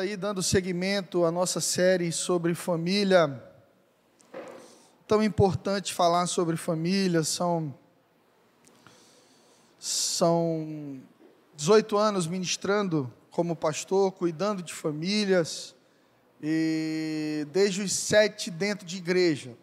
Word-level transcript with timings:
aí 0.00 0.16
dando 0.16 0.42
seguimento 0.42 1.26
à 1.26 1.30
nossa 1.30 1.60
série 1.60 2.10
sobre 2.10 2.54
família. 2.54 3.42
Tão 5.06 5.22
importante 5.22 5.92
falar 5.92 6.26
sobre 6.26 6.56
família, 6.56 7.22
são 7.22 7.74
são 9.78 11.00
18 11.54 11.96
anos 11.96 12.26
ministrando 12.26 13.12
como 13.30 13.54
pastor, 13.54 14.12
cuidando 14.12 14.62
de 14.62 14.72
famílias, 14.72 15.74
e 16.42 17.46
desde 17.52 17.82
os 17.82 17.92
sete 17.92 18.50
dentro 18.50 18.86
de 18.86 18.96
igreja. 18.96 19.54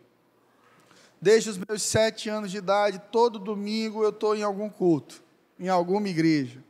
Desde 1.19 1.49
os 1.49 1.57
meus 1.57 1.81
sete 1.81 2.29
anos 2.29 2.51
de 2.51 2.57
idade, 2.57 3.01
todo 3.11 3.39
domingo 3.39 4.03
eu 4.03 4.09
estou 4.09 4.35
em 4.35 4.43
algum 4.43 4.69
culto, 4.69 5.23
em 5.59 5.67
alguma 5.67 6.07
igreja, 6.07 6.63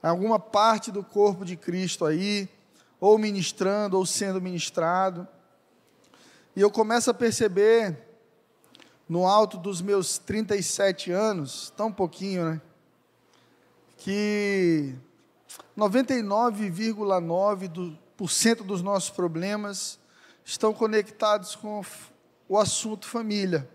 alguma 0.00 0.38
parte 0.38 0.92
do 0.92 1.02
corpo 1.02 1.44
de 1.44 1.56
Cristo 1.56 2.04
aí, 2.04 2.48
ou 3.00 3.18
ministrando, 3.18 3.98
ou 3.98 4.06
sendo 4.06 4.40
ministrado. 4.40 5.26
E 6.56 6.60
eu 6.60 6.70
começo 6.70 7.10
a 7.10 7.14
perceber, 7.14 7.98
no 9.08 9.26
alto 9.26 9.58
dos 9.58 9.82
meus 9.82 10.18
37 10.18 11.10
anos, 11.10 11.72
tão 11.76 11.90
pouquinho, 11.92 12.44
né? 12.44 12.60
Que 13.96 14.94
99,9% 15.76 18.62
dos 18.62 18.82
nossos 18.82 19.10
problemas 19.10 19.98
estão 20.44 20.72
conectados 20.72 21.56
com 21.56 21.82
o 22.48 22.58
assunto 22.58 23.06
família. 23.06 23.68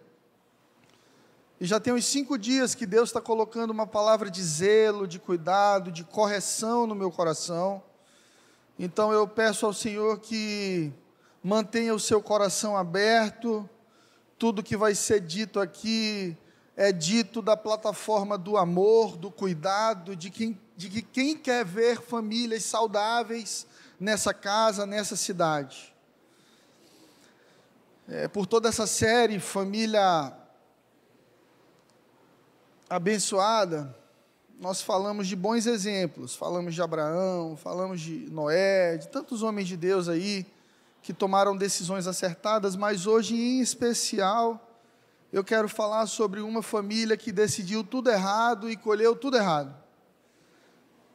E 1.59 1.66
já 1.66 1.80
tem 1.80 1.92
uns 1.92 2.06
cinco 2.06 2.38
dias 2.38 2.73
que 2.73 2.86
Deus 2.86 3.09
está 3.09 3.20
colocando 3.20 3.72
uma 3.72 3.86
palavra 3.86 4.31
de 4.31 4.42
zelo, 4.42 5.06
de 5.06 5.20
cuidado, 5.20 5.92
de 5.92 6.06
correção 6.06 6.88
no 6.88 6.95
meu 6.95 7.11
coração. 7.11 7.83
Então 8.80 9.13
eu 9.13 9.27
peço 9.27 9.66
ao 9.66 9.73
Senhor 9.73 10.19
que 10.19 10.91
mantenha 11.44 11.94
o 11.94 11.99
seu 11.99 12.22
coração 12.23 12.75
aberto. 12.75 13.69
Tudo 14.38 14.63
que 14.63 14.77
vai 14.77 14.95
ser 14.95 15.19
dito 15.19 15.59
aqui 15.59 16.36
é 16.75 16.91
dito 16.91 17.41
da 17.41 17.55
plataforma 17.58 18.38
do 18.38 18.58
amor, 18.58 19.17
do 19.17 19.30
cuidado, 19.30 20.16
de, 20.16 20.30
quem, 20.30 20.58
de 20.75 20.89
que 20.89 21.02
quem 21.02 21.38
quer 21.38 21.66
ver 21.66 22.02
famílias 22.02 22.63
saudáveis 22.63 23.67
nessa 23.99 24.33
casa, 24.33 24.86
nessa 24.86 25.17
cidade 25.17 25.93
é, 28.09 28.27
por 28.27 28.47
toda 28.47 28.67
essa 28.67 28.88
série, 28.88 29.39
família 29.39 30.33
abençoada, 32.89 33.95
nós 34.59 34.81
falamos 34.81 35.25
de 35.27 35.38
bons 35.38 35.65
exemplos, 35.65 36.35
falamos 36.35 36.75
de 36.75 36.81
Abraão, 36.81 37.55
falamos 37.55 38.02
de 38.02 38.29
Noé, 38.29 38.97
de 38.97 39.07
tantos 39.07 39.41
homens 39.41 39.69
de 39.69 39.77
Deus 39.77 40.09
aí 40.09 40.45
que 41.02 41.13
tomaram 41.13 41.55
decisões 41.55 42.07
acertadas, 42.07 42.75
mas 42.75 43.07
hoje 43.07 43.35
em 43.35 43.61
especial 43.61 44.67
eu 45.31 45.45
quero 45.45 45.69
falar 45.69 46.07
sobre 46.07 46.41
uma 46.41 46.61
família 46.61 47.15
que 47.15 47.31
decidiu 47.31 47.85
tudo 47.85 48.09
errado 48.09 48.69
e 48.69 48.75
colheu 48.75 49.15
tudo 49.15 49.37
errado. 49.37 49.73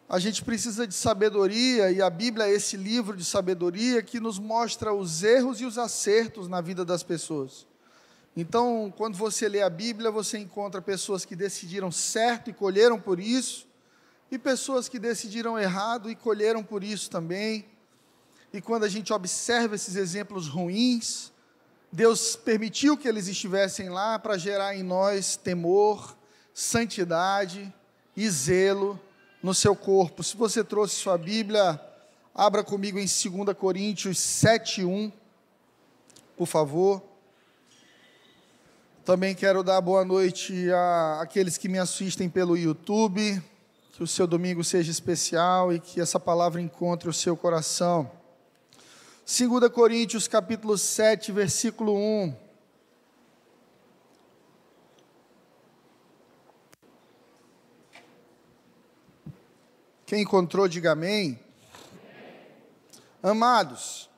A 0.08 0.18
gente 0.18 0.42
precisa 0.42 0.86
de 0.86 0.94
sabedoria, 0.94 1.90
e 1.90 2.00
a 2.00 2.08
Bíblia 2.08 2.46
é 2.46 2.52
esse 2.52 2.78
livro 2.78 3.14
de 3.14 3.24
sabedoria 3.24 4.02
que 4.02 4.20
nos 4.20 4.38
mostra 4.38 4.94
os 4.94 5.22
erros 5.22 5.60
e 5.60 5.66
os 5.66 5.76
acertos 5.76 6.48
na 6.48 6.62
vida 6.62 6.84
das 6.84 7.02
pessoas. 7.02 7.66
Então, 8.36 8.92
quando 8.96 9.16
você 9.16 9.48
lê 9.48 9.62
a 9.62 9.70
Bíblia, 9.70 10.10
você 10.10 10.38
encontra 10.38 10.82
pessoas 10.82 11.24
que 11.24 11.36
decidiram 11.36 11.92
certo 11.92 12.50
e 12.50 12.52
colheram 12.52 12.98
por 12.98 13.20
isso, 13.20 13.66
e 14.30 14.38
pessoas 14.38 14.88
que 14.88 14.98
decidiram 14.98 15.58
errado 15.58 16.10
e 16.10 16.16
colheram 16.16 16.64
por 16.64 16.82
isso 16.82 17.08
também. 17.08 17.66
E 18.52 18.60
quando 18.60 18.84
a 18.84 18.88
gente 18.88 19.12
observa 19.12 19.76
esses 19.76 19.94
exemplos 19.94 20.48
ruins, 20.48 21.32
Deus 21.92 22.34
permitiu 22.34 22.96
que 22.96 23.06
eles 23.06 23.28
estivessem 23.28 23.88
lá 23.88 24.18
para 24.18 24.36
gerar 24.36 24.74
em 24.74 24.82
nós 24.82 25.36
temor, 25.36 26.16
santidade 26.52 27.72
e 28.16 28.28
zelo 28.28 28.98
no 29.40 29.54
seu 29.54 29.76
corpo. 29.76 30.24
Se 30.24 30.36
você 30.36 30.64
trouxe 30.64 30.96
sua 30.96 31.16
Bíblia, 31.16 31.80
abra 32.34 32.64
comigo 32.64 32.98
em 32.98 33.06
2 33.06 33.56
Coríntios 33.56 34.18
7:1, 34.18 35.12
por 36.36 36.46
favor. 36.46 37.13
Também 39.04 39.34
quero 39.34 39.62
dar 39.62 39.82
boa 39.82 40.02
noite 40.02 40.72
a 40.72 41.20
aqueles 41.20 41.58
que 41.58 41.68
me 41.68 41.78
assistem 41.78 42.26
pelo 42.26 42.56
YouTube. 42.56 43.42
Que 43.92 44.02
o 44.02 44.06
seu 44.06 44.26
domingo 44.26 44.64
seja 44.64 44.90
especial 44.90 45.70
e 45.70 45.78
que 45.78 46.00
essa 46.00 46.18
palavra 46.18 46.58
encontre 46.58 47.06
o 47.06 47.12
seu 47.12 47.36
coração. 47.36 48.10
2 49.26 49.70
Coríntios 49.70 50.26
capítulo 50.26 50.78
7, 50.78 51.32
versículo 51.32 51.94
1. 51.94 52.34
Quem 60.06 60.22
encontrou, 60.22 60.66
diga 60.66 60.92
amém. 60.92 61.38
Amados, 63.22 64.08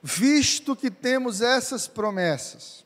visto 0.00 0.76
que 0.76 0.92
temos 0.92 1.40
essas 1.40 1.88
promessas, 1.88 2.85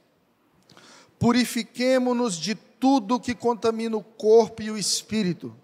purifiquemo-nos 1.20 2.34
de 2.36 2.54
tudo 2.54 3.20
que 3.20 3.34
contamina 3.34 3.94
o 3.94 4.02
corpo 4.02 4.62
e 4.62 4.70
o 4.70 4.78
espírito, 4.78 5.54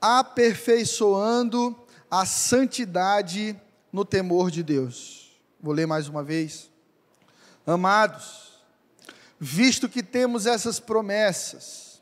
aperfeiçoando 0.00 1.76
a 2.10 2.24
santidade 2.24 3.54
no 3.92 4.06
temor 4.06 4.50
de 4.50 4.62
Deus. 4.62 5.38
Vou 5.60 5.74
ler 5.74 5.86
mais 5.86 6.08
uma 6.08 6.24
vez. 6.24 6.70
Amados, 7.66 8.54
visto 9.38 9.86
que 9.86 10.02
temos 10.02 10.46
essas 10.46 10.80
promessas, 10.80 12.00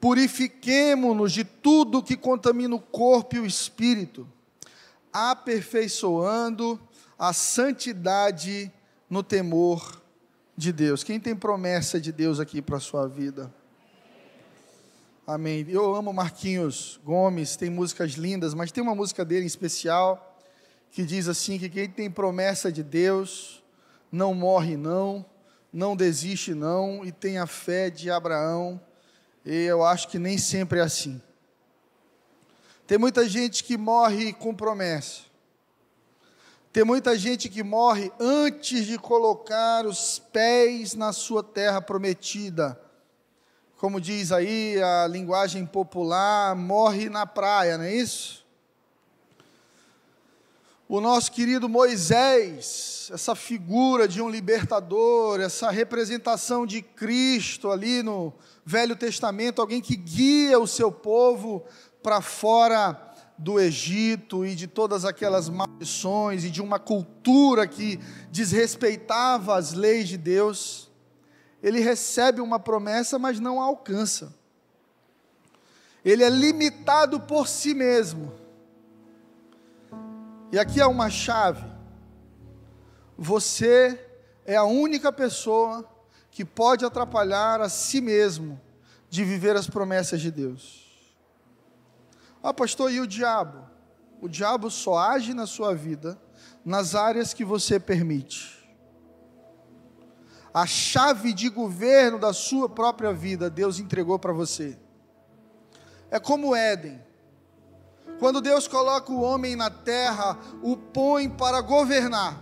purifiquemo-nos 0.00 1.32
de 1.32 1.44
tudo 1.44 2.02
que 2.02 2.16
contamina 2.16 2.74
o 2.74 2.80
corpo 2.80 3.36
e 3.36 3.38
o 3.38 3.46
espírito, 3.46 4.28
aperfeiçoando 5.12 6.80
a 7.16 7.32
santidade 7.32 8.70
no 9.08 9.22
temor 9.22 10.03
de 10.56 10.72
Deus. 10.72 11.02
Quem 11.02 11.18
tem 11.18 11.34
promessa 11.34 12.00
de 12.00 12.12
Deus 12.12 12.40
aqui 12.40 12.62
para 12.62 12.76
a 12.76 12.80
sua 12.80 13.08
vida? 13.08 13.52
Amém. 15.26 15.64
Eu 15.68 15.94
amo 15.94 16.12
Marquinhos 16.12 17.00
Gomes, 17.02 17.56
tem 17.56 17.70
músicas 17.70 18.12
lindas, 18.12 18.54
mas 18.54 18.70
tem 18.70 18.82
uma 18.82 18.94
música 18.94 19.24
dele 19.24 19.44
em 19.44 19.46
especial 19.46 20.38
que 20.90 21.04
diz 21.04 21.28
assim: 21.28 21.58
que 21.58 21.68
quem 21.68 21.88
tem 21.88 22.10
promessa 22.10 22.70
de 22.70 22.82
Deus 22.82 23.62
não 24.12 24.34
morre, 24.34 24.76
não, 24.76 25.24
não 25.72 25.96
desiste, 25.96 26.54
não, 26.54 27.04
e 27.04 27.10
tem 27.10 27.38
a 27.38 27.46
fé 27.46 27.90
de 27.90 28.10
Abraão 28.10 28.80
e 29.44 29.64
eu 29.64 29.84
acho 29.84 30.08
que 30.08 30.18
nem 30.18 30.38
sempre 30.38 30.78
é 30.78 30.82
assim. 30.82 31.20
Tem 32.86 32.96
muita 32.96 33.28
gente 33.28 33.62
que 33.62 33.76
morre 33.76 34.32
com 34.32 34.54
promessa. 34.54 35.22
Tem 36.74 36.82
muita 36.82 37.16
gente 37.16 37.48
que 37.48 37.62
morre 37.62 38.10
antes 38.18 38.84
de 38.84 38.98
colocar 38.98 39.86
os 39.86 40.18
pés 40.18 40.96
na 40.96 41.12
sua 41.12 41.40
terra 41.40 41.80
prometida. 41.80 42.76
Como 43.76 44.00
diz 44.00 44.32
aí 44.32 44.82
a 44.82 45.06
linguagem 45.06 45.64
popular, 45.64 46.56
morre 46.56 47.08
na 47.08 47.26
praia, 47.26 47.78
não 47.78 47.84
é 47.84 47.94
isso? 47.94 48.44
o 50.88 51.00
nosso 51.00 51.32
querido 51.32 51.68
Moisés, 51.68 53.08
essa 53.12 53.34
figura 53.34 54.06
de 54.06 54.20
um 54.20 54.28
libertador, 54.28 55.40
essa 55.40 55.70
representação 55.70 56.66
de 56.66 56.82
Cristo 56.82 57.70
ali 57.70 58.02
no 58.02 58.32
Velho 58.64 58.94
Testamento, 58.94 59.60
alguém 59.60 59.80
que 59.80 59.96
guia 59.96 60.58
o 60.58 60.66
seu 60.66 60.92
povo 60.92 61.64
para 62.02 62.20
fora 62.20 63.13
do 63.36 63.58
Egito 63.58 64.44
e 64.44 64.54
de 64.54 64.66
todas 64.66 65.04
aquelas 65.04 65.48
maldições 65.48 66.44
e 66.44 66.50
de 66.50 66.62
uma 66.62 66.78
cultura 66.78 67.66
que 67.66 67.98
desrespeitava 68.30 69.56
as 69.56 69.72
leis 69.72 70.08
de 70.08 70.16
Deus. 70.16 70.90
Ele 71.62 71.80
recebe 71.80 72.40
uma 72.40 72.58
promessa, 72.58 73.18
mas 73.18 73.40
não 73.40 73.60
a 73.60 73.64
alcança. 73.64 74.34
Ele 76.04 76.22
é 76.22 76.28
limitado 76.28 77.18
por 77.20 77.48
si 77.48 77.74
mesmo 77.74 78.44
e 80.54 80.58
aqui 80.60 80.80
é 80.80 80.86
uma 80.86 81.10
chave. 81.10 81.64
Você 83.18 84.00
é 84.46 84.54
a 84.54 84.62
única 84.62 85.10
pessoa 85.10 85.84
que 86.30 86.44
pode 86.44 86.84
atrapalhar 86.84 87.60
a 87.60 87.68
si 87.68 88.00
mesmo 88.00 88.60
de 89.10 89.24
viver 89.24 89.56
as 89.56 89.68
promessas 89.68 90.20
de 90.20 90.30
Deus. 90.30 90.83
Ah, 92.46 92.52
pastor, 92.52 92.92
e 92.92 93.00
o 93.00 93.06
diabo? 93.06 93.66
O 94.20 94.28
diabo 94.28 94.70
só 94.70 94.98
age 94.98 95.32
na 95.32 95.46
sua 95.46 95.74
vida 95.74 96.20
nas 96.62 96.94
áreas 96.94 97.32
que 97.32 97.42
você 97.42 97.80
permite. 97.80 98.70
A 100.52 100.66
chave 100.66 101.32
de 101.32 101.48
governo 101.48 102.18
da 102.18 102.34
sua 102.34 102.68
própria 102.68 103.14
vida 103.14 103.48
Deus 103.48 103.78
entregou 103.78 104.18
para 104.18 104.34
você. 104.34 104.78
É 106.10 106.20
como 106.20 106.54
Éden. 106.54 107.02
Quando 108.18 108.42
Deus 108.42 108.68
coloca 108.68 109.10
o 109.10 109.22
homem 109.22 109.56
na 109.56 109.70
terra, 109.70 110.38
o 110.62 110.76
põe 110.76 111.30
para 111.30 111.62
governar. 111.62 112.38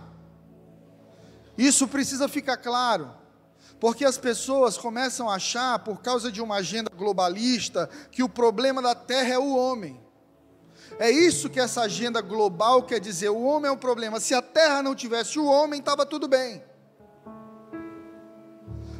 Isso 1.57 1.87
precisa 1.87 2.27
ficar 2.27 2.57
claro, 2.57 3.09
porque 3.83 4.05
as 4.05 4.17
pessoas 4.17 4.77
começam 4.77 5.29
a 5.29 5.35
achar, 5.35 5.77
por 5.79 6.01
causa 6.01 6.31
de 6.31 6.41
uma 6.41 6.55
agenda 6.55 6.89
globalista, 6.89 7.89
que 8.09 8.23
o 8.23 8.29
problema 8.29 8.81
da 8.81 8.95
terra 8.95 9.33
é 9.33 9.37
o 9.37 9.57
homem. 9.57 10.01
É 10.97 11.11
isso 11.11 11.49
que 11.49 11.59
essa 11.59 11.81
agenda 11.81 12.21
global 12.21 12.83
quer 12.83 13.01
dizer: 13.01 13.27
o 13.27 13.43
homem 13.43 13.67
é 13.67 13.73
o 13.73 13.77
problema. 13.77 14.21
Se 14.21 14.33
a 14.33 14.41
terra 14.41 14.81
não 14.81 14.95
tivesse 14.95 15.37
o 15.37 15.43
homem, 15.43 15.81
estava 15.81 16.05
tudo 16.05 16.29
bem. 16.29 16.63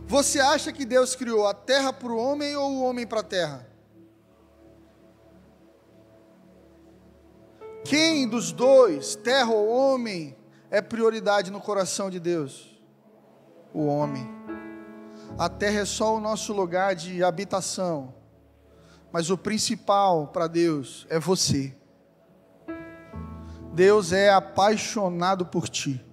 Você 0.05 0.41
acha 0.41 0.73
que 0.73 0.83
Deus 0.83 1.15
criou 1.15 1.47
a 1.47 1.53
terra 1.53 1.93
para 1.93 2.11
o 2.11 2.17
homem 2.17 2.53
ou 2.57 2.69
o 2.69 2.83
homem 2.83 3.07
para 3.07 3.21
a 3.21 3.23
terra? 3.23 3.65
Quem 7.85 8.27
dos 8.27 8.51
dois, 8.51 9.15
terra 9.15 9.49
ou 9.49 9.69
homem, 9.69 10.35
é 10.69 10.81
prioridade 10.81 11.49
no 11.49 11.61
coração 11.61 12.09
de 12.09 12.19
Deus? 12.19 12.77
O 13.73 13.85
homem. 13.85 14.32
A 15.37 15.49
terra 15.49 15.79
é 15.79 15.85
só 15.85 16.15
o 16.15 16.19
nosso 16.19 16.53
lugar 16.53 16.93
de 16.93 17.23
habitação, 17.23 18.13
mas 19.11 19.31
o 19.31 19.37
principal 19.37 20.27
para 20.27 20.47
Deus 20.47 21.07
é 21.09 21.19
você. 21.19 21.75
Deus 23.73 24.13
é 24.13 24.29
apaixonado 24.29 25.45
por 25.47 25.67
ti. 25.67 26.05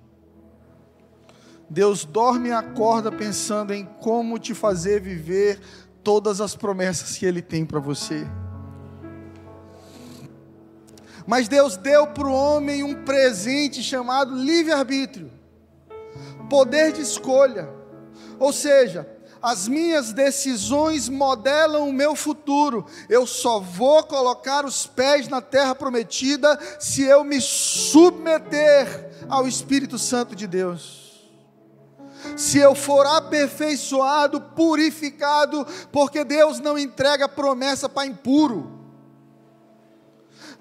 Deus 1.68 2.04
dorme 2.04 2.48
e 2.48 2.52
acorda 2.52 3.12
pensando 3.12 3.74
em 3.74 3.84
como 3.84 4.38
te 4.38 4.54
fazer 4.54 5.00
viver 5.02 5.60
todas 6.02 6.40
as 6.40 6.56
promessas 6.56 7.18
que 7.18 7.26
Ele 7.26 7.42
tem 7.42 7.66
para 7.66 7.78
você. 7.78 8.26
Mas 11.26 11.46
Deus 11.46 11.76
deu 11.76 12.06
para 12.06 12.26
o 12.26 12.32
homem 12.32 12.82
um 12.82 13.04
presente 13.04 13.82
chamado 13.82 14.34
livre-arbítrio, 14.34 15.30
poder 16.48 16.92
de 16.92 17.02
escolha. 17.02 17.79
Ou 18.40 18.52
seja, 18.52 19.06
as 19.42 19.68
minhas 19.68 20.12
decisões 20.12 21.08
modelam 21.08 21.88
o 21.88 21.92
meu 21.92 22.16
futuro. 22.16 22.86
Eu 23.08 23.26
só 23.26 23.60
vou 23.60 24.02
colocar 24.02 24.64
os 24.64 24.86
pés 24.86 25.28
na 25.28 25.40
terra 25.40 25.74
prometida 25.74 26.58
se 26.80 27.02
eu 27.02 27.22
me 27.22 27.40
submeter 27.40 29.10
ao 29.28 29.46
Espírito 29.46 29.98
Santo 29.98 30.34
de 30.34 30.46
Deus. 30.46 31.30
Se 32.36 32.58
eu 32.58 32.74
for 32.74 33.06
aperfeiçoado, 33.06 34.40
purificado, 34.40 35.66
porque 35.90 36.24
Deus 36.24 36.58
não 36.58 36.78
entrega 36.78 37.28
promessa 37.28 37.88
para 37.88 38.06
impuro. 38.06 38.78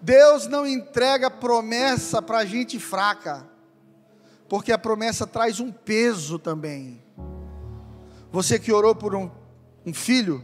Deus 0.01 0.47
não 0.47 0.65
entrega 0.65 1.29
promessa 1.29 2.21
para 2.21 2.45
gente 2.45 2.79
fraca, 2.79 3.45
porque 4.47 4.71
a 4.71 4.77
promessa 4.77 5.27
traz 5.27 5.59
um 5.59 5.69
peso 5.69 6.39
também. 6.39 7.03
Você 8.31 8.59
que 8.59 8.71
orou 8.71 8.93
por 8.93 9.15
um, 9.15 9.29
um 9.85 9.93
filho, 9.93 10.43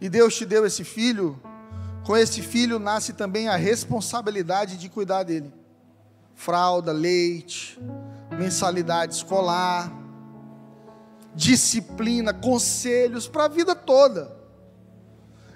e 0.00 0.08
Deus 0.08 0.36
te 0.36 0.46
deu 0.46 0.64
esse 0.64 0.84
filho, 0.84 1.40
com 2.04 2.16
esse 2.16 2.40
filho 2.40 2.78
nasce 2.78 3.12
também 3.12 3.48
a 3.48 3.56
responsabilidade 3.56 4.76
de 4.76 4.88
cuidar 4.88 5.22
dele. 5.22 5.52
Fralda, 6.34 6.92
leite, 6.92 7.78
mensalidade 8.38 9.14
escolar, 9.14 9.92
disciplina, 11.34 12.32
conselhos 12.32 13.26
para 13.28 13.44
a 13.44 13.48
vida 13.48 13.74
toda. 13.74 14.34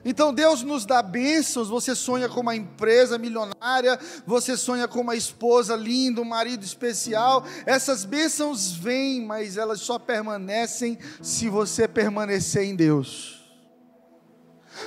Então 0.05 0.33
Deus 0.33 0.63
nos 0.63 0.87
dá 0.87 1.03
bênçãos. 1.03 1.69
Você 1.69 1.95
sonha 1.95 2.29
com 2.29 2.41
uma 2.41 2.57
empresa 2.57 3.19
milionária, 3.19 3.99
você 4.27 4.57
sonha 4.57 4.89
com 4.89 5.01
uma 5.01 5.15
esposa 5.15 5.77
linda, 5.77 6.21
um 6.21 6.25
marido 6.25 6.65
especial. 6.65 7.45
Essas 7.67 8.05
bênçãos 8.05 8.73
vêm, 8.73 9.25
mas 9.25 9.57
elas 9.57 9.81
só 9.81 9.99
permanecem 9.99 10.99
se 11.23 11.49
você 11.49 11.87
permanecer 11.87 12.65
em 12.65 12.75
Deus. 12.75 13.41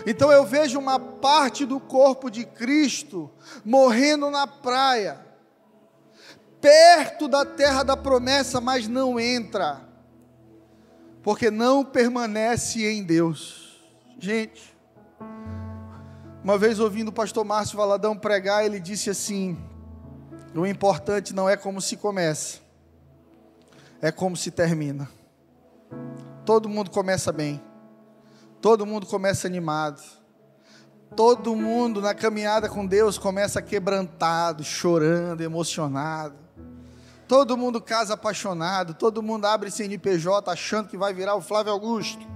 Então 0.05 0.31
eu 0.31 0.45
vejo 0.45 0.79
uma 0.79 0.99
parte 0.99 1.65
do 1.65 1.79
corpo 1.79 2.29
de 2.29 2.45
Cristo 2.45 3.29
morrendo 3.63 4.31
na 4.31 4.47
praia, 4.47 5.19
perto 6.59 7.27
da 7.27 7.45
terra 7.45 7.83
da 7.83 7.95
promessa, 7.95 8.59
mas 8.59 8.87
não 8.87 9.19
entra, 9.19 9.81
porque 11.21 11.51
não 11.51 11.85
permanece 11.85 12.83
em 12.87 13.03
Deus. 13.03 13.79
Gente, 14.17 14.72
uma 16.43 16.57
vez 16.57 16.79
ouvindo 16.79 17.07
o 17.07 17.13
pastor 17.13 17.45
Márcio 17.45 17.77
Valadão 17.77 18.17
pregar, 18.17 18.65
ele 18.65 18.79
disse 18.79 19.09
assim: 19.09 19.57
o 20.53 20.65
importante 20.65 21.33
não 21.33 21.49
é 21.49 21.55
como 21.55 21.79
se 21.79 21.95
começa, 21.95 22.59
é 24.01 24.11
como 24.11 24.35
se 24.35 24.51
termina. 24.51 25.09
Todo 26.45 26.67
mundo 26.67 26.91
começa 26.91 27.31
bem, 27.31 27.63
todo 28.61 28.85
mundo 28.85 29.05
começa 29.05 29.47
animado, 29.47 30.01
todo 31.15 31.55
mundo 31.55 32.01
na 32.01 32.13
caminhada 32.13 32.67
com 32.67 32.85
Deus 32.85 33.17
começa 33.17 33.61
quebrantado, 33.61 34.63
chorando, 34.63 35.41
emocionado. 35.41 36.43
Todo 37.25 37.55
mundo 37.55 37.79
casa 37.79 38.15
apaixonado, 38.15 38.93
todo 38.93 39.23
mundo 39.23 39.45
abre 39.45 39.71
CNPJ 39.71 40.51
achando 40.51 40.89
que 40.89 40.97
vai 40.97 41.13
virar 41.13 41.35
o 41.35 41.41
Flávio 41.41 41.71
Augusto. 41.71 42.27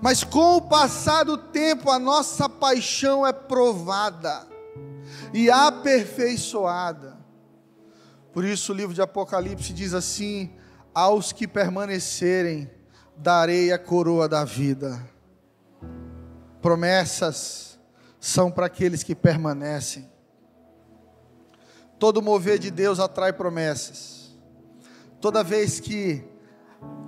Mas 0.00 0.24
com 0.24 0.56
o 0.56 0.62
passar 0.62 1.24
do 1.24 1.36
tempo, 1.36 1.90
a 1.90 1.98
nossa 1.98 2.48
paixão 2.48 3.26
é 3.26 3.32
provada 3.32 4.46
e 5.32 5.50
aperfeiçoada. 5.50 7.18
Por 8.32 8.44
isso 8.44 8.72
o 8.72 8.76
livro 8.76 8.94
de 8.94 9.02
Apocalipse 9.02 9.72
diz 9.72 9.94
assim: 9.94 10.52
Aos 10.94 11.32
que 11.32 11.46
permanecerem, 11.48 12.70
darei 13.16 13.72
a 13.72 13.78
coroa 13.78 14.28
da 14.28 14.44
vida. 14.44 15.00
Promessas 16.62 17.78
são 18.18 18.50
para 18.50 18.66
aqueles 18.66 19.02
que 19.02 19.14
permanecem. 19.14 20.10
Todo 21.98 22.22
mover 22.22 22.58
de 22.58 22.70
Deus 22.70 22.98
atrai 22.98 23.32
promessas. 23.32 24.34
Toda 25.20 25.44
vez 25.44 25.80
que 25.80 26.24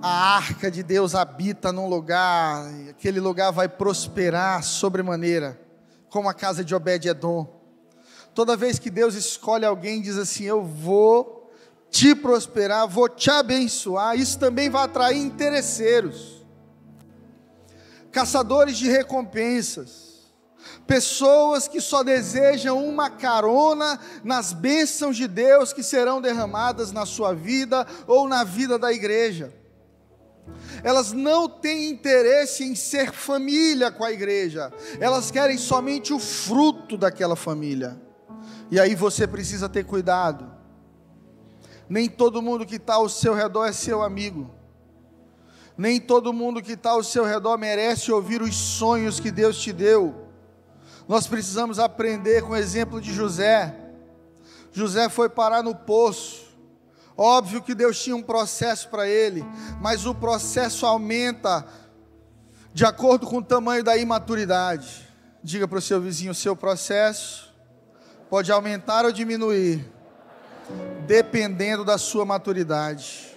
a 0.05 0.35
arca 0.35 0.69
de 0.69 0.83
Deus 0.83 1.15
habita 1.15 1.71
num 1.71 1.87
lugar, 1.87 2.67
aquele 2.89 3.21
lugar 3.21 3.51
vai 3.51 3.69
prosperar 3.69 4.61
sobremaneira, 4.61 5.57
como 6.09 6.27
a 6.27 6.33
casa 6.33 6.61
de 6.61 6.75
Obed-Edom. 6.75 7.47
Toda 8.35 8.57
vez 8.57 8.77
que 8.77 8.89
Deus 8.89 9.15
escolhe 9.15 9.63
alguém, 9.63 10.01
diz 10.01 10.17
assim: 10.17 10.43
Eu 10.43 10.61
vou 10.61 11.49
te 11.89 12.13
prosperar, 12.13 12.85
vou 12.85 13.07
te 13.07 13.31
abençoar. 13.31 14.17
Isso 14.17 14.37
também 14.37 14.69
vai 14.69 14.83
atrair 14.83 15.17
interesseiros, 15.17 16.45
caçadores 18.11 18.77
de 18.77 18.89
recompensas, 18.89 20.33
pessoas 20.85 21.65
que 21.65 21.79
só 21.79 22.03
desejam 22.03 22.85
uma 22.85 23.09
carona 23.09 23.97
nas 24.21 24.51
bênçãos 24.51 25.15
de 25.15 25.29
Deus 25.29 25.71
que 25.71 25.81
serão 25.81 26.19
derramadas 26.19 26.91
na 26.91 27.05
sua 27.05 27.33
vida 27.33 27.87
ou 28.05 28.27
na 28.27 28.43
vida 28.43 28.77
da 28.77 28.91
igreja 28.91 29.62
elas 30.83 31.11
não 31.11 31.47
têm 31.47 31.89
interesse 31.89 32.63
em 32.63 32.75
ser 32.75 33.11
família 33.11 33.91
com 33.91 34.03
a 34.03 34.11
igreja, 34.11 34.71
elas 34.99 35.31
querem 35.31 35.57
somente 35.57 36.13
o 36.13 36.19
fruto 36.19 36.97
daquela 36.97 37.35
família. 37.35 37.99
E 38.69 38.79
aí 38.79 38.95
você 38.95 39.27
precisa 39.27 39.69
ter 39.69 39.85
cuidado. 39.85 40.51
Nem 41.87 42.09
todo 42.09 42.41
mundo 42.41 42.65
que 42.65 42.75
está 42.75 42.95
ao 42.95 43.07
seu 43.07 43.33
redor 43.33 43.65
é 43.65 43.71
seu 43.71 44.01
amigo. 44.01 44.49
Nem 45.77 45.99
todo 45.99 46.33
mundo 46.33 46.61
que 46.61 46.73
está 46.73 46.91
ao 46.91 47.03
seu 47.03 47.23
redor 47.23 47.57
merece 47.57 48.11
ouvir 48.11 48.41
os 48.41 48.55
sonhos 48.55 49.19
que 49.19 49.31
Deus 49.31 49.57
te 49.57 49.71
deu. 49.71 50.27
Nós 51.07 51.27
precisamos 51.27 51.79
aprender 51.79 52.43
com 52.43 52.53
o 52.53 52.55
exemplo 52.55 53.01
de 53.01 53.13
José. 53.13 53.75
José 54.71 55.09
foi 55.09 55.29
parar 55.29 55.63
no 55.63 55.75
poço 55.75 56.42
Óbvio 57.17 57.61
que 57.61 57.75
Deus 57.75 58.01
tinha 58.01 58.15
um 58.15 58.23
processo 58.23 58.89
para 58.89 59.07
ele, 59.07 59.45
mas 59.79 60.05
o 60.05 60.15
processo 60.15 60.85
aumenta 60.85 61.65
de 62.73 62.85
acordo 62.85 63.27
com 63.27 63.37
o 63.37 63.43
tamanho 63.43 63.83
da 63.83 63.95
imaturidade. 63.95 65.07
Diga 65.43 65.67
para 65.67 65.77
o 65.77 65.81
seu 65.81 66.01
vizinho: 66.01 66.31
o 66.31 66.35
seu 66.35 66.55
processo 66.55 67.53
pode 68.29 68.51
aumentar 68.51 69.05
ou 69.05 69.11
diminuir, 69.11 69.85
dependendo 71.05 71.85
da 71.85 71.97
sua 71.97 72.25
maturidade. 72.25 73.31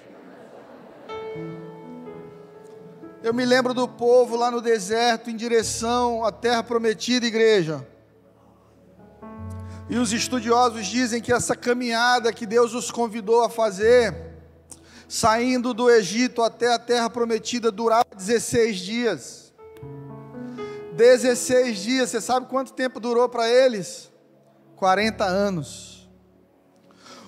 Eu 3.23 3.35
me 3.35 3.45
lembro 3.45 3.75
do 3.75 3.89
povo 3.89 4.37
lá 4.37 4.51
no 4.51 4.61
deserto, 4.61 5.29
em 5.29 5.37
direção 5.37 6.25
à 6.25 6.31
terra 6.31 6.63
prometida, 6.63 7.27
igreja. 7.27 7.87
E 9.89 9.99
os 9.99 10.13
estudiosos 10.13 10.87
dizem 10.87 11.23
que 11.23 11.33
essa 11.33 11.55
caminhada 11.55 12.33
que 12.33 12.45
Deus 12.45 12.75
os 12.75 12.91
convidou 12.91 13.45
a 13.45 13.49
fazer, 13.49 14.35
saindo 15.09 15.73
do 15.73 15.89
Egito 15.89 16.43
até 16.43 16.75
a 16.75 16.79
terra 16.79 17.09
prometida, 17.09 17.71
durava 17.71 18.07
16 18.17 18.79
dias. 18.79 19.55
16 20.95 21.79
dias, 21.79 22.11
você 22.11 22.21
sabe 22.21 22.47
quanto 22.47 22.73
tempo 22.73 22.99
durou 22.99 23.29
para 23.29 23.49
eles? 23.49 24.11
40 24.75 25.25
anos. 25.25 26.09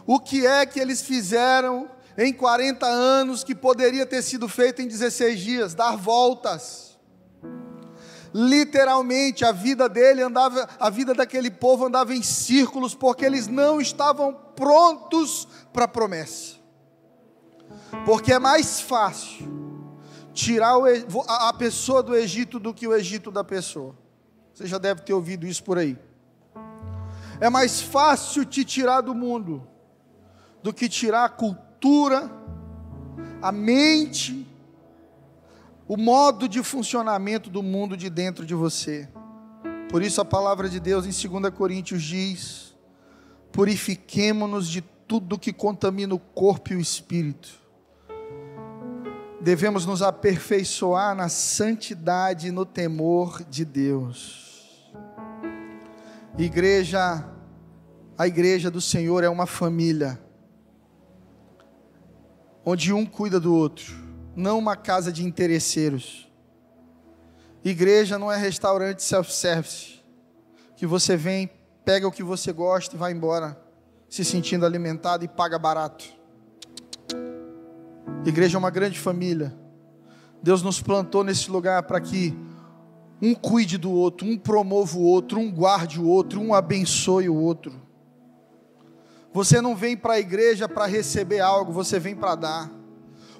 O 0.05 0.19
que 0.19 0.47
é 0.47 0.67
que 0.67 0.81
eles 0.81 1.03
fizeram 1.03 1.89
em 2.17 2.33
40 2.33 2.87
anos 2.87 3.45
que 3.45 3.55
poderia 3.55 4.05
ter 4.05 4.23
sido 4.23 4.49
feito 4.49 4.83
em 4.83 4.89
16 4.89 5.39
dias? 5.39 5.75
Dar 5.75 5.97
voltas. 5.97 6.88
Literalmente 8.41 9.45
a 9.45 9.51
vida 9.51 9.89
dele 9.89 10.23
andava, 10.23 10.69
a 10.79 10.89
vida 10.89 11.13
daquele 11.13 11.51
povo 11.51 11.87
andava 11.87 12.15
em 12.15 12.23
círculos 12.23 12.95
porque 12.95 13.25
eles 13.25 13.49
não 13.49 13.81
estavam 13.81 14.33
prontos 14.55 15.49
para 15.73 15.87
a 15.87 15.89
promessa. 15.89 16.55
Porque 18.07 18.33
é 18.33 18.39
mais 18.39 18.81
fácil 18.81 19.85
tirar 20.33 20.77
a 21.27 21.53
pessoa 21.53 22.01
do 22.01 22.15
Egito 22.15 22.61
do 22.61 22.73
que 22.73 22.87
o 22.87 22.95
Egito 22.95 23.33
da 23.33 23.43
pessoa. 23.43 23.97
Você 24.55 24.69
já 24.69 24.79
deve 24.79 25.01
ter 25.01 25.15
ouvido 25.15 25.45
isso 25.45 25.65
por 25.65 25.77
aí. 25.77 25.99
É 27.41 27.51
mais 27.51 27.81
fácil 27.83 28.45
te 28.45 28.65
tirar 28.65 29.01
do 29.01 29.17
mundo 29.17 29.67
do 30.63 30.73
que 30.73 30.89
tirar 30.89 31.25
a 31.25 31.29
cultura, 31.29 32.31
a 33.43 33.51
mente, 33.51 34.48
o 35.89 35.97
modo 35.97 36.47
de 36.47 36.63
funcionamento 36.63 37.49
do 37.49 37.63
mundo 37.63 37.97
de 37.97 38.11
dentro 38.11 38.45
de 38.45 38.55
você. 38.55 39.09
Por 39.89 40.03
isso 40.03 40.21
a 40.21 40.25
palavra 40.25 40.69
de 40.69 40.79
Deus 40.79 41.07
em 41.07 41.29
2 41.29 41.53
Coríntios 41.55 42.03
diz: 42.03 42.77
purifiquemo-nos 43.51 44.69
de 44.69 44.83
tudo 44.83 45.39
que 45.39 45.53
contamina 45.53 46.15
o 46.15 46.19
corpo 46.19 46.75
e 46.75 46.77
o 46.77 46.81
espírito. 46.81 47.49
Devemos 49.41 49.87
nos 49.87 50.03
aperfeiçoar 50.03 51.15
na 51.15 51.31
santidade 51.31 52.49
e 52.49 52.51
no 52.51 52.67
temor 52.67 53.43
de 53.45 53.65
Deus. 53.65 54.93
Igreja, 56.37 57.25
a 58.17 58.27
igreja 58.27 58.71
do 58.71 58.81
Senhor 58.81 59.25
é 59.25 59.29
uma 59.29 59.47
família, 59.47 60.21
onde 62.65 62.93
um 62.93 63.07
cuida 63.07 63.41
do 63.41 63.55
outro, 63.55 64.08
não 64.39 64.57
uma 64.57 64.77
casa 64.77 65.11
de 65.11 65.27
interesseiros. 65.27 66.31
Igreja 67.65 68.21
não 68.21 68.31
é 68.31 68.37
restaurante 68.37 69.03
self-service, 69.03 70.01
que 70.77 70.87
você 70.87 71.17
vem, 71.17 71.51
pega 71.85 72.07
o 72.07 72.13
que 72.13 72.23
você 72.23 72.53
gosta 72.53 72.95
e 72.95 72.99
vai 72.99 73.11
embora, 73.11 73.61
se 74.09 74.25
sentindo 74.25 74.65
alimentado 74.65 75.25
e 75.25 75.29
paga 75.29 75.59
barato. 75.59 76.05
Igreja 78.25 78.57
é 78.57 78.61
uma 78.61 78.71
grande 78.71 78.97
família. 78.97 79.53
Deus 80.41 80.63
nos 80.63 80.81
plantou 80.81 81.25
nesse 81.25 81.51
lugar 81.51 81.83
para 81.83 82.01
que 82.01 82.33
um 83.21 83.35
cuide 83.35 83.77
do 83.77 83.91
outro, 83.91 84.25
um 84.25 84.39
promova 84.39 84.97
o 84.97 85.03
outro, 85.03 85.41
um 85.41 85.51
guarde 85.51 85.99
o 85.99 86.07
outro, 86.07 86.41
um 86.41 86.55
abençoe 86.55 87.29
o 87.29 87.35
outro. 87.35 87.75
Você 89.33 89.61
não 89.61 89.75
vem 89.75 89.97
para 89.97 90.13
a 90.13 90.21
igreja 90.21 90.69
para 90.69 90.87
receber 90.87 91.41
algo, 91.41 91.73
você 91.73 91.99
vem 91.99 92.15
para 92.15 92.37
dar. 92.37 92.78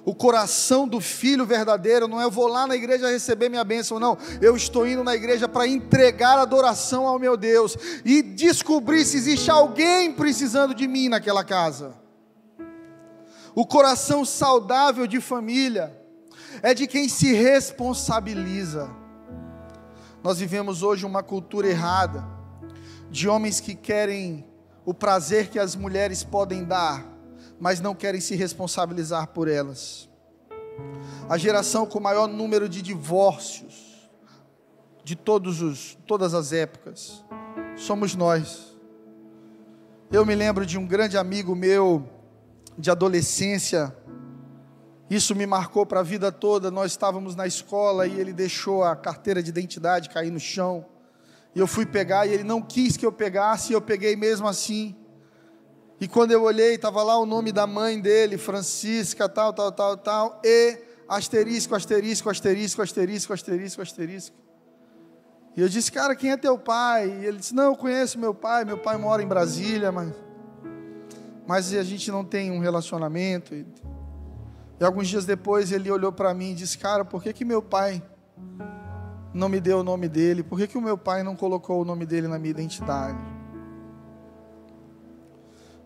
O 0.05 0.15
coração 0.15 0.87
do 0.87 0.99
filho 1.01 1.45
verdadeiro 1.45 2.07
não 2.07 2.19
é 2.19 2.23
eu 2.23 2.31
vou 2.31 2.47
lá 2.47 2.65
na 2.65 2.75
igreja 2.75 3.09
receber 3.09 3.49
minha 3.49 3.63
bênção, 3.63 3.99
não. 3.99 4.17
Eu 4.41 4.55
estou 4.55 4.87
indo 4.87 5.03
na 5.03 5.15
igreja 5.15 5.47
para 5.47 5.67
entregar 5.67 6.37
adoração 6.37 7.07
ao 7.07 7.19
meu 7.19 7.35
Deus 7.35 7.77
e 8.05 8.21
descobrir 8.21 9.05
se 9.05 9.17
existe 9.17 9.51
alguém 9.51 10.11
precisando 10.11 10.73
de 10.73 10.87
mim 10.87 11.09
naquela 11.09 11.43
casa. 11.43 11.93
O 13.55 13.65
coração 13.65 14.23
saudável 14.23 15.05
de 15.05 15.19
família 15.19 15.97
é 16.61 16.73
de 16.73 16.87
quem 16.87 17.09
se 17.09 17.33
responsabiliza. 17.33 18.89
Nós 20.23 20.39
vivemos 20.39 20.83
hoje 20.83 21.05
uma 21.05 21.23
cultura 21.23 21.67
errada 21.67 22.25
de 23.09 23.27
homens 23.27 23.59
que 23.59 23.73
querem 23.73 24.45
o 24.85 24.93
prazer 24.93 25.49
que 25.49 25.59
as 25.59 25.75
mulheres 25.75 26.23
podem 26.23 26.63
dar, 26.63 27.05
mas 27.59 27.81
não 27.81 27.93
querem 27.93 28.21
se 28.21 28.35
responsabilizar 28.35 29.27
por 29.27 29.47
elas. 29.47 30.09
A 31.27 31.37
geração 31.37 31.85
com 31.85 31.99
maior 31.99 32.27
número 32.27 32.69
de 32.69 32.81
divórcios 32.81 34.09
de 35.03 35.15
todos 35.15 35.61
os, 35.61 35.97
todas 36.07 36.33
as 36.33 36.53
épocas 36.53 37.23
somos 37.75 38.15
nós. 38.15 38.77
Eu 40.11 40.25
me 40.25 40.35
lembro 40.35 40.65
de 40.65 40.77
um 40.77 40.85
grande 40.85 41.17
amigo 41.17 41.55
meu 41.55 42.07
de 42.77 42.89
adolescência, 42.89 43.95
isso 45.09 45.35
me 45.35 45.47
marcou 45.47 45.85
para 45.85 46.01
a 46.01 46.03
vida 46.03 46.31
toda. 46.31 46.69
Nós 46.69 46.91
estávamos 46.91 47.35
na 47.35 47.47
escola 47.47 48.05
e 48.05 48.19
ele 48.19 48.31
deixou 48.31 48.83
a 48.83 48.95
carteira 48.95 49.41
de 49.41 49.49
identidade 49.49 50.09
cair 50.09 50.31
no 50.31 50.39
chão. 50.39 50.85
E 51.55 51.59
eu 51.59 51.65
fui 51.65 51.85
pegar 51.85 52.27
e 52.27 52.33
ele 52.33 52.43
não 52.43 52.61
quis 52.61 52.95
que 52.95 53.05
eu 53.05 53.11
pegasse, 53.11 53.71
e 53.71 53.75
eu 53.75 53.81
peguei 53.81 54.15
mesmo 54.15 54.47
assim. 54.47 54.95
E 55.99 56.07
quando 56.07 56.31
eu 56.31 56.43
olhei, 56.43 56.75
estava 56.75 57.03
lá 57.03 57.17
o 57.17 57.25
nome 57.25 57.51
da 57.51 57.67
mãe 57.67 57.99
dele, 57.99 58.37
Francisca, 58.37 59.27
tal, 59.27 59.51
tal, 59.51 59.71
tal, 59.71 59.97
tal, 59.97 60.41
e 60.43 60.77
asterisco, 61.07 61.75
asterisco, 61.75 62.29
asterisco, 62.29 62.81
asterisco, 62.81 63.33
asterisco, 63.33 63.81
asterisco. 63.81 64.35
E 65.57 65.61
eu 65.61 65.67
disse, 65.67 65.91
cara, 65.91 66.15
quem 66.15 66.31
é 66.31 66.37
teu 66.37 66.57
pai? 66.57 67.09
E 67.09 67.25
ele 67.25 67.37
disse, 67.37 67.53
não, 67.53 67.65
eu 67.65 67.75
conheço 67.75 68.17
meu 68.17 68.33
pai, 68.33 68.63
meu 68.63 68.77
pai 68.77 68.97
mora 68.97 69.21
em 69.21 69.27
Brasília, 69.27 69.91
mas, 69.91 70.13
mas 71.45 71.73
a 71.73 71.83
gente 71.83 72.09
não 72.11 72.23
tem 72.23 72.49
um 72.49 72.59
relacionamento. 72.59 73.53
E 73.53 74.85
alguns 74.85 75.09
dias 75.09 75.25
depois 75.25 75.71
ele 75.71 75.91
olhou 75.91 76.11
para 76.11 76.33
mim 76.33 76.51
e 76.51 76.55
disse: 76.55 76.77
Cara, 76.77 77.03
por 77.03 77.21
que, 77.21 77.33
que 77.33 77.43
meu 77.43 77.61
pai 77.61 78.01
não 79.33 79.49
me 79.49 79.59
deu 79.59 79.79
o 79.79 79.83
nome 79.83 80.07
dele? 80.07 80.41
Por 80.41 80.57
que, 80.57 80.67
que 80.67 80.77
o 80.77 80.81
meu 80.81 80.97
pai 80.97 81.21
não 81.21 81.35
colocou 81.35 81.81
o 81.81 81.85
nome 81.85 82.05
dele 82.05 82.27
na 82.29 82.39
minha 82.39 82.51
identidade? 82.51 83.19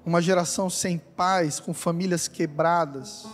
Uma 0.06 0.22
geração 0.22 0.70
sem 0.70 0.98
paz, 0.98 1.60
com 1.60 1.74
famílias 1.74 2.28
quebradas, 2.28 3.26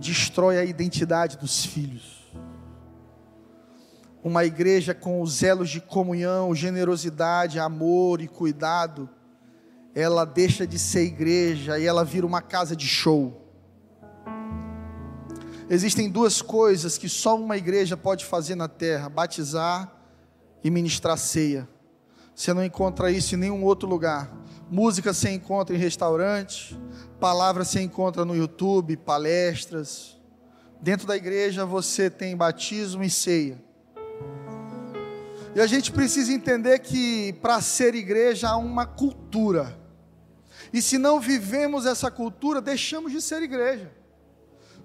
destrói 0.00 0.58
a 0.58 0.64
identidade 0.64 1.36
dos 1.36 1.64
filhos. 1.64 2.32
Uma 4.24 4.44
igreja 4.44 4.94
com 4.94 5.20
os 5.20 5.42
elos 5.42 5.70
de 5.70 5.80
comunhão, 5.80 6.54
generosidade, 6.54 7.58
amor 7.58 8.20
e 8.20 8.26
cuidado, 8.26 9.08
ela 9.94 10.24
deixa 10.24 10.66
de 10.66 10.78
ser 10.78 11.04
igreja 11.04 11.78
e 11.78 11.86
ela 11.86 12.04
vira 12.04 12.26
uma 12.26 12.42
casa 12.42 12.74
de 12.74 12.86
show 12.86 13.46
Existem 15.68 16.08
duas 16.08 16.40
coisas 16.40 16.96
que 16.96 17.08
só 17.08 17.36
uma 17.36 17.56
igreja 17.56 17.96
pode 17.96 18.24
fazer 18.24 18.54
na 18.54 18.68
terra: 18.68 19.08
batizar 19.08 19.92
e 20.62 20.70
ministrar 20.70 21.18
ceia. 21.18 21.68
Você 22.36 22.52
não 22.52 22.62
encontra 22.62 23.10
isso 23.10 23.34
em 23.34 23.38
nenhum 23.38 23.64
outro 23.64 23.88
lugar. 23.88 24.30
Música 24.70 25.14
você 25.14 25.30
encontra 25.30 25.74
em 25.74 25.78
restaurante, 25.78 26.78
palavra 27.18 27.64
você 27.64 27.80
encontra 27.80 28.26
no 28.26 28.36
YouTube, 28.36 28.98
palestras. 28.98 30.20
Dentro 30.80 31.06
da 31.06 31.16
igreja 31.16 31.64
você 31.64 32.10
tem 32.10 32.36
batismo 32.36 33.02
e 33.02 33.08
ceia. 33.08 33.58
E 35.54 35.60
a 35.60 35.66
gente 35.66 35.90
precisa 35.90 36.30
entender 36.30 36.80
que 36.80 37.32
para 37.40 37.62
ser 37.62 37.94
igreja 37.94 38.50
há 38.50 38.56
uma 38.58 38.84
cultura. 38.84 39.74
E 40.72 40.82
se 40.82 40.98
não 40.98 41.18
vivemos 41.18 41.86
essa 41.86 42.10
cultura, 42.10 42.60
deixamos 42.60 43.12
de 43.12 43.22
ser 43.22 43.42
igreja 43.42 43.90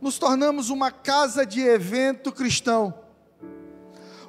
nos 0.01 0.17
tornamos 0.17 0.71
uma 0.71 0.89
casa 0.89 1.45
de 1.45 1.61
evento 1.61 2.31
cristão, 2.31 2.93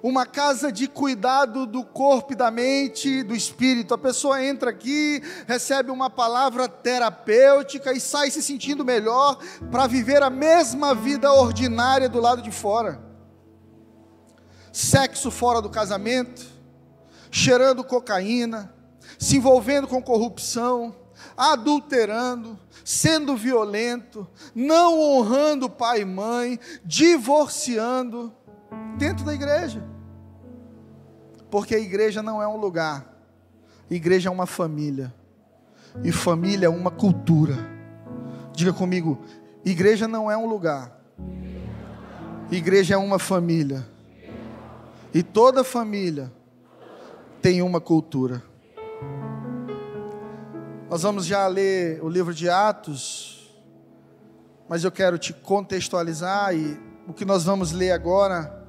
uma 0.02 0.26
casa 0.26 0.72
de 0.72 0.88
cuidado 0.88 1.64
do 1.64 1.84
corpo 1.84 2.32
e 2.32 2.36
da 2.36 2.50
mente, 2.50 3.22
do 3.22 3.36
espírito. 3.36 3.94
A 3.94 3.98
pessoa 3.98 4.44
entra 4.44 4.70
aqui, 4.70 5.22
recebe 5.46 5.92
uma 5.92 6.10
palavra 6.10 6.68
terapêutica 6.68 7.92
e 7.92 8.00
sai 8.00 8.30
se 8.30 8.42
sentindo 8.42 8.84
melhor 8.84 9.38
para 9.70 9.86
viver 9.86 10.22
a 10.22 10.30
mesma 10.30 10.94
vida 10.94 11.32
ordinária 11.32 12.08
do 12.08 12.20
lado 12.20 12.42
de 12.42 12.50
fora. 12.50 13.00
Sexo 14.72 15.30
fora 15.30 15.62
do 15.62 15.70
casamento, 15.70 16.44
cheirando 17.30 17.84
cocaína, 17.84 18.74
se 19.18 19.36
envolvendo 19.36 19.86
com 19.86 20.02
corrupção, 20.02 20.96
adulterando, 21.36 22.58
sendo 22.84 23.36
violento, 23.36 24.26
não 24.52 24.98
honrando 24.98 25.70
pai 25.70 26.00
e 26.00 26.04
mãe, 26.04 26.58
divorciando 26.84 28.34
dentro 28.96 29.24
da 29.24 29.34
igreja. 29.34 29.91
Porque 31.52 31.74
a 31.74 31.78
igreja 31.78 32.22
não 32.22 32.42
é 32.42 32.48
um 32.48 32.56
lugar, 32.56 33.14
a 33.90 33.92
igreja 33.92 34.30
é 34.30 34.32
uma 34.32 34.46
família, 34.46 35.12
e 36.02 36.10
família 36.10 36.64
é 36.64 36.68
uma 36.70 36.90
cultura. 36.90 37.54
Diga 38.54 38.72
comigo: 38.72 39.20
igreja 39.62 40.08
não 40.08 40.30
é 40.30 40.36
um 40.36 40.46
lugar, 40.46 40.98
igreja 42.50 42.94
é 42.94 42.96
uma 42.96 43.18
família, 43.18 43.86
e 45.12 45.22
toda 45.22 45.62
família 45.62 46.32
tem 47.42 47.60
uma 47.60 47.82
cultura. 47.82 48.42
Nós 50.88 51.02
vamos 51.02 51.26
já 51.26 51.46
ler 51.46 52.02
o 52.02 52.08
livro 52.08 52.32
de 52.32 52.48
Atos, 52.48 53.54
mas 54.66 54.84
eu 54.84 54.90
quero 54.90 55.18
te 55.18 55.34
contextualizar 55.34 56.56
e 56.56 56.80
o 57.06 57.12
que 57.12 57.26
nós 57.26 57.44
vamos 57.44 57.72
ler 57.72 57.92
agora 57.92 58.61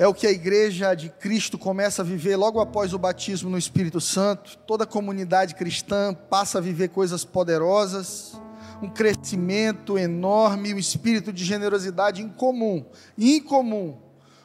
é 0.00 0.08
o 0.08 0.14
que 0.14 0.26
a 0.26 0.30
igreja 0.30 0.94
de 0.94 1.10
Cristo 1.10 1.58
começa 1.58 2.00
a 2.00 2.04
viver 2.04 2.34
logo 2.34 2.58
após 2.58 2.94
o 2.94 2.98
batismo 2.98 3.50
no 3.50 3.58
Espírito 3.58 4.00
Santo. 4.00 4.56
Toda 4.66 4.84
a 4.84 4.86
comunidade 4.86 5.54
cristã 5.54 6.14
passa 6.14 6.56
a 6.56 6.60
viver 6.62 6.88
coisas 6.88 7.22
poderosas, 7.22 8.32
um 8.80 8.88
crescimento 8.88 9.98
enorme, 9.98 10.72
um 10.72 10.78
espírito 10.78 11.30
de 11.30 11.44
generosidade 11.44 12.22
incomum, 12.22 12.82
incomum. 13.18 13.98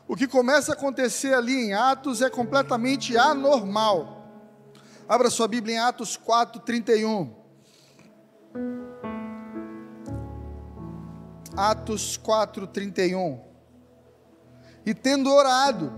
O 0.06 0.14
que 0.18 0.28
começa 0.28 0.74
a 0.74 0.76
acontecer 0.76 1.34
ali 1.34 1.54
em 1.54 1.74
Atos 1.74 2.22
é 2.22 2.30
completamente 2.30 3.16
anormal. 3.16 4.28
Abra 5.08 5.30
sua 5.30 5.48
Bíblia 5.48 5.76
em 5.76 5.80
Atos 5.80 6.18
4, 6.18 6.60
31. 6.64 7.34
Atos 11.56 12.18
4, 12.18 12.68
31 12.68 13.55
e 14.86 14.94
tendo 14.94 15.32
orado, 15.32 15.92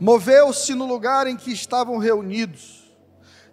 moveu-se 0.00 0.74
no 0.74 0.86
lugar 0.86 1.26
em 1.26 1.36
que 1.36 1.52
estavam 1.52 1.98
reunidos, 1.98 2.82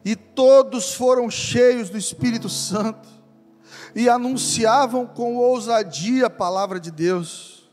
e 0.03 0.15
todos 0.15 0.93
foram 0.93 1.29
cheios 1.29 1.89
do 1.89 1.97
Espírito 1.97 2.49
Santo, 2.49 3.07
e 3.93 4.09
anunciavam 4.09 5.05
com 5.05 5.35
ousadia 5.35 6.25
a 6.25 6.29
palavra 6.29 6.79
de 6.79 6.89
Deus, 6.89 7.69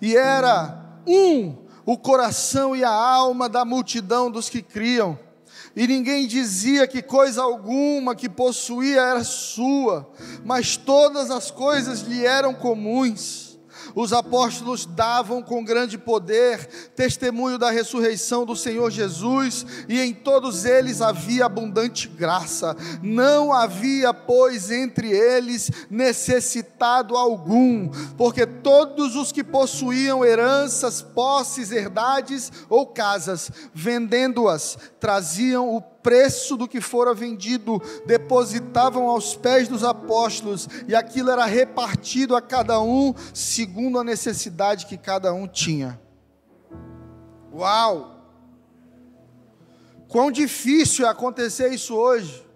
e 0.00 0.16
era 0.16 1.00
um 1.06 1.68
o 1.86 1.96
coração 1.96 2.76
e 2.76 2.84
a 2.84 2.90
alma 2.90 3.48
da 3.48 3.64
multidão 3.64 4.30
dos 4.30 4.48
que 4.48 4.62
criam, 4.62 5.18
e 5.76 5.86
ninguém 5.86 6.26
dizia 6.26 6.88
que 6.88 7.00
coisa 7.00 7.42
alguma 7.42 8.16
que 8.16 8.28
possuía 8.28 9.00
era 9.00 9.22
sua, 9.22 10.10
mas 10.44 10.76
todas 10.76 11.30
as 11.30 11.50
coisas 11.52 12.00
lhe 12.00 12.26
eram 12.26 12.52
comuns 12.52 13.47
os 14.00 14.12
apóstolos 14.12 14.86
davam 14.86 15.42
com 15.42 15.64
grande 15.64 15.98
poder 15.98 16.92
testemunho 16.94 17.58
da 17.58 17.68
ressurreição 17.68 18.46
do 18.46 18.54
Senhor 18.54 18.92
Jesus, 18.92 19.66
e 19.88 20.00
em 20.00 20.14
todos 20.14 20.64
eles 20.64 21.02
havia 21.02 21.46
abundante 21.46 22.06
graça. 22.06 22.76
Não 23.02 23.52
havia, 23.52 24.14
pois, 24.14 24.70
entre 24.70 25.10
eles 25.10 25.68
necessitado 25.90 27.16
algum, 27.16 27.88
porque 28.16 28.46
todos 28.46 29.16
os 29.16 29.32
que 29.32 29.42
possuíam 29.42 30.24
heranças, 30.24 31.02
posses, 31.02 31.72
herdades 31.72 32.52
ou 32.68 32.86
casas, 32.86 33.50
vendendo-as, 33.74 34.78
traziam 35.00 35.74
o 35.74 35.80
preço 36.02 36.56
do 36.56 36.68
que 36.68 36.80
fora 36.80 37.14
vendido, 37.14 37.80
depositavam 38.06 39.08
aos 39.08 39.34
pés 39.34 39.68
dos 39.68 39.84
apóstolos, 39.84 40.68
e 40.86 40.94
aquilo 40.94 41.30
era 41.30 41.44
repartido 41.44 42.36
a 42.36 42.42
cada 42.42 42.80
um 42.80 43.14
segundo 43.34 43.98
a 43.98 44.04
necessidade 44.04 44.86
que 44.86 44.96
cada 44.96 45.32
um 45.32 45.46
tinha. 45.46 46.00
Uau! 47.52 48.16
Quão 50.08 50.30
difícil 50.30 51.04
é 51.04 51.08
acontecer 51.08 51.72
isso 51.72 51.94
hoje, 51.94 52.46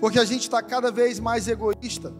porque 0.00 0.18
a 0.18 0.24
gente 0.24 0.42
está 0.42 0.62
cada 0.62 0.90
vez 0.90 1.18
mais 1.18 1.48
egoísta. 1.48 2.12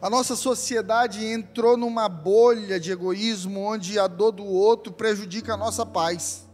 A 0.00 0.10
nossa 0.10 0.34
sociedade 0.34 1.24
entrou 1.24 1.76
numa 1.76 2.08
bolha 2.08 2.78
de 2.78 2.90
egoísmo 2.90 3.60
onde 3.60 3.98
a 3.98 4.08
dor 4.08 4.32
do 4.32 4.44
outro 4.44 4.92
prejudica 4.92 5.54
a 5.54 5.56
nossa 5.56 5.86
paz. 5.86 6.44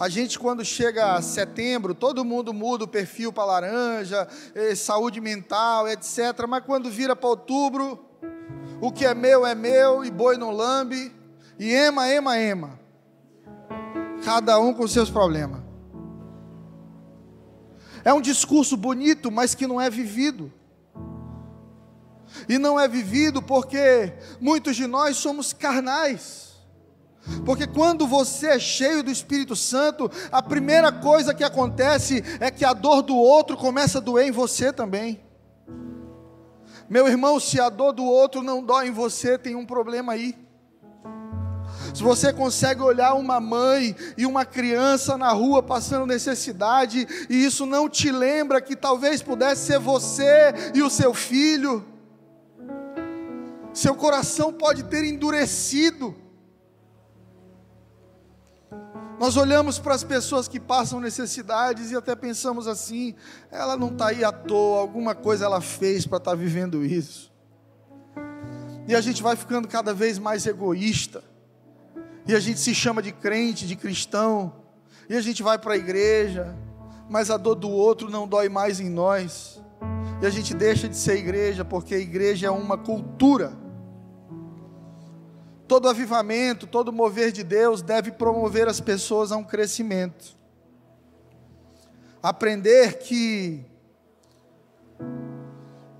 A 0.00 0.08
gente, 0.08 0.38
quando 0.38 0.64
chega 0.64 1.12
a 1.12 1.20
setembro, 1.20 1.94
todo 1.94 2.24
mundo 2.24 2.54
muda 2.54 2.84
o 2.84 2.88
perfil 2.88 3.30
para 3.30 3.44
laranja, 3.44 4.26
eh, 4.54 4.74
saúde 4.74 5.20
mental, 5.20 5.86
etc. 5.86 6.46
Mas 6.48 6.64
quando 6.64 6.90
vira 6.90 7.14
para 7.14 7.28
outubro, 7.28 8.02
o 8.80 8.90
que 8.90 9.04
é 9.04 9.12
meu 9.12 9.44
é 9.44 9.54
meu, 9.54 10.02
e 10.02 10.10
boi 10.10 10.38
não 10.38 10.52
lambe, 10.52 11.14
e 11.58 11.70
ema, 11.70 12.08
ema, 12.08 12.38
ema. 12.38 12.80
Cada 14.24 14.58
um 14.58 14.72
com 14.72 14.88
seus 14.88 15.10
problemas. 15.10 15.60
É 18.02 18.14
um 18.14 18.22
discurso 18.22 18.78
bonito, 18.78 19.30
mas 19.30 19.54
que 19.54 19.66
não 19.66 19.78
é 19.78 19.90
vivido. 19.90 20.50
E 22.48 22.56
não 22.56 22.80
é 22.80 22.88
vivido 22.88 23.42
porque 23.42 24.14
muitos 24.40 24.76
de 24.76 24.86
nós 24.86 25.18
somos 25.18 25.52
carnais. 25.52 26.49
Porque 27.44 27.66
quando 27.66 28.06
você 28.06 28.48
é 28.48 28.58
cheio 28.58 29.02
do 29.02 29.10
Espírito 29.10 29.54
Santo, 29.54 30.10
a 30.32 30.42
primeira 30.42 30.90
coisa 30.90 31.34
que 31.34 31.44
acontece 31.44 32.24
é 32.40 32.50
que 32.50 32.64
a 32.64 32.72
dor 32.72 33.02
do 33.02 33.16
outro 33.16 33.56
começa 33.56 33.98
a 33.98 34.00
doer 34.00 34.28
em 34.28 34.32
você 34.32 34.72
também. 34.72 35.20
Meu 36.88 37.06
irmão, 37.06 37.38
se 37.38 37.60
a 37.60 37.68
dor 37.68 37.92
do 37.92 38.04
outro 38.04 38.42
não 38.42 38.62
dói 38.62 38.88
em 38.88 38.92
você, 38.92 39.38
tem 39.38 39.54
um 39.54 39.66
problema 39.66 40.12
aí. 40.12 40.36
Se 41.94 42.02
você 42.02 42.32
consegue 42.32 42.82
olhar 42.82 43.14
uma 43.14 43.40
mãe 43.40 43.94
e 44.16 44.24
uma 44.24 44.44
criança 44.44 45.16
na 45.16 45.30
rua 45.30 45.62
passando 45.62 46.06
necessidade, 46.06 47.06
e 47.28 47.44
isso 47.44 47.66
não 47.66 47.88
te 47.88 48.10
lembra 48.10 48.60
que 48.60 48.74
talvez 48.74 49.22
pudesse 49.22 49.66
ser 49.66 49.78
você 49.78 50.52
e 50.74 50.82
o 50.82 50.90
seu 50.90 51.12
filho, 51.12 51.84
seu 53.72 53.94
coração 53.94 54.52
pode 54.52 54.84
ter 54.84 55.04
endurecido 55.04 56.14
nós 59.20 59.36
olhamos 59.36 59.78
para 59.78 59.94
as 59.94 60.02
pessoas 60.02 60.48
que 60.48 60.58
passam 60.58 60.98
necessidades 60.98 61.90
e 61.90 61.96
até 61.96 62.16
pensamos 62.16 62.66
assim: 62.66 63.14
ela 63.50 63.76
não 63.76 63.88
está 63.88 64.06
aí 64.06 64.24
à 64.24 64.32
toa, 64.32 64.80
alguma 64.80 65.14
coisa 65.14 65.44
ela 65.44 65.60
fez 65.60 66.06
para 66.06 66.16
estar 66.16 66.30
tá 66.30 66.34
vivendo 66.34 66.82
isso. 66.82 67.30
E 68.88 68.94
a 68.94 69.00
gente 69.02 69.22
vai 69.22 69.36
ficando 69.36 69.68
cada 69.68 69.92
vez 69.92 70.18
mais 70.18 70.46
egoísta, 70.46 71.22
e 72.26 72.34
a 72.34 72.40
gente 72.40 72.60
se 72.60 72.74
chama 72.74 73.02
de 73.02 73.12
crente, 73.12 73.66
de 73.66 73.76
cristão, 73.76 74.54
e 75.06 75.14
a 75.14 75.20
gente 75.20 75.42
vai 75.42 75.58
para 75.58 75.74
a 75.74 75.76
igreja, 75.76 76.56
mas 77.06 77.30
a 77.30 77.36
dor 77.36 77.56
do 77.56 77.68
outro 77.68 78.08
não 78.08 78.26
dói 78.26 78.48
mais 78.48 78.80
em 78.80 78.88
nós, 78.88 79.60
e 80.22 80.26
a 80.26 80.30
gente 80.30 80.54
deixa 80.54 80.88
de 80.88 80.96
ser 80.96 81.18
igreja, 81.18 81.62
porque 81.62 81.94
a 81.94 81.98
igreja 81.98 82.46
é 82.46 82.50
uma 82.50 82.78
cultura 82.78 83.52
Todo 85.70 85.88
avivamento, 85.88 86.66
todo 86.66 86.92
mover 86.92 87.30
de 87.30 87.44
Deus 87.44 87.80
deve 87.80 88.10
promover 88.10 88.66
as 88.66 88.80
pessoas 88.80 89.30
a 89.30 89.36
um 89.36 89.44
crescimento. 89.44 90.36
Aprender 92.20 92.98
que 92.98 93.64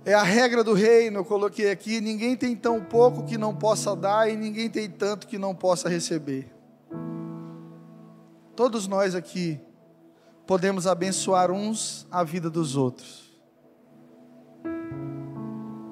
é 0.04 0.12
a 0.12 0.24
regra 0.24 0.64
do 0.64 0.72
reino, 0.72 1.20
eu 1.20 1.24
coloquei 1.24 1.70
aqui: 1.70 2.00
ninguém 2.00 2.36
tem 2.36 2.56
tão 2.56 2.82
pouco 2.82 3.22
que 3.22 3.38
não 3.38 3.54
possa 3.54 3.94
dar, 3.94 4.28
e 4.28 4.36
ninguém 4.36 4.68
tem 4.68 4.90
tanto 4.90 5.28
que 5.28 5.38
não 5.38 5.54
possa 5.54 5.88
receber. 5.88 6.52
Todos 8.56 8.88
nós 8.88 9.14
aqui 9.14 9.60
podemos 10.48 10.88
abençoar 10.88 11.52
uns 11.52 12.08
a 12.10 12.24
vida 12.24 12.50
dos 12.50 12.74
outros. 12.74 13.40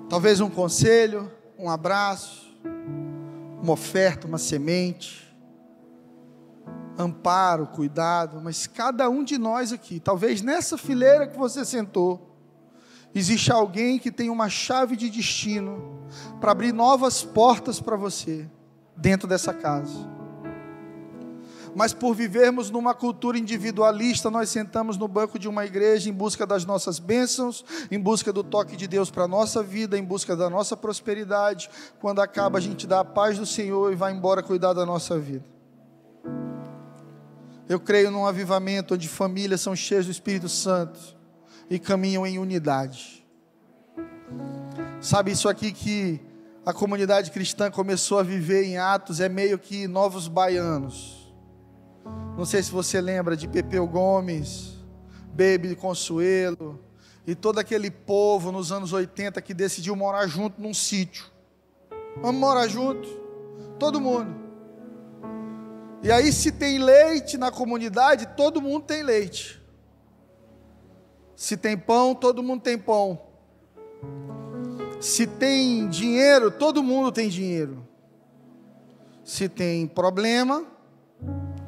Talvez 0.09 0.41
um 0.41 0.51
conselho, 0.51 1.31
um 1.57 1.71
abraço, 1.71 2.48
uma 3.63 3.73
oferta, 3.73 4.27
uma 4.27 4.39
semente, 4.39 5.29
amparo, 6.97 7.67
cuidado, 7.67 8.41
mas 8.43 8.67
cada 8.67 9.09
um 9.09 9.23
de 9.23 9.39
nós 9.39 9.73
aqui, 9.73 10.01
talvez 10.01 10.43
nessa 10.43 10.77
fileira 10.77 11.27
que 11.27 11.39
você 11.39 11.65
sentou, 11.65 12.37
existe 13.15 13.53
alguém 13.53 13.99
que 13.99 14.11
tem 14.11 14.31
uma 14.31 14.49
chave 14.49 14.97
de 14.97 15.09
destino 15.09 16.03
para 16.41 16.53
abrir 16.53 16.73
novas 16.73 17.23
portas 17.23 17.81
para 17.81 17.97
você 17.97 18.49
dentro 18.97 19.29
dessa 19.29 19.55
casa 19.55 20.18
mas 21.79 21.95
por 21.95 22.13
vivermos 22.13 22.71
numa 22.71 22.93
cultura 22.93 23.39
individualista, 23.39 24.29
nós 24.29 24.51
sentamos 24.51 24.97
no 24.97 25.07
banco 25.07 25.39
de 25.39 25.47
uma 25.47 25.65
igreja 25.65 26.11
em 26.11 26.13
busca 26.13 26.45
das 26.45 26.65
nossas 26.65 26.99
bênçãos, 26.99 27.65
em 27.89 28.01
busca 28.01 28.33
do 28.33 28.43
toque 28.43 28.77
de 28.77 28.89
Deus 28.89 29.13
para 29.13 29.23
a 29.23 29.29
nossa 29.29 29.63
vida, 29.63 29.97
em 29.97 30.03
busca 30.03 30.35
da 30.35 30.51
nossa 30.51 30.77
prosperidade. 30.77 31.71
Quando 32.01 32.21
acaba, 32.21 32.59
a 32.59 32.61
gente 32.61 32.85
dá 32.85 32.99
a 32.99 33.05
paz 33.05 33.39
do 33.39 33.47
Senhor 33.47 33.93
e 33.93 33.95
vai 33.95 34.13
embora 34.13 34.43
cuidar 34.43 34.73
da 34.73 34.85
nossa 34.85 35.17
vida. 35.21 35.45
Eu 37.69 37.79
creio 37.79 38.11
num 38.11 38.27
avivamento 38.27 38.95
onde 38.95 39.09
famílias 39.09 39.61
são 39.61 39.77
cheias 39.77 40.05
do 40.05 40.11
Espírito 40.11 40.49
Santo 40.49 40.99
e 41.71 41.79
caminham 41.79 42.27
em 42.27 42.41
unidade. 42.41 43.25
Sabe 45.01 45.31
isso 45.31 45.49
aqui 45.49 45.71
que 45.71 46.21
a 46.67 46.73
comunidade 46.73 47.31
cristã 47.31 47.71
começou 47.71 48.19
a 48.19 48.25
viver 48.25 48.65
em 48.65 48.79
Atos 48.79 49.21
é 49.21 49.29
meio 49.29 49.61
que 49.61 49.87
novos 49.87 50.27
baianos 50.27 51.28
não 52.39 52.45
sei 52.45 52.63
se 52.63 52.71
você 52.71 53.01
lembra 53.01 53.37
de 53.37 53.49
Pepeu 53.49 53.85
Gomes, 53.85 54.75
Baby 55.31 55.75
Consuelo, 55.75 56.79
e 57.27 57.35
todo 57.35 57.59
aquele 57.59 57.91
povo 57.91 58.53
nos 58.53 58.71
anos 58.71 58.93
80 58.93 59.43
que 59.43 59.53
decidiu 59.53 59.97
morar 59.97 60.29
junto 60.29 60.63
num 60.63 60.73
sítio. 60.73 61.27
Vamos 62.23 62.41
morar 62.41 62.69
junto, 62.69 63.09
todo 63.77 64.01
mundo. 64.01 64.33
E 66.01 66.13
aí, 66.13 66.33
se 66.33 66.53
tem 66.53 66.79
leite 66.79 67.37
na 67.37 67.51
comunidade, 67.51 68.29
todo 68.37 68.63
mundo 68.63 68.85
tem 68.85 69.03
leite. 69.03 69.61
Se 71.35 71.57
tem 71.57 71.77
pão, 71.77 72.15
todo 72.15 72.41
mundo 72.41 72.63
tem 72.63 72.79
pão. 72.79 73.21
Se 75.01 75.27
tem 75.27 75.89
dinheiro, 75.89 76.53
todo 76.53 76.85
mundo 76.85 77.11
tem 77.11 77.29
dinheiro. 77.29 77.85
Se 79.25 79.49
tem 79.49 79.89
problema, 79.89 80.78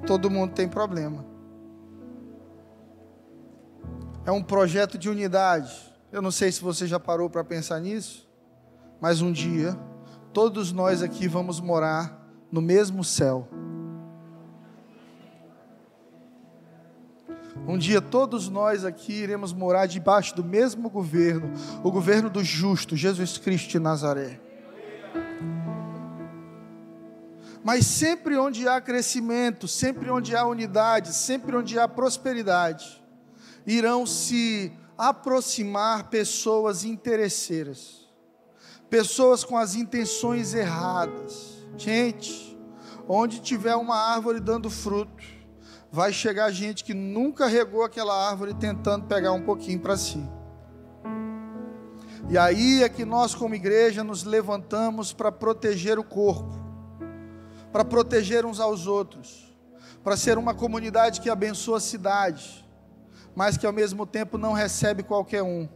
todo 0.07 0.31
mundo 0.31 0.53
tem 0.55 0.69
problema. 0.69 1.25
É 4.25 4.31
um 4.31 4.43
projeto 4.43 4.99
de 4.99 5.09
unidade. 5.09 5.73
Eu 6.13 6.21
não 6.21 6.31
sei 6.31 6.51
se 6.53 6.61
você 6.61 6.87
já 6.87 6.99
parou 6.99 7.31
para 7.31 7.45
pensar 7.45 7.81
nisso, 7.81 8.29
mas 9.01 9.21
um 9.21 9.33
dia 9.33 9.79
todos 10.33 10.73
nós 10.73 11.03
aqui 11.03 11.27
vamos 11.27 11.61
morar 11.61 12.29
no 12.51 12.61
mesmo 12.61 13.03
céu. 13.03 13.49
Um 17.67 17.79
dia 17.79 18.01
todos 18.01 18.49
nós 18.49 18.85
aqui 18.85 19.13
iremos 19.13 19.53
morar 19.53 19.87
debaixo 19.87 20.35
do 20.35 20.43
mesmo 20.43 20.89
governo, 20.89 21.53
o 21.83 21.91
governo 21.91 22.31
do 22.31 22.43
justo, 22.43 22.97
Jesus 22.97 23.39
Cristo 23.39 23.69
de 23.69 23.79
Nazaré. 23.79 24.41
Mas 27.63 27.87
sempre 27.87 28.37
onde 28.37 28.67
há 28.67 28.81
crescimento, 28.81 29.69
sempre 29.69 30.11
onde 30.11 30.35
há 30.35 30.47
unidade, 30.47 31.15
sempre 31.15 31.55
onde 31.55 31.79
há 31.79 31.87
prosperidade, 31.87 33.03
irão 33.67 34.07
se 34.07 34.73
aproximar 34.97 36.11
pessoas 36.11 36.85
interesseiras, 36.85 38.09
pessoas 38.89 39.45
com 39.45 39.57
as 39.57 39.75
intenções 39.75 40.55
erradas. 40.55 41.59
Gente, 41.77 42.59
onde 43.09 43.41
tiver 43.41 43.75
uma 43.75 43.97
árvore 43.97 44.41
dando 44.41 44.69
fruto, 44.69 45.25
vai 45.91 46.13
chegar 46.13 46.51
gente 46.51 46.85
que 46.85 46.95
nunca 46.95 47.47
regou 47.47 47.83
aquela 47.83 48.29
árvore 48.29 48.55
tentando 48.55 49.07
pegar 49.07 49.33
um 49.33 49.43
pouquinho 49.43 49.81
para 49.81 49.97
si. 49.97 50.23
E 52.29 52.39
aí 52.39 52.83
é 52.83 52.89
que 52.89 53.05
nós, 53.05 53.35
como 53.35 53.55
igreja, 53.55 54.05
nos 54.05 54.23
levantamos 54.23 55.13
para 55.13 55.33
proteger 55.33 55.99
o 55.99 56.05
corpo, 56.05 56.53
para 57.73 57.85
proteger 57.85 58.45
uns 58.45 58.61
aos 58.61 58.87
outros, 58.87 59.53
para 60.03 60.17
ser 60.17 60.39
uma 60.39 60.55
comunidade 60.55 61.21
que 61.21 61.31
abençoa 61.31 61.79
a 61.79 61.81
cidade, 61.81 62.65
mas 63.35 63.57
que 63.57 63.67
ao 63.67 63.73
mesmo 63.73 64.07
tempo 64.07 64.39
não 64.39 64.53
recebe 64.53 65.03
qualquer 65.03 65.43
um. 65.43 65.69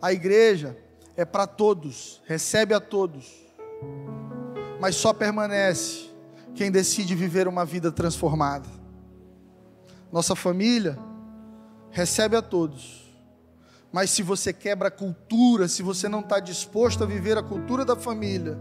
A 0.00 0.12
igreja 0.12 0.76
é 1.16 1.24
para 1.24 1.46
todos, 1.46 2.22
recebe 2.26 2.74
a 2.74 2.80
todos, 2.80 3.32
mas 4.80 4.96
só 4.96 5.12
permanece 5.12 6.10
quem 6.54 6.70
decide 6.70 7.14
viver 7.14 7.48
uma 7.48 7.64
vida 7.64 7.90
transformada 7.90 8.84
nossa 10.14 10.36
família, 10.36 10.96
recebe 11.90 12.36
a 12.36 12.40
todos. 12.40 13.12
Mas 13.90 14.10
se 14.10 14.22
você 14.22 14.52
quebra 14.52 14.86
a 14.86 14.90
cultura, 14.90 15.66
se 15.66 15.82
você 15.82 16.08
não 16.08 16.20
está 16.20 16.38
disposto 16.38 17.02
a 17.02 17.06
viver 17.06 17.36
a 17.36 17.42
cultura 17.42 17.84
da 17.84 17.96
família, 17.96 18.56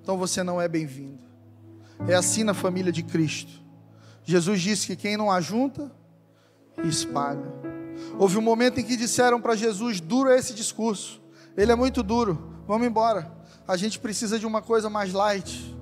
então 0.00 0.16
você 0.16 0.44
não 0.44 0.60
é 0.60 0.68
bem-vindo. 0.68 1.18
É 2.08 2.14
assim 2.14 2.42
na 2.42 2.54
família 2.54 2.90
de 2.90 3.02
Cristo. 3.02 3.62
Jesus 4.24 4.60
disse 4.60 4.86
que 4.86 4.96
quem 4.96 5.16
não 5.16 5.30
ajunta, 5.30 5.90
espalha. 6.84 7.52
Houve 8.18 8.38
um 8.38 8.42
momento 8.42 8.78
em 8.80 8.84
que 8.84 8.96
disseram 8.96 9.40
para 9.40 9.54
Jesus: 9.54 10.00
duro 10.00 10.30
é 10.30 10.38
esse 10.38 10.54
discurso, 10.54 11.22
ele 11.56 11.72
é 11.72 11.74
muito 11.74 12.02
duro, 12.02 12.62
vamos 12.66 12.86
embora. 12.86 13.32
A 13.66 13.76
gente 13.76 13.98
precisa 13.98 14.38
de 14.38 14.46
uma 14.46 14.60
coisa 14.60 14.90
mais 14.90 15.12
light. 15.12 15.76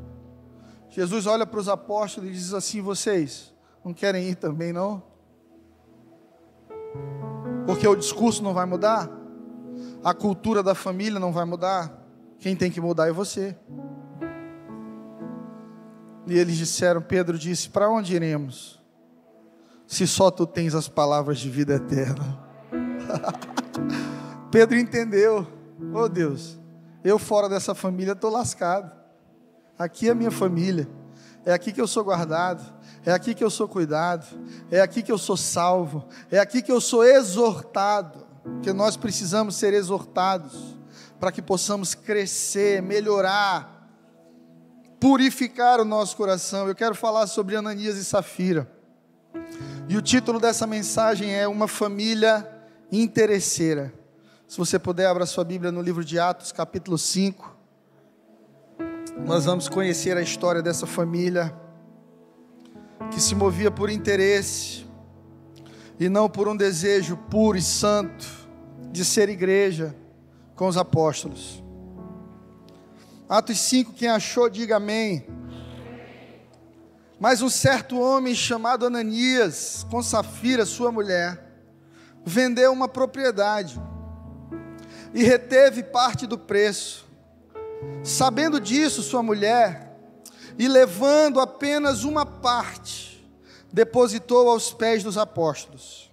Jesus 0.90 1.26
olha 1.26 1.46
para 1.46 1.60
os 1.60 1.68
apóstolos 1.68 2.30
e 2.30 2.32
diz 2.32 2.52
assim: 2.52 2.80
vocês 2.80 3.54
não 3.84 3.94
querem 3.94 4.28
ir 4.28 4.34
também, 4.34 4.72
não? 4.72 5.02
Porque 7.66 7.86
o 7.86 7.94
discurso 7.94 8.42
não 8.42 8.52
vai 8.52 8.66
mudar, 8.66 9.08
a 10.02 10.12
cultura 10.12 10.62
da 10.62 10.74
família 10.74 11.20
não 11.20 11.32
vai 11.32 11.44
mudar, 11.44 12.04
quem 12.38 12.56
tem 12.56 12.70
que 12.70 12.80
mudar 12.80 13.08
é 13.08 13.12
você. 13.12 13.56
E 16.30 16.38
eles 16.38 16.56
disseram: 16.56 17.02
Pedro 17.02 17.38
disse: 17.38 17.68
Para 17.68 17.90
onde 17.90 18.14
iremos? 18.14 18.80
Se 19.86 20.06
só 20.06 20.30
tu 20.30 20.46
tens 20.46 20.74
as 20.74 20.88
palavras 20.88 21.38
de 21.38 21.50
vida 21.50 21.74
eterna. 21.74 22.38
Pedro 24.50 24.78
entendeu: 24.78 25.46
Oh 25.94 26.08
Deus, 26.08 26.58
eu 27.04 27.18
fora 27.18 27.48
dessa 27.48 27.74
família 27.74 28.12
estou 28.12 28.30
lascado. 28.30 28.90
Aqui 29.78 30.08
é 30.08 30.12
a 30.12 30.14
minha 30.14 30.30
família, 30.30 30.88
é 31.44 31.52
aqui 31.52 31.72
que 31.72 31.80
eu 31.80 31.86
sou 31.86 32.04
guardado 32.04 32.62
é 33.04 33.12
aqui 33.12 33.34
que 33.34 33.42
eu 33.42 33.50
sou 33.50 33.66
cuidado, 33.66 34.26
é 34.70 34.80
aqui 34.80 35.02
que 35.02 35.10
eu 35.10 35.16
sou 35.16 35.36
salvo, 35.36 36.06
é 36.30 36.38
aqui 36.38 36.60
que 36.60 36.70
eu 36.70 36.80
sou 36.80 37.04
exortado, 37.04 38.26
que 38.62 38.72
nós 38.72 38.96
precisamos 38.96 39.56
ser 39.56 39.72
exortados 39.72 40.76
para 41.18 41.32
que 41.32 41.40
possamos 41.40 41.94
crescer, 41.94 42.82
melhorar, 42.82 43.79
purificar 45.00 45.80
o 45.80 45.84
nosso 45.84 46.16
coração. 46.16 46.68
Eu 46.68 46.74
quero 46.74 46.94
falar 46.94 47.26
sobre 47.26 47.56
Ananias 47.56 47.96
e 47.96 48.04
Safira. 48.04 48.70
E 49.88 49.96
o 49.96 50.02
título 50.02 50.38
dessa 50.38 50.66
mensagem 50.66 51.34
é 51.34 51.48
Uma 51.48 51.66
Família 51.66 52.46
Interesseira. 52.92 53.92
Se 54.46 54.58
você 54.58 54.78
puder, 54.78 55.06
abra 55.06 55.24
sua 55.24 55.42
Bíblia 55.42 55.72
no 55.72 55.80
livro 55.80 56.04
de 56.04 56.18
Atos, 56.18 56.52
capítulo 56.52 56.98
5. 56.98 57.56
Nós 59.24 59.46
vamos 59.46 59.68
conhecer 59.68 60.16
a 60.16 60.22
história 60.22 60.62
dessa 60.62 60.86
família 60.86 61.54
que 63.10 63.20
se 63.20 63.34
movia 63.34 63.70
por 63.70 63.88
interesse 63.88 64.86
e 65.98 66.08
não 66.08 66.28
por 66.28 66.46
um 66.46 66.56
desejo 66.56 67.16
puro 67.16 67.56
e 67.56 67.62
santo 67.62 68.26
de 68.92 69.04
ser 69.04 69.28
igreja 69.28 69.94
com 70.54 70.68
os 70.68 70.76
apóstolos. 70.76 71.59
Atos 73.30 73.60
5, 73.60 73.92
quem 73.92 74.08
achou, 74.08 74.50
diga 74.50 74.78
amém. 74.78 75.24
Mas 77.20 77.40
um 77.40 77.48
certo 77.48 77.96
homem 77.96 78.34
chamado 78.34 78.84
Ananias, 78.84 79.86
com 79.88 80.02
Safira, 80.02 80.66
sua 80.66 80.90
mulher, 80.90 81.40
vendeu 82.24 82.72
uma 82.72 82.88
propriedade 82.88 83.80
e 85.14 85.22
reteve 85.22 85.84
parte 85.84 86.26
do 86.26 86.36
preço. 86.36 87.06
Sabendo 88.02 88.58
disso, 88.58 89.00
sua 89.00 89.22
mulher 89.22 89.96
e 90.58 90.66
levando 90.66 91.38
apenas 91.38 92.02
uma 92.02 92.26
parte, 92.26 93.24
depositou 93.72 94.50
aos 94.50 94.72
pés 94.72 95.04
dos 95.04 95.16
apóstolos. 95.16 96.10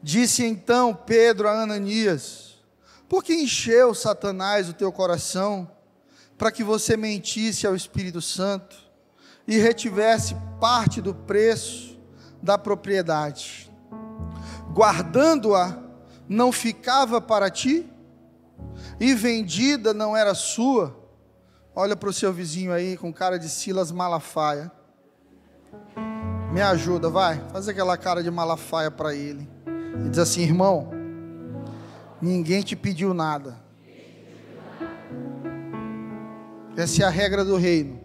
Disse 0.00 0.44
então 0.44 0.94
Pedro 0.94 1.48
a 1.48 1.62
Ananias: 1.62 2.62
Por 3.08 3.24
que 3.24 3.34
encheu 3.34 3.92
Satanás 3.92 4.68
o 4.68 4.72
teu 4.72 4.92
coração 4.92 5.68
para 6.42 6.50
que 6.50 6.64
você 6.64 6.96
mentisse 6.96 7.68
ao 7.68 7.76
Espírito 7.76 8.20
Santo 8.20 8.76
e 9.46 9.58
retivesse 9.58 10.34
parte 10.60 11.00
do 11.00 11.14
preço 11.14 11.96
da 12.42 12.58
propriedade? 12.58 13.72
Guardando-a, 14.72 15.78
não 16.28 16.50
ficava 16.50 17.20
para 17.20 17.48
ti? 17.48 17.88
E 18.98 19.14
vendida 19.14 19.94
não 19.94 20.16
era 20.16 20.34
sua? 20.34 20.98
Olha 21.76 21.94
para 21.94 22.08
o 22.08 22.12
seu 22.12 22.32
vizinho 22.32 22.72
aí 22.72 22.96
com 22.96 23.12
cara 23.12 23.38
de 23.38 23.48
Silas 23.48 23.92
Malafaia. 23.92 24.68
Me 26.52 26.60
ajuda, 26.60 27.08
vai. 27.08 27.40
Faz 27.52 27.68
aquela 27.68 27.96
cara 27.96 28.20
de 28.20 28.32
Malafaia 28.32 28.90
para 28.90 29.14
ele. 29.14 29.48
E 30.04 30.08
diz 30.08 30.18
assim: 30.18 30.42
irmão, 30.42 30.90
ninguém 32.20 32.62
te 32.62 32.74
pediu 32.74 33.14
nada. 33.14 33.61
Essa 36.76 37.02
é 37.02 37.06
a 37.06 37.10
regra 37.10 37.44
do 37.44 37.56
reino. 37.56 38.00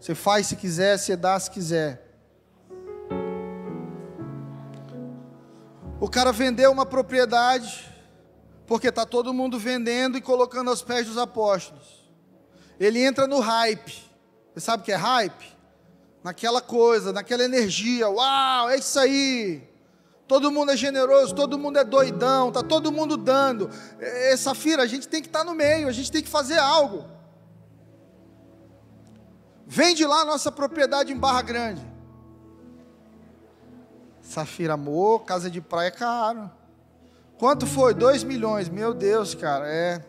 Você 0.00 0.14
faz 0.14 0.46
se 0.46 0.56
quiser, 0.56 0.98
você 0.98 1.16
dá 1.16 1.38
se 1.38 1.50
quiser. 1.50 2.04
O 6.00 6.08
cara 6.08 6.32
vendeu 6.32 6.70
uma 6.70 6.86
propriedade, 6.86 7.92
porque 8.66 8.88
está 8.88 9.04
todo 9.04 9.34
mundo 9.34 9.58
vendendo 9.58 10.16
e 10.16 10.20
colocando 10.20 10.70
aos 10.70 10.82
pés 10.82 11.06
dos 11.06 11.18
apóstolos 11.18 11.98
ele 12.78 13.02
entra 13.02 13.26
no 13.26 13.40
hype. 13.40 14.04
Você 14.54 14.60
sabe 14.60 14.82
o 14.82 14.84
que 14.84 14.92
é 14.92 14.96
hype? 14.96 15.56
Naquela 16.22 16.60
coisa, 16.60 17.12
naquela 17.12 17.44
energia. 17.44 18.08
Uau, 18.08 18.70
é 18.70 18.76
isso 18.76 18.98
aí. 18.98 19.62
Todo 20.26 20.50
mundo 20.50 20.72
é 20.72 20.76
generoso, 20.76 21.34
todo 21.34 21.58
mundo 21.58 21.78
é 21.78 21.84
doidão, 21.84 22.52
tá 22.52 22.62
todo 22.62 22.92
mundo 22.92 23.16
dando. 23.16 23.70
É, 23.98 24.36
Safira, 24.36 24.82
a 24.82 24.86
gente 24.86 25.08
tem 25.08 25.22
que 25.22 25.28
estar 25.28 25.40
tá 25.40 25.44
no 25.44 25.54
meio, 25.54 25.88
a 25.88 25.92
gente 25.92 26.12
tem 26.12 26.22
que 26.22 26.28
fazer 26.28 26.58
algo. 26.58 27.04
Vende 29.70 30.06
lá 30.06 30.22
a 30.22 30.24
nossa 30.24 30.50
propriedade 30.50 31.12
em 31.12 31.16
Barra 31.16 31.42
Grande. 31.42 31.86
Safira, 34.22 34.72
amor, 34.72 35.24
casa 35.24 35.50
de 35.50 35.60
praia 35.60 35.88
é 35.88 35.90
caro. 35.90 36.50
Quanto 37.38 37.66
foi? 37.66 37.92
Dois 37.92 38.24
milhões. 38.24 38.70
Meu 38.70 38.94
Deus, 38.94 39.34
cara, 39.34 39.68
é. 39.68 40.02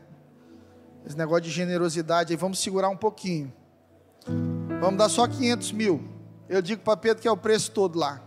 Esse 1.06 1.18
negócio 1.18 1.44
de 1.44 1.52
generosidade 1.52 2.32
aí, 2.32 2.38
vamos 2.38 2.60
segurar 2.60 2.88
um 2.88 2.96
pouquinho. 2.96 3.52
Vamos 4.80 4.98
dar 4.98 5.10
só 5.10 5.28
500 5.28 5.74
mil. 5.74 6.08
Eu 6.48 6.62
digo 6.62 6.82
para 6.82 6.96
Pedro 6.96 7.22
que 7.22 7.28
é 7.28 7.32
o 7.32 7.38
preço 7.38 7.72
todo 7.72 8.00
lá. 8.00 8.22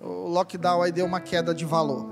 O 0.00 0.26
lockdown 0.26 0.80
aí 0.80 0.90
deu 0.90 1.04
uma 1.04 1.20
queda 1.20 1.54
de 1.54 1.66
valor. 1.66 2.08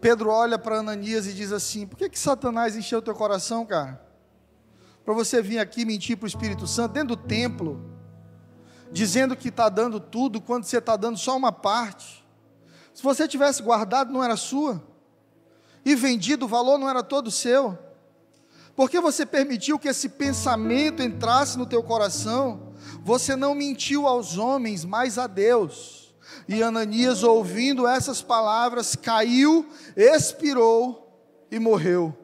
Pedro 0.00 0.30
olha 0.30 0.56
para 0.56 0.78
Ananias 0.78 1.26
e 1.26 1.32
diz 1.32 1.50
assim: 1.50 1.84
Por 1.84 1.96
que, 1.96 2.08
que 2.08 2.18
Satanás 2.18 2.76
encheu 2.76 3.02
teu 3.02 3.14
coração, 3.14 3.66
cara? 3.66 4.11
Para 5.04 5.14
você 5.14 5.42
vir 5.42 5.58
aqui 5.58 5.84
mentir 5.84 6.16
para 6.16 6.24
o 6.24 6.28
Espírito 6.28 6.66
Santo 6.66 6.92
dentro 6.92 7.16
do 7.16 7.22
templo, 7.22 7.84
dizendo 8.90 9.36
que 9.36 9.48
está 9.48 9.68
dando 9.68 9.98
tudo 9.98 10.40
quando 10.40 10.64
você 10.64 10.78
está 10.78 10.96
dando 10.96 11.18
só 11.18 11.36
uma 11.36 11.50
parte. 11.50 12.24
Se 12.94 13.02
você 13.02 13.26
tivesse 13.26 13.62
guardado, 13.62 14.12
não 14.12 14.22
era 14.22 14.36
sua, 14.36 14.82
e 15.84 15.94
vendido, 15.94 16.44
o 16.44 16.48
valor 16.48 16.78
não 16.78 16.88
era 16.88 17.02
todo 17.02 17.30
seu. 17.30 17.76
Porque 18.76 19.00
você 19.00 19.26
permitiu 19.26 19.78
que 19.78 19.88
esse 19.88 20.08
pensamento 20.08 21.02
entrasse 21.02 21.58
no 21.58 21.66
teu 21.66 21.82
coração? 21.82 22.72
Você 23.02 23.36
não 23.36 23.54
mentiu 23.54 24.06
aos 24.06 24.38
homens, 24.38 24.84
mas 24.84 25.18
a 25.18 25.26
Deus. 25.26 26.14
E 26.48 26.62
Ananias, 26.62 27.22
ouvindo 27.22 27.86
essas 27.86 28.22
palavras, 28.22 28.96
caiu, 28.96 29.68
expirou 29.96 31.20
e 31.50 31.58
morreu. 31.58 32.16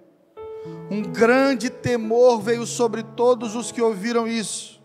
Um 0.91 1.03
grande 1.03 1.71
temor 1.71 2.41
veio 2.41 2.67
sobre 2.67 3.03
todos 3.03 3.55
os 3.55 3.71
que 3.71 3.83
ouviram 3.83 4.27
isso. 4.27 4.81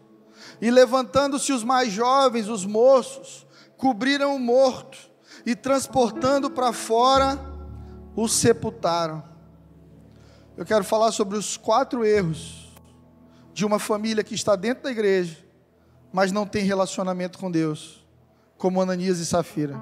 E 0.62 0.70
levantando-se 0.70 1.52
os 1.52 1.64
mais 1.64 1.92
jovens, 1.92 2.48
os 2.48 2.66
moços, 2.66 3.46
cobriram 3.78 4.36
o 4.36 4.40
morto 4.40 4.98
e 5.46 5.56
transportando 5.56 6.50
para 6.50 6.72
fora, 6.72 7.40
o 8.16 8.28
sepultaram. 8.28 9.24
Eu 10.56 10.66
quero 10.66 10.84
falar 10.84 11.12
sobre 11.12 11.38
os 11.38 11.58
quatro 11.58 12.06
erros 12.06 12.72
de 13.54 13.66
uma 13.66 13.80
família 13.80 14.24
que 14.24 14.36
está 14.36 14.56
dentro 14.56 14.84
da 14.84 14.92
igreja, 14.92 15.38
mas 16.12 16.32
não 16.32 16.46
tem 16.46 16.64
relacionamento 16.64 17.40
com 17.40 17.50
Deus, 17.50 18.06
como 18.58 18.82
Ananias 18.82 19.20
e 19.20 19.26
Safira. 19.26 19.80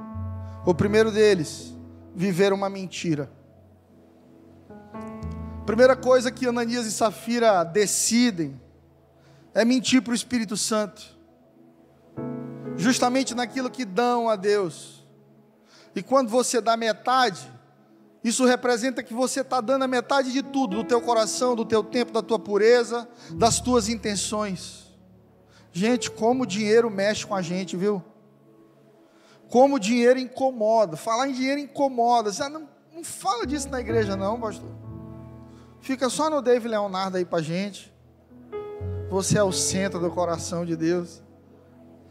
O 0.65 0.73
primeiro 0.73 1.11
deles, 1.11 1.75
viver 2.15 2.53
uma 2.53 2.69
mentira. 2.69 3.31
Primeira 5.65 5.95
coisa 5.95 6.31
que 6.31 6.47
Ananias 6.47 6.87
e 6.87 6.91
Safira 6.91 7.63
decidem 7.63 8.59
é 9.53 9.63
mentir 9.63 10.01
para 10.01 10.11
o 10.11 10.15
Espírito 10.15 10.57
Santo, 10.57 11.01
justamente 12.75 13.35
naquilo 13.35 13.69
que 13.69 13.85
dão 13.85 14.27
a 14.27 14.35
Deus. 14.35 15.05
E 15.95 16.01
quando 16.01 16.29
você 16.29 16.59
dá 16.59 16.75
metade, 16.75 17.51
isso 18.23 18.45
representa 18.45 19.03
que 19.03 19.13
você 19.13 19.41
está 19.41 19.61
dando 19.61 19.83
a 19.83 19.87
metade 19.87 20.31
de 20.31 20.41
tudo, 20.41 20.77
do 20.77 20.83
teu 20.83 21.01
coração, 21.01 21.55
do 21.55 21.65
teu 21.65 21.83
tempo, 21.83 22.11
da 22.11 22.23
tua 22.23 22.39
pureza, 22.39 23.07
das 23.31 23.59
tuas 23.59 23.87
intenções. 23.87 24.91
Gente, 25.71 26.09
como 26.09 26.43
o 26.43 26.47
dinheiro 26.47 26.89
mexe 26.89 27.25
com 27.25 27.35
a 27.35 27.41
gente, 27.41 27.77
viu? 27.77 28.03
Como 29.49 29.75
o 29.75 29.79
dinheiro 29.79 30.17
incomoda. 30.17 30.97
Falar 30.97 31.27
em 31.29 31.33
dinheiro 31.33 31.59
incomoda. 31.59 32.31
Você 32.31 32.47
não, 32.49 32.67
não 32.93 33.03
fala 33.03 33.45
disso 33.45 33.69
na 33.69 33.79
igreja, 33.79 34.15
não, 34.15 34.39
pastor. 34.39 34.90
Fica 35.81 36.09
só 36.09 36.29
no 36.29 36.41
David 36.41 36.69
Leonardo 36.69 37.17
aí 37.17 37.25
para 37.25 37.41
gente. 37.41 37.91
Você 39.09 39.37
é 39.37 39.43
o 39.43 39.51
centro 39.51 39.99
do 39.99 40.11
coração 40.11 40.65
de 40.65 40.75
Deus. 40.75 41.21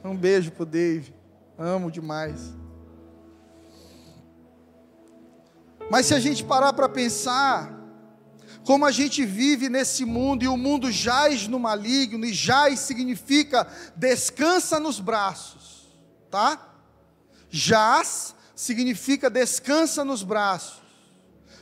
Um 0.05 0.17
beijo 0.17 0.51
pro 0.51 0.67
Dave. 0.67 1.15
Amo 1.57 1.91
demais. 1.91 2.53
Mas 5.91 6.07
se 6.07 6.15
a 6.15 6.21
gente 6.21 6.45
parar 6.45 6.73
para 6.73 6.89
pensar, 6.89 7.73
como 8.65 8.85
a 8.85 8.91
gente 8.91 9.25
vive 9.25 9.69
nesse 9.69 10.05
mundo 10.05 10.43
e 10.43 10.49
o 10.49 10.57
mundo 10.57 10.91
jaz 10.91 11.47
no 11.47 11.59
maligno, 11.59 12.25
e 12.25 12.33
jaz 12.33 12.81
significa 12.81 13.67
descansa 13.97 14.79
nos 14.81 15.01
braços, 15.01 15.89
tá? 16.31 16.69
Jaz 17.49 18.35
significa 18.55 19.31
descansa 19.31 20.05
nos 20.05 20.23
braços. 20.23 20.80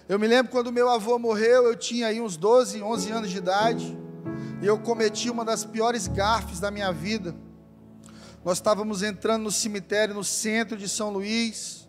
Eu 0.08 0.18
me 0.18 0.26
lembro 0.26 0.50
quando 0.50 0.72
meu 0.72 0.88
avô 0.88 1.18
morreu, 1.18 1.64
eu 1.64 1.76
tinha 1.76 2.06
aí 2.06 2.18
uns 2.18 2.34
12, 2.34 2.82
11 2.82 3.10
anos 3.10 3.30
de 3.30 3.36
idade, 3.36 3.98
e 4.62 4.66
eu 4.66 4.78
cometi 4.78 5.28
uma 5.28 5.44
das 5.44 5.66
piores 5.66 6.08
gafes 6.08 6.58
da 6.58 6.70
minha 6.70 6.90
vida. 6.90 7.36
Nós 8.42 8.56
estávamos 8.56 9.02
entrando 9.02 9.42
no 9.42 9.50
cemitério 9.50 10.14
no 10.14 10.24
centro 10.24 10.78
de 10.78 10.88
São 10.88 11.10
Luís, 11.10 11.86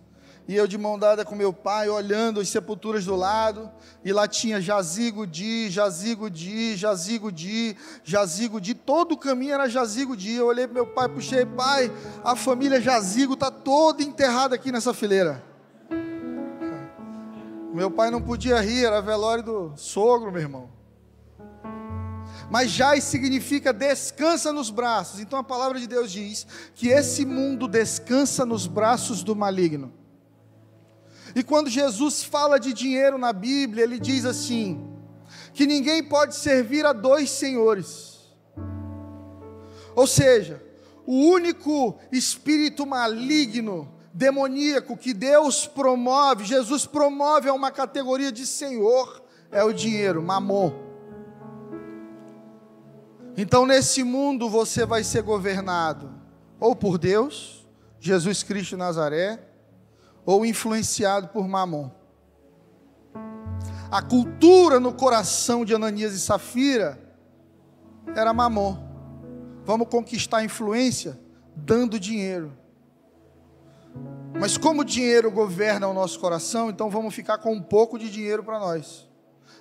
e 0.50 0.54
eu 0.54 0.68
de 0.68 0.78
mão 0.78 1.00
dada 1.00 1.24
com 1.24 1.34
meu 1.34 1.54
pai, 1.54 1.88
olhando 1.88 2.42
as 2.42 2.50
sepulturas 2.50 3.06
do 3.06 3.16
lado, 3.16 3.72
e 4.04 4.12
lá 4.12 4.28
tinha 4.28 4.60
jazigo 4.60 5.26
de, 5.26 5.70
jazigo 5.70 6.30
de, 6.30 6.76
jazigo 6.76 7.32
de, 7.32 7.74
jazigo 8.04 8.60
de, 8.60 8.74
todo 8.74 9.14
o 9.14 9.18
caminho 9.18 9.54
era 9.54 9.70
jazigo 9.70 10.18
de. 10.18 10.34
Eu 10.34 10.48
olhei 10.48 10.68
para 10.68 10.74
meu 10.74 10.88
pai, 10.88 11.08
puxei, 11.08 11.46
pai, 11.46 11.90
a 12.22 12.36
família 12.36 12.82
jazigo 12.82 13.36
está 13.36 13.50
toda 13.50 14.04
enterrada 14.04 14.56
aqui 14.56 14.74
nessa 14.74 14.94
fileira. 14.94 15.48
Meu 17.80 17.90
pai 17.90 18.12
não 18.12 18.22
podia 18.22 18.60
rir, 18.60 18.84
era 18.84 19.02
velório 19.02 19.42
do 19.42 19.74
sogro, 19.78 20.34
meu 20.34 20.42
irmão. 20.42 20.70
Mas 22.52 22.72
jaz 22.72 23.06
significa 23.06 23.72
descansa 23.72 24.52
nos 24.52 24.70
braços. 24.70 25.22
Então 25.22 25.40
a 25.40 25.44
palavra 25.46 25.80
de 25.80 25.88
Deus 25.88 26.12
diz 26.12 26.46
que 26.76 26.90
esse 26.90 27.26
mundo 27.26 27.70
descansa 27.70 28.46
nos 28.46 28.68
braços 28.68 29.24
do 29.24 29.34
maligno. 29.34 29.94
E 31.34 31.42
quando 31.42 31.70
Jesus 31.70 32.22
fala 32.22 32.60
de 32.60 32.74
dinheiro 32.74 33.18
na 33.18 33.32
Bíblia, 33.32 33.86
ele 33.86 33.98
diz 33.98 34.26
assim: 34.26 34.86
que 35.54 35.66
ninguém 35.66 36.04
pode 36.04 36.36
servir 36.36 36.86
a 36.86 36.92
dois 36.92 37.30
senhores. 37.30 38.20
Ou 39.96 40.06
seja, 40.06 40.62
o 41.06 41.14
único 41.30 41.98
espírito 42.12 42.86
maligno, 42.86 43.90
demoníaco 44.14 44.98
que 44.98 45.14
Deus 45.14 45.68
promove, 45.68 46.46
Jesus 46.46 46.86
promove 46.86 47.50
a 47.50 47.54
uma 47.54 47.72
categoria 47.72 48.32
de 48.32 48.46
senhor, 48.46 49.24
é 49.52 49.64
o 49.64 49.74
dinheiro, 49.74 50.22
mamon. 50.22 50.74
Então, 53.38 53.66
nesse 53.66 54.04
mundo 54.04 54.50
você 54.50 54.86
vai 54.86 55.04
ser 55.04 55.22
governado 55.22 56.20
ou 56.60 56.76
por 56.76 56.98
Deus, 56.98 57.66
Jesus 58.00 58.44
Cristo 58.44 58.76
Nazaré, 58.76 59.40
ou 60.26 60.46
influenciado 60.46 61.30
por 61.30 61.48
Mamon. 61.48 61.90
A 63.90 64.02
cultura 64.02 64.80
no 64.80 64.94
coração 64.94 65.66
de 65.66 65.74
Ananias 65.74 66.14
e 66.14 66.20
Safira 66.20 67.00
era 68.16 68.34
Mamon. 68.34 68.78
Vamos 69.66 69.88
conquistar 69.88 70.44
influência 70.44 71.20
dando 71.56 72.00
dinheiro. 72.00 72.59
Mas 74.38 74.58
como 74.58 74.82
o 74.82 74.86
dinheiro 74.86 75.32
governa 75.32 75.88
o 75.88 75.94
nosso 75.94 76.20
coração, 76.20 76.70
então 76.70 76.90
vamos 76.90 77.14
ficar 77.14 77.38
com 77.38 77.54
um 77.54 77.62
pouco 77.62 77.98
de 77.98 78.10
dinheiro 78.10 78.44
para 78.44 78.60
nós. 78.60 79.08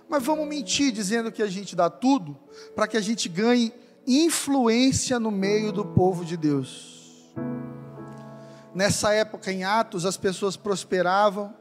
Mas 0.09 0.23
vamos 0.23 0.49
mentir 0.49 0.91
dizendo 0.91 1.31
que 1.31 1.43
a 1.43 1.47
gente 1.47 1.77
dá 1.77 1.91
tudo 1.91 2.37
para 2.75 2.89
que 2.89 2.97
a 2.97 3.01
gente 3.01 3.29
ganhe 3.29 3.73
influência 4.07 5.21
no 5.21 5.31
meio 5.31 5.71
do 5.71 5.85
povo 5.85 6.25
de 6.25 6.37
Deus. 6.37 7.29
Nessa 8.75 9.13
época, 9.13 9.53
em 9.53 9.65
Atos, 9.65 10.07
as 10.07 10.17
pessoas 10.17 10.57
prosperavam, 10.57 11.55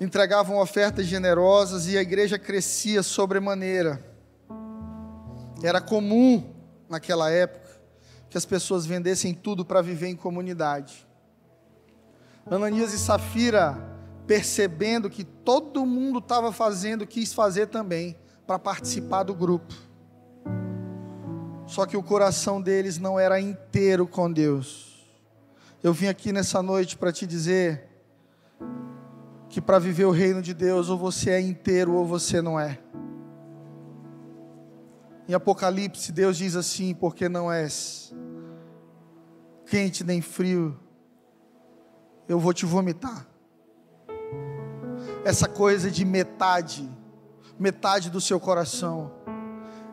entregavam 0.00 0.58
ofertas 0.58 1.06
generosas 1.06 1.86
e 1.86 1.96
a 1.96 2.02
igreja 2.02 2.38
crescia 2.38 3.02
sobremaneira. 3.02 4.04
Era 5.62 5.80
comum, 5.80 6.52
naquela 6.88 7.30
época, 7.30 7.80
que 8.28 8.36
as 8.36 8.44
pessoas 8.44 8.84
vendessem 8.84 9.32
tudo 9.32 9.64
para 9.64 9.80
viver 9.80 10.08
em 10.08 10.16
comunidade. 10.16 11.06
Ananias 12.50 12.92
e 12.92 12.98
Safira, 12.98 13.78
percebendo 14.26 15.08
que 15.08 15.24
todo 15.24 15.86
mundo 15.86 16.18
estava 16.18 16.52
fazendo, 16.52 17.06
quis 17.06 17.32
fazer 17.32 17.66
também, 17.66 18.16
para 18.46 18.58
participar 18.58 19.22
do 19.22 19.34
grupo. 19.34 19.74
Só 21.66 21.86
que 21.86 21.96
o 21.96 22.02
coração 22.02 22.60
deles 22.60 22.98
não 22.98 23.18
era 23.18 23.40
inteiro 23.40 24.06
com 24.06 24.30
Deus. 24.30 24.94
Eu 25.82 25.92
vim 25.92 26.06
aqui 26.06 26.32
nessa 26.32 26.62
noite 26.62 26.96
para 26.96 27.12
te 27.12 27.26
dizer 27.26 27.88
que 29.48 29.60
para 29.60 29.78
viver 29.78 30.04
o 30.04 30.10
reino 30.10 30.42
de 30.42 30.52
Deus, 30.52 30.88
ou 30.88 30.98
você 30.98 31.30
é 31.30 31.40
inteiro 31.40 31.94
ou 31.94 32.04
você 32.06 32.42
não 32.42 32.58
é. 32.58 32.78
Em 35.26 35.32
Apocalipse, 35.32 36.12
Deus 36.12 36.36
diz 36.36 36.54
assim: 36.56 36.94
porque 36.94 37.28
não 37.28 37.50
és 37.50 38.14
quente 39.66 40.04
nem 40.04 40.20
frio, 40.20 40.78
eu 42.28 42.38
vou 42.38 42.52
te 42.52 42.66
vomitar. 42.66 43.26
Essa 45.24 45.48
coisa 45.48 45.90
de 45.90 46.04
metade, 46.04 46.90
metade 47.58 48.10
do 48.10 48.20
seu 48.20 48.38
coração, 48.38 49.12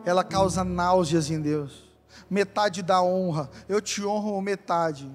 ela 0.04 0.22
causa 0.22 0.62
náuseas 0.64 1.30
em 1.30 1.40
Deus. 1.40 1.90
Metade 2.28 2.82
da 2.82 3.02
honra, 3.02 3.48
eu 3.68 3.80
te 3.80 4.04
honro 4.04 4.40
metade 4.40 5.10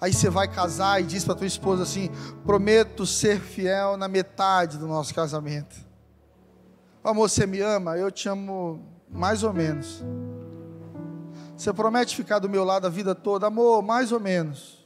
Aí 0.00 0.14
você 0.14 0.30
vai 0.30 0.48
casar 0.48 1.00
e 1.00 1.04
diz 1.04 1.24
para 1.24 1.34
tua 1.34 1.46
esposa 1.46 1.82
assim: 1.82 2.10
prometo 2.46 3.04
ser 3.04 3.38
fiel 3.38 3.98
na 3.98 4.08
metade 4.08 4.78
do 4.78 4.86
nosso 4.86 5.14
casamento. 5.14 5.76
Amor, 7.04 7.28
você 7.28 7.46
me 7.46 7.60
ama? 7.60 7.96
Eu 7.98 8.10
te 8.10 8.28
amo 8.28 8.82
mais 9.10 9.42
ou 9.42 9.52
menos. 9.52 10.02
Você 11.54 11.72
promete 11.72 12.16
ficar 12.16 12.38
do 12.38 12.48
meu 12.48 12.64
lado 12.64 12.86
a 12.86 12.90
vida 12.90 13.14
toda? 13.14 13.46
Amor, 13.46 13.82
mais 13.82 14.10
ou 14.10 14.18
menos. 14.18 14.79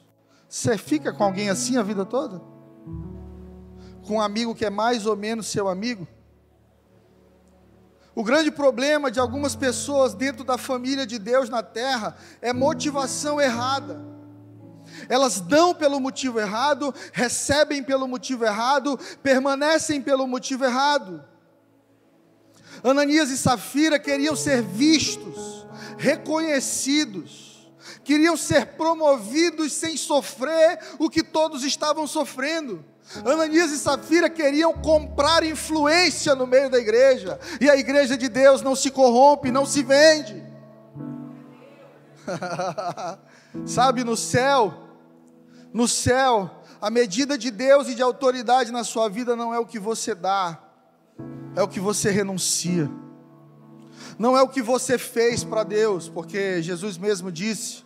Você 0.54 0.78
fica 0.78 1.12
com 1.12 1.24
alguém 1.24 1.50
assim 1.50 1.76
a 1.76 1.82
vida 1.82 2.04
toda? 2.04 2.40
Com 4.06 4.14
um 4.14 4.20
amigo 4.20 4.54
que 4.54 4.64
é 4.64 4.70
mais 4.70 5.04
ou 5.04 5.16
menos 5.16 5.48
seu 5.48 5.66
amigo? 5.66 6.06
O 8.14 8.22
grande 8.22 8.52
problema 8.52 9.10
de 9.10 9.18
algumas 9.18 9.56
pessoas 9.56 10.14
dentro 10.14 10.44
da 10.44 10.56
família 10.56 11.04
de 11.04 11.18
Deus 11.18 11.48
na 11.48 11.60
terra 11.60 12.16
é 12.40 12.52
motivação 12.52 13.40
errada. 13.40 14.00
Elas 15.08 15.40
dão 15.40 15.74
pelo 15.74 15.98
motivo 15.98 16.38
errado, 16.38 16.94
recebem 17.12 17.82
pelo 17.82 18.06
motivo 18.06 18.44
errado, 18.44 18.96
permanecem 19.24 20.00
pelo 20.00 20.24
motivo 20.24 20.64
errado. 20.64 21.24
Ananias 22.84 23.28
e 23.28 23.36
Safira 23.36 23.98
queriam 23.98 24.36
ser 24.36 24.62
vistos, 24.62 25.66
reconhecidos, 25.98 27.53
queriam 28.02 28.36
ser 28.36 28.66
promovidos 28.76 29.72
sem 29.72 29.96
sofrer 29.96 30.78
o 30.98 31.10
que 31.10 31.22
todos 31.22 31.64
estavam 31.64 32.06
sofrendo. 32.06 32.84
Ananias 33.24 33.70
e 33.70 33.78
Safira 33.78 34.30
queriam 34.30 34.72
comprar 34.72 35.44
influência 35.44 36.34
no 36.34 36.46
meio 36.46 36.70
da 36.70 36.78
igreja, 36.78 37.38
e 37.60 37.68
a 37.68 37.76
igreja 37.76 38.16
de 38.16 38.28
Deus 38.28 38.62
não 38.62 38.74
se 38.74 38.90
corrompe, 38.90 39.52
não 39.52 39.66
se 39.66 39.82
vende. 39.82 40.42
Sabe, 43.66 44.02
no 44.02 44.16
céu, 44.16 44.74
no 45.72 45.86
céu, 45.86 46.50
a 46.80 46.90
medida 46.90 47.36
de 47.36 47.50
Deus 47.50 47.88
e 47.88 47.94
de 47.94 48.02
autoridade 48.02 48.72
na 48.72 48.84
sua 48.84 49.08
vida 49.08 49.36
não 49.36 49.54
é 49.54 49.58
o 49.58 49.66
que 49.66 49.78
você 49.78 50.14
dá, 50.14 50.58
é 51.54 51.62
o 51.62 51.68
que 51.68 51.80
você 51.80 52.10
renuncia. 52.10 52.90
Não 54.18 54.36
é 54.36 54.42
o 54.42 54.48
que 54.48 54.62
você 54.62 54.98
fez 54.98 55.42
para 55.42 55.64
Deus, 55.64 56.08
porque 56.08 56.62
Jesus 56.62 56.96
mesmo 56.96 57.32
disse 57.32 57.84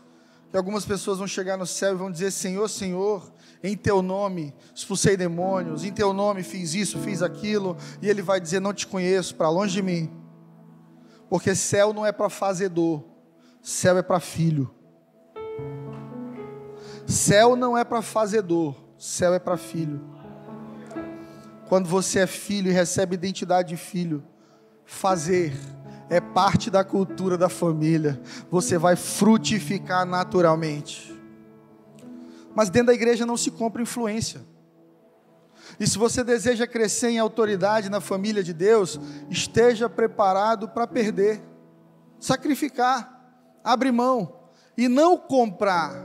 que 0.50 0.56
algumas 0.56 0.84
pessoas 0.84 1.18
vão 1.18 1.26
chegar 1.26 1.56
no 1.56 1.66
céu 1.66 1.94
e 1.94 1.96
vão 1.96 2.10
dizer: 2.10 2.30
Senhor, 2.30 2.68
Senhor, 2.68 3.32
em 3.62 3.76
teu 3.76 4.02
nome 4.02 4.54
expulsei 4.74 5.16
demônios, 5.16 5.84
em 5.84 5.92
teu 5.92 6.12
nome 6.12 6.42
fiz 6.42 6.74
isso, 6.74 6.98
fiz 6.98 7.22
aquilo, 7.22 7.76
e 8.02 8.08
ele 8.08 8.22
vai 8.22 8.40
dizer: 8.40 8.60
Não 8.60 8.72
te 8.72 8.86
conheço, 8.86 9.34
para 9.34 9.48
longe 9.48 9.74
de 9.74 9.82
mim, 9.82 10.10
porque 11.28 11.54
céu 11.54 11.92
não 11.92 12.04
é 12.04 12.12
para 12.12 12.28
fazedor, 12.28 13.04
céu 13.62 13.96
é 13.98 14.02
para 14.02 14.20
filho. 14.20 14.74
Céu 17.06 17.56
não 17.56 17.76
é 17.76 17.84
para 17.84 18.02
fazedor, 18.02 18.74
céu 18.98 19.32
é 19.32 19.38
para 19.38 19.56
filho. 19.56 19.98
Quando 21.66 21.88
você 21.88 22.20
é 22.20 22.26
filho 22.26 22.70
e 22.70 22.74
recebe 22.74 23.14
identidade 23.14 23.68
de 23.68 23.76
filho, 23.76 24.22
fazer 24.84 25.54
é 26.10 26.20
parte 26.20 26.70
da 26.70 26.82
cultura 26.82 27.36
da 27.36 27.48
família, 27.48 28.20
você 28.50 28.78
vai 28.78 28.96
frutificar 28.96 30.06
naturalmente 30.06 31.18
mas 32.58 32.70
dentro 32.70 32.88
da 32.88 32.94
igreja 32.94 33.24
não 33.24 33.36
se 33.36 33.52
compra 33.52 33.80
influência. 33.80 34.40
E 35.78 35.86
se 35.86 35.96
você 35.96 36.24
deseja 36.24 36.66
crescer 36.66 37.10
em 37.10 37.18
autoridade 37.20 37.88
na 37.88 38.00
família 38.00 38.42
de 38.42 38.52
Deus, 38.52 38.98
esteja 39.30 39.88
preparado 39.88 40.68
para 40.68 40.84
perder, 40.84 41.40
sacrificar, 42.18 43.32
abrir 43.62 43.92
mão 43.92 44.40
e 44.76 44.88
não 44.88 45.16
comprar. 45.16 46.04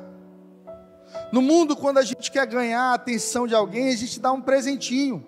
No 1.31 1.41
mundo, 1.41 1.75
quando 1.75 1.97
a 1.97 2.03
gente 2.03 2.31
quer 2.31 2.45
ganhar 2.45 2.91
a 2.91 2.93
atenção 2.93 3.47
de 3.47 3.55
alguém, 3.55 3.89
a 3.89 3.97
gente 3.97 4.19
dá 4.19 4.31
um 4.31 4.39
presentinho. 4.39 5.25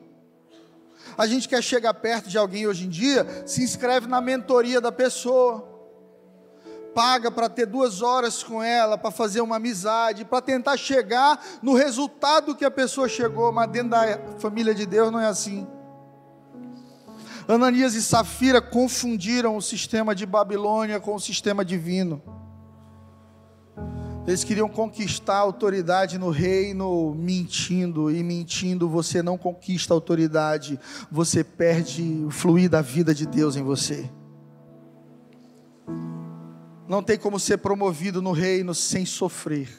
A 1.17 1.27
gente 1.27 1.47
quer 1.47 1.61
chegar 1.63 1.93
perto 1.93 2.29
de 2.29 2.37
alguém 2.37 2.67
hoje 2.67 2.85
em 2.85 2.89
dia, 2.89 3.25
se 3.45 3.63
inscreve 3.63 4.07
na 4.07 4.19
mentoria 4.21 4.81
da 4.81 4.91
pessoa 4.91 5.75
paga 6.95 7.29
para 7.29 7.49
ter 7.49 7.65
duas 7.65 8.01
horas 8.01 8.41
com 8.41 8.63
ela, 8.63 8.97
para 8.97 9.11
fazer 9.11 9.41
uma 9.41 9.57
amizade, 9.57 10.23
para 10.23 10.41
tentar 10.41 10.77
chegar 10.77 11.43
no 11.61 11.73
resultado 11.73 12.55
que 12.55 12.63
a 12.63 12.71
pessoa 12.71 13.09
chegou, 13.09 13.51
mas 13.51 13.69
dentro 13.69 13.89
da 13.89 14.17
família 14.39 14.73
de 14.73 14.85
Deus 14.85 15.11
não 15.11 15.19
é 15.19 15.27
assim. 15.27 15.67
Ananias 17.47 17.93
e 17.95 18.01
Safira 18.01 18.61
confundiram 18.61 19.57
o 19.57 19.61
sistema 19.61 20.15
de 20.15 20.25
Babilônia 20.25 20.99
com 20.99 21.13
o 21.13 21.19
sistema 21.19 21.65
divino. 21.65 22.23
Eles 24.27 24.43
queriam 24.43 24.67
conquistar 24.67 25.37
autoridade 25.37 26.17
no 26.17 26.31
reino 26.31 27.13
mentindo, 27.13 28.09
e 28.09 28.23
mentindo 28.23 28.89
você 28.89 29.21
não 29.21 29.37
conquista 29.37 29.93
autoridade, 29.93 30.79
você 31.11 31.43
perde 31.43 32.23
o 32.25 32.31
fluir 32.31 32.67
da 32.67 32.81
vida 32.81 33.13
de 33.13 33.27
Deus 33.27 33.55
em 33.55 33.61
você. 33.61 34.09
Não 36.87 37.03
tem 37.03 37.19
como 37.19 37.39
ser 37.39 37.57
promovido 37.57 38.19
no 38.19 38.31
reino 38.31 38.73
sem 38.73 39.05
sofrer. 39.05 39.69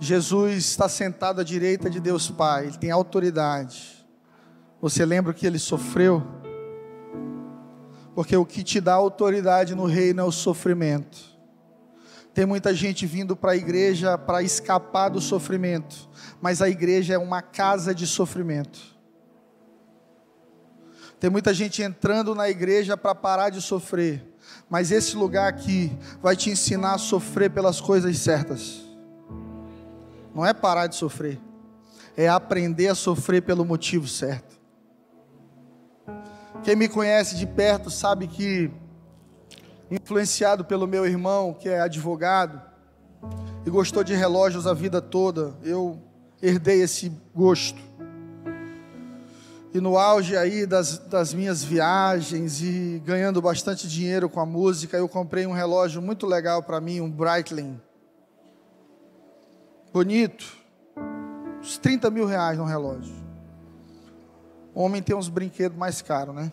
Jesus 0.00 0.56
está 0.56 0.88
sentado 0.88 1.40
à 1.40 1.44
direita 1.44 1.88
de 1.88 2.00
Deus 2.00 2.28
Pai, 2.28 2.66
ele 2.66 2.78
tem 2.78 2.90
autoridade. 2.90 4.04
Você 4.82 5.04
lembra 5.04 5.32
que 5.32 5.46
ele 5.46 5.60
sofreu? 5.60 6.22
Porque 8.16 8.36
o 8.36 8.44
que 8.44 8.64
te 8.64 8.80
dá 8.80 8.94
autoridade 8.94 9.76
no 9.76 9.86
reino 9.86 10.20
é 10.20 10.24
o 10.24 10.32
sofrimento. 10.32 11.33
Tem 12.34 12.44
muita 12.44 12.74
gente 12.74 13.06
vindo 13.06 13.36
para 13.36 13.52
a 13.52 13.56
igreja 13.56 14.18
para 14.18 14.42
escapar 14.42 15.08
do 15.08 15.20
sofrimento, 15.20 16.10
mas 16.42 16.60
a 16.60 16.68
igreja 16.68 17.14
é 17.14 17.18
uma 17.18 17.40
casa 17.40 17.94
de 17.94 18.06
sofrimento. 18.08 18.80
Tem 21.20 21.30
muita 21.30 21.54
gente 21.54 21.80
entrando 21.80 22.34
na 22.34 22.50
igreja 22.50 22.96
para 22.96 23.14
parar 23.14 23.50
de 23.50 23.62
sofrer, 23.62 24.26
mas 24.68 24.90
esse 24.90 25.16
lugar 25.16 25.48
aqui 25.48 25.96
vai 26.20 26.34
te 26.34 26.50
ensinar 26.50 26.94
a 26.94 26.98
sofrer 26.98 27.50
pelas 27.50 27.80
coisas 27.80 28.18
certas. 28.18 28.82
Não 30.34 30.44
é 30.44 30.52
parar 30.52 30.88
de 30.88 30.96
sofrer, 30.96 31.40
é 32.16 32.28
aprender 32.28 32.88
a 32.88 32.94
sofrer 32.96 33.42
pelo 33.42 33.64
motivo 33.64 34.08
certo. 34.08 34.58
Quem 36.64 36.74
me 36.74 36.88
conhece 36.88 37.36
de 37.36 37.46
perto 37.46 37.90
sabe 37.90 38.26
que, 38.26 38.70
influenciado 39.90 40.64
pelo 40.64 40.86
meu 40.86 41.06
irmão, 41.06 41.52
que 41.54 41.68
é 41.68 41.80
advogado, 41.80 42.60
e 43.66 43.70
gostou 43.70 44.04
de 44.04 44.14
relógios 44.14 44.66
a 44.66 44.74
vida 44.74 45.00
toda, 45.00 45.54
eu 45.62 45.98
herdei 46.42 46.82
esse 46.82 47.10
gosto. 47.34 47.80
E 49.72 49.80
no 49.80 49.98
auge 49.98 50.36
aí 50.36 50.66
das, 50.66 50.98
das 50.98 51.34
minhas 51.34 51.64
viagens 51.64 52.62
e 52.62 53.02
ganhando 53.04 53.42
bastante 53.42 53.88
dinheiro 53.88 54.28
com 54.28 54.38
a 54.38 54.46
música, 54.46 54.96
eu 54.96 55.08
comprei 55.08 55.46
um 55.46 55.52
relógio 55.52 56.00
muito 56.00 56.26
legal 56.26 56.62
para 56.62 56.80
mim, 56.80 57.00
um 57.00 57.10
Breitling. 57.10 57.80
Bonito. 59.92 60.56
Uns 61.60 61.76
30 61.78 62.08
mil 62.10 62.26
reais 62.26 62.56
no 62.56 62.64
relógio. 62.64 63.14
O 64.74 64.82
homem 64.82 65.02
tem 65.02 65.16
uns 65.16 65.28
brinquedos 65.28 65.76
mais 65.76 66.02
caros, 66.02 66.34
né? 66.34 66.52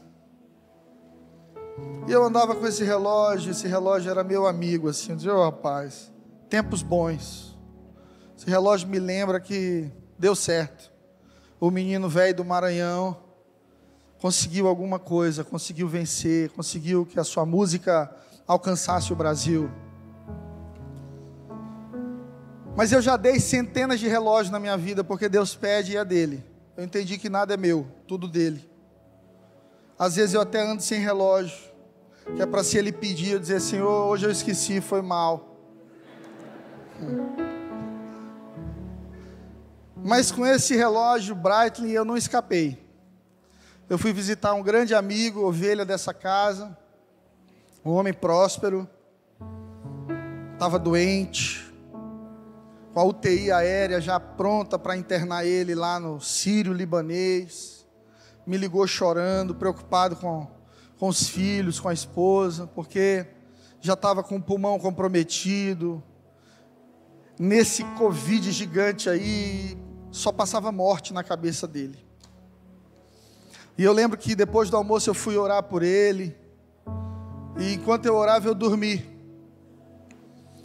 E 2.08 2.12
eu 2.12 2.24
andava 2.24 2.56
com 2.56 2.66
esse 2.68 2.84
relógio, 2.84 3.52
esse 3.52 3.68
relógio 3.68 4.10
era 4.10 4.24
meu 4.24 4.48
amigo, 4.48 4.90
assim, 4.90 5.12
eu 5.12 5.16
dizia, 5.16 5.34
oh, 5.34 5.44
rapaz, 5.44 6.12
tempos 6.50 6.82
bons. 6.82 7.58
Esse 8.38 8.50
relógio 8.50 8.88
me 8.88 9.00
lembra 9.00 9.40
que 9.40 9.92
deu 10.18 10.36
certo 10.36 10.92
o 11.62 11.70
menino 11.70 12.10
velho 12.10 12.38
do 12.38 12.44
Maranhão 12.44 13.16
conseguiu 14.20 14.68
alguma 14.68 14.98
coisa, 14.98 15.44
conseguiu 15.44 15.88
vencer, 15.88 16.50
conseguiu 16.50 17.06
que 17.06 17.20
a 17.20 17.24
sua 17.24 17.46
música 17.46 18.10
alcançasse 18.48 19.14
o 19.14 19.16
Brasil. 19.16 19.70
Mas 22.76 22.92
eu 22.92 23.00
já 23.00 23.16
dei 23.16 23.40
centenas 23.40 24.00
de 24.00 24.08
relógios 24.08 24.52
na 24.52 24.60
minha 24.60 24.76
vida, 24.76 25.04
porque 25.04 25.30
Deus 25.30 25.56
pede 25.56 25.92
e 25.92 25.98
é 25.98 26.04
dele. 26.04 26.44
Eu 26.76 26.84
entendi 26.84 27.20
que 27.20 27.30
nada 27.30 27.54
é 27.54 27.58
meu, 27.58 27.88
tudo 28.08 28.28
dele. 28.28 28.68
Às 30.02 30.16
vezes 30.16 30.34
eu 30.34 30.42
até 30.42 30.60
ando 30.60 30.82
sem 30.82 31.00
relógio, 31.00 31.56
que 32.36 32.42
é 32.42 32.46
para 32.48 32.64
se 32.64 32.76
ele 32.76 32.92
pedir, 32.92 33.34
eu 33.34 33.40
dizer, 33.40 33.62
Senhor, 33.62 34.08
hoje 34.08 34.26
eu 34.26 34.32
esqueci, 34.32 34.82
foi 34.82 35.00
mal. 35.00 35.56
Mas 40.04 40.32
com 40.32 40.44
esse 40.44 40.76
relógio 40.76 41.36
Breitling 41.36 41.92
eu 41.92 42.04
não 42.04 42.18
escapei. 42.18 42.84
Eu 43.88 44.00
fui 44.00 44.12
visitar 44.12 44.56
um 44.56 44.64
grande 44.64 44.96
amigo, 44.96 45.48
ovelha 45.48 45.86
dessa 45.86 46.16
casa, 46.16 46.76
um 47.86 47.92
homem 47.92 48.12
próspero, 48.12 48.90
estava 50.54 50.80
doente, 50.80 51.72
com 52.92 53.00
a 53.00 53.04
UTI 53.04 53.52
aérea 53.52 54.02
já 54.02 54.20
pronta 54.20 54.80
para 54.80 54.98
internar 54.98 55.46
ele 55.46 55.76
lá 55.76 56.00
no 56.00 56.20
Sírio 56.20 56.74
Libanês. 56.74 57.81
Me 58.52 58.58
ligou 58.58 58.86
chorando, 58.86 59.56
preocupado 59.56 60.18
com, 60.18 60.46
com 61.00 61.08
os 61.08 61.30
filhos, 61.30 61.80
com 61.80 61.88
a 61.88 61.94
esposa, 61.94 62.68
porque 62.68 63.26
já 63.80 63.94
estava 63.94 64.22
com 64.22 64.36
o 64.36 64.42
pulmão 64.42 64.78
comprometido. 64.78 66.04
Nesse 67.40 67.82
Covid 67.98 68.52
gigante 68.52 69.10
aí, 69.10 69.78
só 70.12 70.34
passava 70.34 70.70
morte 70.70 71.14
na 71.14 71.24
cabeça 71.24 71.66
dele. 71.66 71.98
E 73.78 73.86
eu 73.86 73.94
lembro 73.94 74.18
que 74.18 74.36
depois 74.36 74.70
do 74.70 74.76
almoço 74.76 75.10
eu 75.10 75.14
fui 75.14 75.38
orar 75.38 75.64
por 75.64 75.82
ele. 75.82 76.36
E 77.58 77.76
enquanto 77.76 78.06
eu 78.06 78.16
orava, 78.16 78.50
eu 78.50 78.54
dormi. 78.54 79.10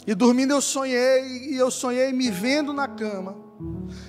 E 0.05 0.13
dormindo 0.13 0.51
eu 0.51 0.59
sonhei, 0.59 1.53
e 1.53 1.55
eu 1.55 1.71
sonhei 1.71 2.11
me 2.11 2.29
vendo 2.29 2.73
na 2.73 2.89
cama. 2.89 3.37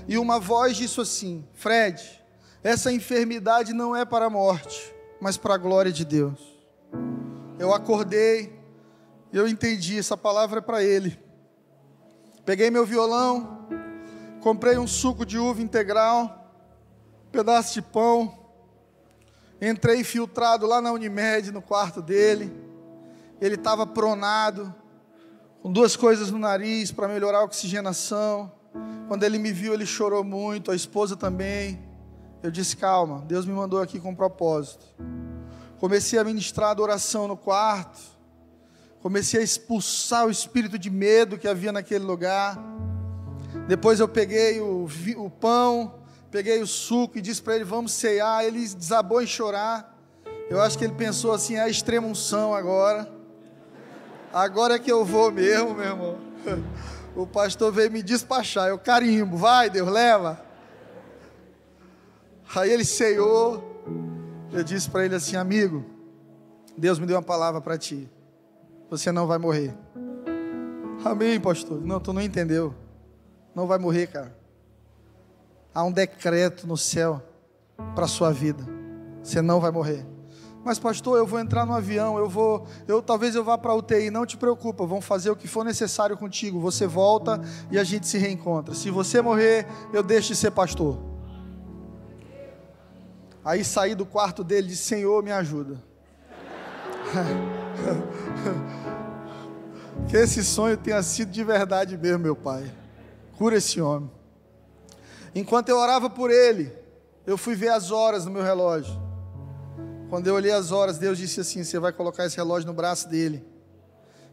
E 0.08 0.18
uma 0.18 0.40
voz 0.40 0.76
disse 0.76 1.00
assim: 1.00 1.46
Fred, 1.54 2.17
essa 2.62 2.92
enfermidade 2.92 3.72
não 3.72 3.94
é 3.94 4.04
para 4.04 4.26
a 4.26 4.30
morte, 4.30 4.94
mas 5.20 5.36
para 5.36 5.54
a 5.54 5.58
glória 5.58 5.92
de 5.92 6.04
Deus. 6.04 6.58
Eu 7.58 7.72
acordei, 7.72 8.58
eu 9.32 9.46
entendi, 9.46 9.98
essa 9.98 10.16
palavra 10.16 10.58
é 10.58 10.62
para 10.62 10.82
ele. 10.82 11.18
Peguei 12.44 12.70
meu 12.70 12.84
violão, 12.84 13.66
comprei 14.40 14.78
um 14.78 14.86
suco 14.86 15.24
de 15.24 15.38
uva 15.38 15.62
integral, 15.62 16.52
um 17.26 17.30
pedaço 17.30 17.74
de 17.74 17.82
pão, 17.82 18.38
entrei 19.60 20.02
filtrado 20.02 20.66
lá 20.66 20.80
na 20.80 20.92
Unimed, 20.92 21.52
no 21.52 21.62
quarto 21.62 22.00
dele. 22.00 22.52
Ele 23.40 23.54
estava 23.54 23.86
pronado, 23.86 24.74
com 25.62 25.70
duas 25.70 25.94
coisas 25.94 26.30
no 26.30 26.38
nariz 26.38 26.90
para 26.90 27.06
melhorar 27.06 27.38
a 27.38 27.44
oxigenação. 27.44 28.52
Quando 29.06 29.22
ele 29.22 29.38
me 29.38 29.52
viu, 29.52 29.74
ele 29.74 29.86
chorou 29.86 30.24
muito, 30.24 30.70
a 30.70 30.74
esposa 30.74 31.16
também. 31.16 31.87
Eu 32.42 32.50
disse: 32.50 32.76
calma, 32.76 33.24
Deus 33.26 33.44
me 33.44 33.52
mandou 33.52 33.80
aqui 33.80 33.98
com 33.98 34.10
um 34.10 34.14
propósito. 34.14 34.84
Comecei 35.78 36.18
a 36.18 36.24
ministrar 36.24 36.70
adoração 36.70 37.28
no 37.28 37.36
quarto. 37.36 37.98
Comecei 39.00 39.40
a 39.40 39.44
expulsar 39.44 40.26
o 40.26 40.30
espírito 40.30 40.78
de 40.78 40.90
medo 40.90 41.38
que 41.38 41.46
havia 41.46 41.72
naquele 41.72 42.04
lugar. 42.04 42.58
Depois 43.66 44.00
eu 44.00 44.08
peguei 44.08 44.60
o, 44.60 44.88
o 45.16 45.30
pão, 45.30 46.00
peguei 46.30 46.60
o 46.60 46.66
suco 46.66 47.18
e 47.18 47.20
disse 47.20 47.42
para 47.42 47.56
ele: 47.56 47.64
Vamos 47.64 47.92
ceiar. 47.92 48.44
Ele 48.44 48.60
desabou 48.68 49.22
em 49.22 49.26
chorar. 49.26 49.96
Eu 50.50 50.60
acho 50.60 50.78
que 50.78 50.84
ele 50.84 50.94
pensou 50.94 51.32
assim: 51.32 51.54
é 51.54 51.62
a 51.62 51.68
extrema 51.68 52.06
unção 52.06 52.54
agora. 52.54 53.08
Agora 54.32 54.74
é 54.74 54.78
que 54.78 54.90
eu 54.90 55.04
vou 55.04 55.30
mesmo, 55.30 55.74
meu 55.74 55.84
irmão. 55.84 56.18
O 57.16 57.26
pastor 57.26 57.72
veio 57.72 57.90
me 57.90 58.00
despachar. 58.00 58.68
Eu 58.68 58.78
carimbo, 58.78 59.36
vai, 59.36 59.68
Deus, 59.68 59.88
leva. 59.88 60.40
Aí 62.54 62.70
ele 62.70 62.84
ceiou. 62.84 63.64
Eu 64.52 64.64
disse 64.64 64.88
para 64.90 65.04
ele 65.04 65.14
assim: 65.14 65.36
Amigo, 65.36 65.84
Deus 66.76 66.98
me 66.98 67.06
deu 67.06 67.16
uma 67.16 67.22
palavra 67.22 67.60
para 67.60 67.76
ti. 67.76 68.08
Você 68.90 69.12
não 69.12 69.26
vai 69.26 69.38
morrer. 69.38 69.74
Amém, 71.04 71.38
pastor. 71.38 71.80
Não, 71.80 72.00
tu 72.00 72.12
não 72.12 72.22
entendeu. 72.22 72.74
Não 73.54 73.66
vai 73.66 73.78
morrer, 73.78 74.06
cara. 74.06 74.36
Há 75.74 75.84
um 75.84 75.92
decreto 75.92 76.66
no 76.66 76.76
céu 76.76 77.22
para 77.94 78.06
sua 78.06 78.32
vida. 78.32 78.64
Você 79.22 79.42
não 79.42 79.60
vai 79.60 79.70
morrer. 79.70 80.06
Mas 80.64 80.78
pastor, 80.78 81.16
eu 81.16 81.26
vou 81.26 81.38
entrar 81.38 81.64
no 81.64 81.72
avião, 81.72 82.18
eu 82.18 82.28
vou, 82.28 82.66
eu 82.86 83.00
talvez 83.00 83.34
eu 83.34 83.44
vá 83.44 83.56
para 83.56 83.74
UTI, 83.74 84.10
não 84.10 84.26
te 84.26 84.36
preocupa, 84.36 84.84
vão 84.84 85.00
fazer 85.00 85.30
o 85.30 85.36
que 85.36 85.46
for 85.46 85.64
necessário 85.64 86.16
contigo. 86.16 86.60
Você 86.60 86.86
volta 86.86 87.40
e 87.70 87.78
a 87.78 87.84
gente 87.84 88.06
se 88.06 88.18
reencontra. 88.18 88.74
Se 88.74 88.90
você 88.90 89.22
morrer, 89.22 89.66
eu 89.92 90.02
deixo 90.02 90.28
de 90.28 90.36
ser 90.36 90.50
pastor. 90.50 91.17
Aí 93.48 93.64
saí 93.64 93.94
do 93.94 94.04
quarto 94.04 94.44
dele 94.44 94.66
e 94.66 94.70
disse: 94.72 94.82
Senhor, 94.82 95.22
me 95.22 95.32
ajuda. 95.32 95.82
que 100.06 100.18
esse 100.18 100.44
sonho 100.44 100.76
tenha 100.76 101.02
sido 101.02 101.30
de 101.30 101.42
verdade 101.42 101.96
mesmo, 101.96 102.18
meu 102.18 102.36
pai. 102.36 102.70
Cura 103.38 103.56
esse 103.56 103.80
homem. 103.80 104.10
Enquanto 105.34 105.70
eu 105.70 105.78
orava 105.78 106.10
por 106.10 106.30
ele, 106.30 106.70
eu 107.26 107.38
fui 107.38 107.54
ver 107.54 107.70
as 107.70 107.90
horas 107.90 108.26
no 108.26 108.30
meu 108.30 108.42
relógio. 108.42 109.00
Quando 110.10 110.26
eu 110.26 110.34
olhei 110.34 110.52
as 110.52 110.70
horas, 110.70 110.98
Deus 110.98 111.16
disse 111.16 111.40
assim: 111.40 111.64
Você 111.64 111.78
vai 111.78 111.90
colocar 111.90 112.26
esse 112.26 112.36
relógio 112.36 112.66
no 112.66 112.74
braço 112.74 113.08
dele. 113.08 113.42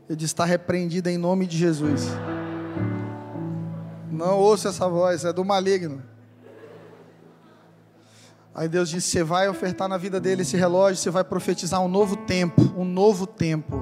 Eu 0.09 0.15
disse: 0.17 0.33
Está 0.33 0.43
repreendido 0.43 1.07
em 1.07 1.17
nome 1.17 1.47
de 1.47 1.57
Jesus. 1.57 2.01
Não 4.11 4.37
ouça 4.37 4.67
essa 4.67 4.89
voz, 4.89 5.23
é 5.23 5.31
do 5.31 5.45
maligno. 5.45 6.03
Aí 8.55 8.69
Deus 8.69 8.89
disse: 8.89 9.09
Você 9.09 9.23
vai 9.23 9.49
ofertar 9.49 9.89
na 9.89 9.97
vida 9.97 10.17
dele 10.17 10.43
esse 10.43 10.55
relógio, 10.55 10.95
você 10.95 11.09
vai 11.09 11.25
profetizar 11.25 11.81
um 11.81 11.89
novo 11.89 12.15
tempo, 12.15 12.61
um 12.77 12.85
novo 12.85 13.27
tempo. 13.27 13.75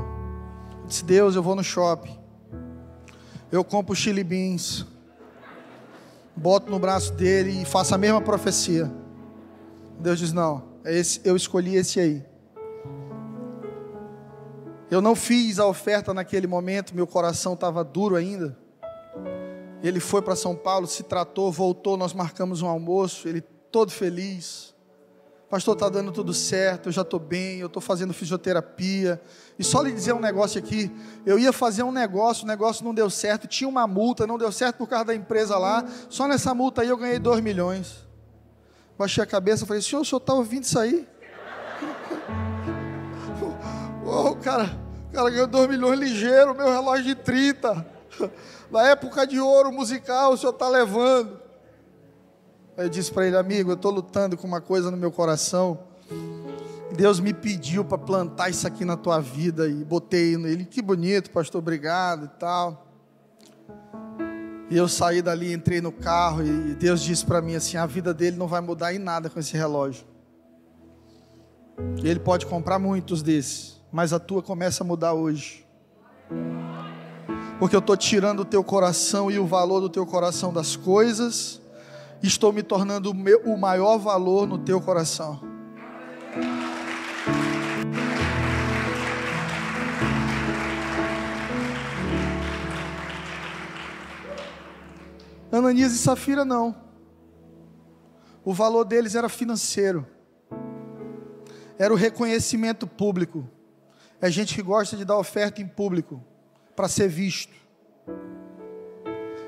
Eu 0.82 0.88
disse: 0.88 1.06
Deus, 1.06 1.36
eu 1.36 1.44
vou 1.44 1.56
no 1.56 1.64
shopping, 1.64 2.18
eu 3.52 3.64
compro 3.64 3.96
chili 3.96 4.24
beans, 4.24 4.84
boto 6.36 6.72
no 6.72 6.80
braço 6.80 7.14
dele 7.14 7.62
e 7.62 7.66
faço 7.66 7.94
a 7.94 8.00
mesma 8.00 8.20
profecia. 8.20 8.92
Deus 10.00 10.18
diz: 10.18 10.34
Não, 10.34 10.64
é 10.84 10.98
esse, 10.98 11.22
eu 11.24 11.36
escolhi 11.36 11.76
esse 11.76 12.00
aí. 12.00 12.26
Eu 14.90 15.02
não 15.02 15.16
fiz 15.16 15.60
a 15.60 15.68
oferta 15.68 16.16
naquele 16.16 16.48
momento, 16.48 16.96
meu 16.96 17.06
coração 17.06 17.54
estava 17.54 17.84
duro 17.84 18.16
ainda. 18.16 18.58
Ele 19.84 20.00
foi 20.00 20.22
para 20.22 20.36
São 20.36 20.56
Paulo, 20.56 20.88
se 20.88 21.04
tratou, 21.04 21.52
voltou, 21.52 21.96
nós 21.96 22.14
marcamos 22.14 22.62
um 22.62 22.68
almoço, 22.68 23.28
ele 23.28 23.44
todo 23.74 23.92
feliz. 23.92 24.72
Pastor, 25.50 25.74
está 25.74 25.90
dando 25.90 26.12
tudo 26.12 26.34
certo, 26.34 26.90
eu 26.90 26.92
já 26.92 27.02
estou 27.02 27.20
bem, 27.20 27.60
eu 27.60 27.68
estou 27.68 27.82
fazendo 27.82 28.14
fisioterapia. 28.14 29.22
E 29.58 29.64
só 29.64 29.82
lhe 29.82 29.92
dizer 29.92 30.14
um 30.14 30.20
negócio 30.20 30.60
aqui: 30.60 30.92
eu 31.26 31.38
ia 31.38 31.52
fazer 31.52 31.84
um 31.84 31.92
negócio, 31.92 32.44
o 32.44 32.48
negócio 32.48 32.86
não 32.86 32.94
deu 32.94 33.10
certo, 33.10 33.48
tinha 33.48 33.68
uma 33.68 33.88
multa, 33.88 34.28
não 34.28 34.38
deu 34.38 34.52
certo 34.52 34.78
por 34.78 34.88
causa 34.88 35.06
da 35.06 35.16
empresa 35.16 35.58
lá. 35.58 35.84
Só 36.08 36.28
nessa 36.28 36.54
multa 36.54 36.84
aí 36.84 36.90
eu 36.90 36.98
ganhei 36.98 37.20
2 37.20 37.42
milhões. 37.42 38.08
Baixei 38.98 39.24
a 39.24 39.28
cabeça 39.28 39.64
e 39.64 39.68
falei: 39.68 39.82
senhor, 39.82 40.02
o 40.02 40.06
senhor 40.06 40.20
está 40.20 40.34
ouvindo 40.34 40.64
isso 40.64 40.80
aí? 40.80 41.08
oh, 44.06 44.36
cara, 44.36 44.70
o 45.10 45.14
cara 45.14 45.30
ganhou 45.30 45.48
2 45.48 45.70
milhões 45.70 46.00
ligeiro, 46.00 46.56
meu 46.56 46.70
relógio 46.70 47.06
de 47.06 47.16
30. 47.16 47.94
Na 48.72 48.88
época 48.88 49.26
de 49.26 49.40
ouro 49.40 49.72
musical, 49.72 50.34
o 50.34 50.38
senhor 50.38 50.54
está 50.54 50.70
levando. 50.70 51.43
Eu 52.76 52.90
disse 52.90 53.12
para 53.12 53.28
ele, 53.28 53.38
amigo, 53.38 53.70
eu 53.70 53.76
estou 53.76 53.92
lutando 53.92 54.36
com 54.36 54.48
uma 54.48 54.60
coisa 54.60 54.90
no 54.90 54.98
meu 54.98 55.12
coração. 55.12 55.80
Deus 56.96 57.20
me 57.20 57.32
pediu 57.32 57.86
para 57.86 58.00
plantar 58.00 58.50
isso 58.50 58.66
aqui 58.68 58.84
na 58.84 58.98
tua 58.98 59.20
vida 59.20 59.68
e 59.68 59.84
botei 59.84 60.38
nele. 60.38 60.66
Que 60.66 60.82
bonito, 60.82 61.30
pastor, 61.30 61.60
obrigado 61.60 62.26
e 62.26 62.40
tal. 62.40 62.88
E 64.72 64.78
eu 64.78 64.88
saí 64.88 65.22
dali, 65.22 65.54
entrei 65.54 65.82
no 65.82 65.92
carro 65.92 66.44
e 66.44 66.74
Deus 66.74 67.02
disse 67.02 67.24
para 67.24 67.42
mim 67.42 67.56
assim: 67.56 67.78
a 67.78 67.86
vida 67.86 68.12
dele 68.12 68.38
não 68.38 68.48
vai 68.48 68.62
mudar 68.62 68.92
em 68.92 68.98
nada 68.98 69.30
com 69.30 69.40
esse 69.40 69.56
relógio. 69.56 70.06
Ele 72.04 72.20
pode 72.20 72.48
comprar 72.48 72.80
muitos 72.80 73.22
desses, 73.22 73.80
mas 73.92 74.14
a 74.14 74.20
tua 74.20 74.42
começa 74.42 74.84
a 74.84 74.88
mudar 74.88 75.14
hoje. 75.14 75.64
Porque 77.60 77.76
eu 77.76 77.80
estou 77.80 77.96
tirando 77.96 78.40
o 78.40 78.46
teu 78.46 78.64
coração 78.64 79.30
e 79.30 79.38
o 79.38 79.46
valor 79.46 79.80
do 79.80 79.90
teu 79.90 80.08
coração 80.08 80.52
das 80.52 80.76
coisas 80.76 81.62
estou 82.28 82.54
me 82.54 82.64
tornando 82.64 83.12
o, 83.12 83.14
meu, 83.14 83.42
o 83.42 83.58
maior 83.58 83.98
valor 83.98 84.48
no 84.48 84.58
teu 84.58 84.80
coração. 84.80 85.42
Ananias 95.52 95.94
e 95.94 95.98
Safira 95.98 96.44
não. 96.44 96.76
O 98.44 98.54
valor 98.54 98.86
deles 98.86 99.16
era 99.16 99.30
financeiro. 99.30 100.08
Era 101.78 101.94
o 101.94 101.98
reconhecimento 101.98 102.88
público. 102.88 103.48
É 104.20 104.32
gente 104.32 104.56
que 104.56 104.62
gosta 104.62 104.98
de 104.98 105.06
dar 105.06 105.18
oferta 105.18 105.62
em 105.62 105.68
público 105.68 106.24
para 106.76 106.88
ser 106.88 107.08
visto. 107.08 107.63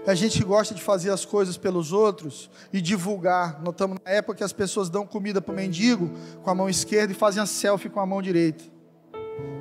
É 0.08 0.16
gente 0.16 0.44
gosta 0.44 0.76
de 0.76 0.84
fazer 0.84 1.10
as 1.10 1.26
coisas 1.26 1.58
pelos 1.58 1.92
outros 1.92 2.50
e 2.72 2.80
divulgar. 2.80 3.60
Notamos 3.64 3.98
na 4.06 4.12
época 4.12 4.38
que 4.38 4.44
as 4.44 4.54
pessoas 4.54 4.88
dão 4.88 5.06
comida 5.06 5.42
para 5.42 5.52
o 5.52 5.56
mendigo 5.56 6.12
com 6.44 6.50
a 6.52 6.56
mão 6.56 6.70
esquerda 6.70 7.12
e 7.12 7.16
fazem 7.16 7.42
a 7.42 7.46
selfie 7.48 7.90
com 7.90 8.00
a 8.00 8.06
mão 8.06 8.22
direita. 8.22 8.64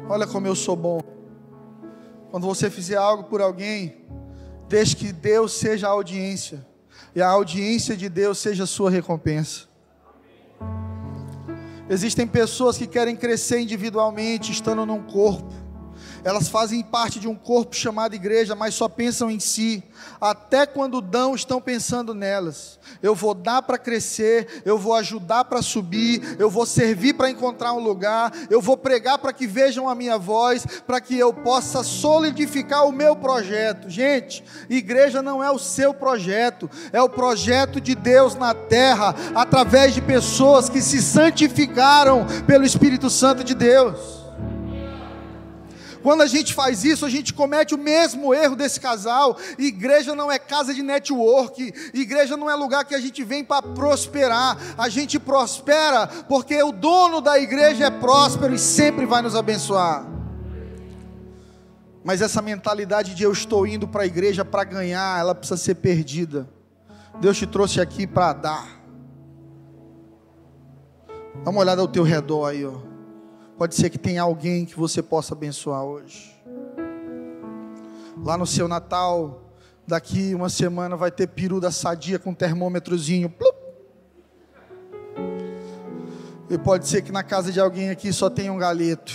Olha 0.06 0.26
como 0.26 0.46
eu 0.46 0.54
sou 0.54 0.76
bom. 0.76 1.00
Quando 2.30 2.46
você 2.46 2.68
fizer 2.68 2.96
algo 2.96 3.24
por 3.24 3.40
alguém, 3.40 4.04
deixe 4.68 4.94
que 4.94 5.12
Deus 5.12 5.52
seja 5.52 5.86
a 5.86 5.90
audiência 5.90 6.66
e 7.14 7.22
a 7.22 7.28
audiência 7.28 7.96
de 7.96 8.10
Deus 8.10 8.38
seja 8.38 8.64
a 8.64 8.66
sua 8.66 8.90
recompensa. 8.90 9.62
Existem 11.88 12.26
pessoas 12.26 12.76
que 12.76 12.86
querem 12.86 13.16
crescer 13.16 13.60
individualmente, 13.60 14.52
estando 14.52 14.84
num 14.84 15.02
corpo 15.02 15.63
elas 16.24 16.48
fazem 16.48 16.82
parte 16.82 17.20
de 17.20 17.28
um 17.28 17.34
corpo 17.34 17.76
chamado 17.76 18.14
igreja, 18.14 18.54
mas 18.54 18.74
só 18.74 18.88
pensam 18.88 19.30
em 19.30 19.38
si. 19.38 19.84
Até 20.18 20.64
quando 20.64 21.02
dão, 21.02 21.34
estão 21.34 21.60
pensando 21.60 22.14
nelas. 22.14 22.78
Eu 23.02 23.14
vou 23.14 23.34
dar 23.34 23.60
para 23.60 23.76
crescer, 23.76 24.62
eu 24.64 24.78
vou 24.78 24.94
ajudar 24.94 25.44
para 25.44 25.60
subir, 25.60 26.36
eu 26.38 26.48
vou 26.48 26.64
servir 26.64 27.12
para 27.12 27.30
encontrar 27.30 27.74
um 27.74 27.78
lugar, 27.78 28.32
eu 28.48 28.60
vou 28.60 28.76
pregar 28.76 29.18
para 29.18 29.32
que 29.34 29.46
vejam 29.46 29.86
a 29.88 29.94
minha 29.94 30.16
voz, 30.16 30.64
para 30.86 31.00
que 31.00 31.18
eu 31.18 31.32
possa 31.32 31.82
solidificar 31.82 32.86
o 32.86 32.92
meu 32.92 33.14
projeto. 33.14 33.90
Gente, 33.90 34.42
igreja 34.70 35.20
não 35.20 35.44
é 35.44 35.50
o 35.50 35.58
seu 35.58 35.92
projeto, 35.92 36.70
é 36.90 37.02
o 37.02 37.08
projeto 37.08 37.80
de 37.80 37.94
Deus 37.94 38.34
na 38.34 38.54
terra, 38.54 39.14
através 39.34 39.92
de 39.92 40.00
pessoas 40.00 40.70
que 40.70 40.80
se 40.80 41.02
santificaram 41.02 42.26
pelo 42.46 42.64
Espírito 42.64 43.10
Santo 43.10 43.44
de 43.44 43.54
Deus. 43.54 44.23
Quando 46.04 46.20
a 46.20 46.26
gente 46.26 46.52
faz 46.52 46.84
isso, 46.84 47.06
a 47.06 47.08
gente 47.08 47.32
comete 47.32 47.74
o 47.74 47.78
mesmo 47.78 48.34
erro 48.34 48.54
desse 48.54 48.78
casal. 48.78 49.38
Igreja 49.58 50.14
não 50.14 50.30
é 50.30 50.38
casa 50.38 50.74
de 50.74 50.82
network, 50.82 51.72
igreja 51.94 52.36
não 52.36 52.50
é 52.50 52.54
lugar 52.54 52.84
que 52.84 52.94
a 52.94 53.00
gente 53.00 53.24
vem 53.24 53.42
para 53.42 53.62
prosperar. 53.62 54.58
A 54.76 54.90
gente 54.90 55.18
prospera 55.18 56.06
porque 56.28 56.62
o 56.62 56.72
dono 56.72 57.22
da 57.22 57.38
igreja 57.38 57.86
é 57.86 57.90
próspero 57.90 58.54
e 58.54 58.58
sempre 58.58 59.06
vai 59.06 59.22
nos 59.22 59.34
abençoar. 59.34 60.06
Mas 62.04 62.20
essa 62.20 62.42
mentalidade 62.42 63.14
de 63.14 63.22
eu 63.22 63.32
estou 63.32 63.66
indo 63.66 63.88
para 63.88 64.02
a 64.02 64.06
igreja 64.06 64.44
para 64.44 64.62
ganhar, 64.62 65.18
ela 65.18 65.34
precisa 65.34 65.56
ser 65.56 65.76
perdida. 65.76 66.46
Deus 67.18 67.38
te 67.38 67.46
trouxe 67.46 67.80
aqui 67.80 68.06
para 68.06 68.34
dar. 68.34 68.68
Dá 71.42 71.50
uma 71.50 71.60
olhada 71.60 71.80
ao 71.80 71.88
teu 71.88 72.02
redor 72.02 72.44
aí, 72.44 72.62
ó. 72.62 72.83
Pode 73.56 73.76
ser 73.76 73.88
que 73.88 73.98
tenha 73.98 74.22
alguém 74.22 74.64
que 74.64 74.76
você 74.76 75.00
possa 75.00 75.34
abençoar 75.34 75.84
hoje. 75.84 76.34
Lá 78.24 78.36
no 78.36 78.46
seu 78.46 78.66
Natal, 78.66 79.52
daqui 79.86 80.34
uma 80.34 80.48
semana 80.48 80.96
vai 80.96 81.10
ter 81.10 81.28
peru 81.28 81.60
da 81.60 81.70
sadia 81.70 82.18
com 82.18 82.34
termômetrozinho. 82.34 83.30
Plup. 83.30 83.56
E 86.50 86.58
pode 86.58 86.88
ser 86.88 87.02
que 87.02 87.12
na 87.12 87.22
casa 87.22 87.52
de 87.52 87.60
alguém 87.60 87.90
aqui 87.90 88.12
só 88.12 88.28
tenha 88.28 88.52
um 88.52 88.58
galeto. 88.58 89.12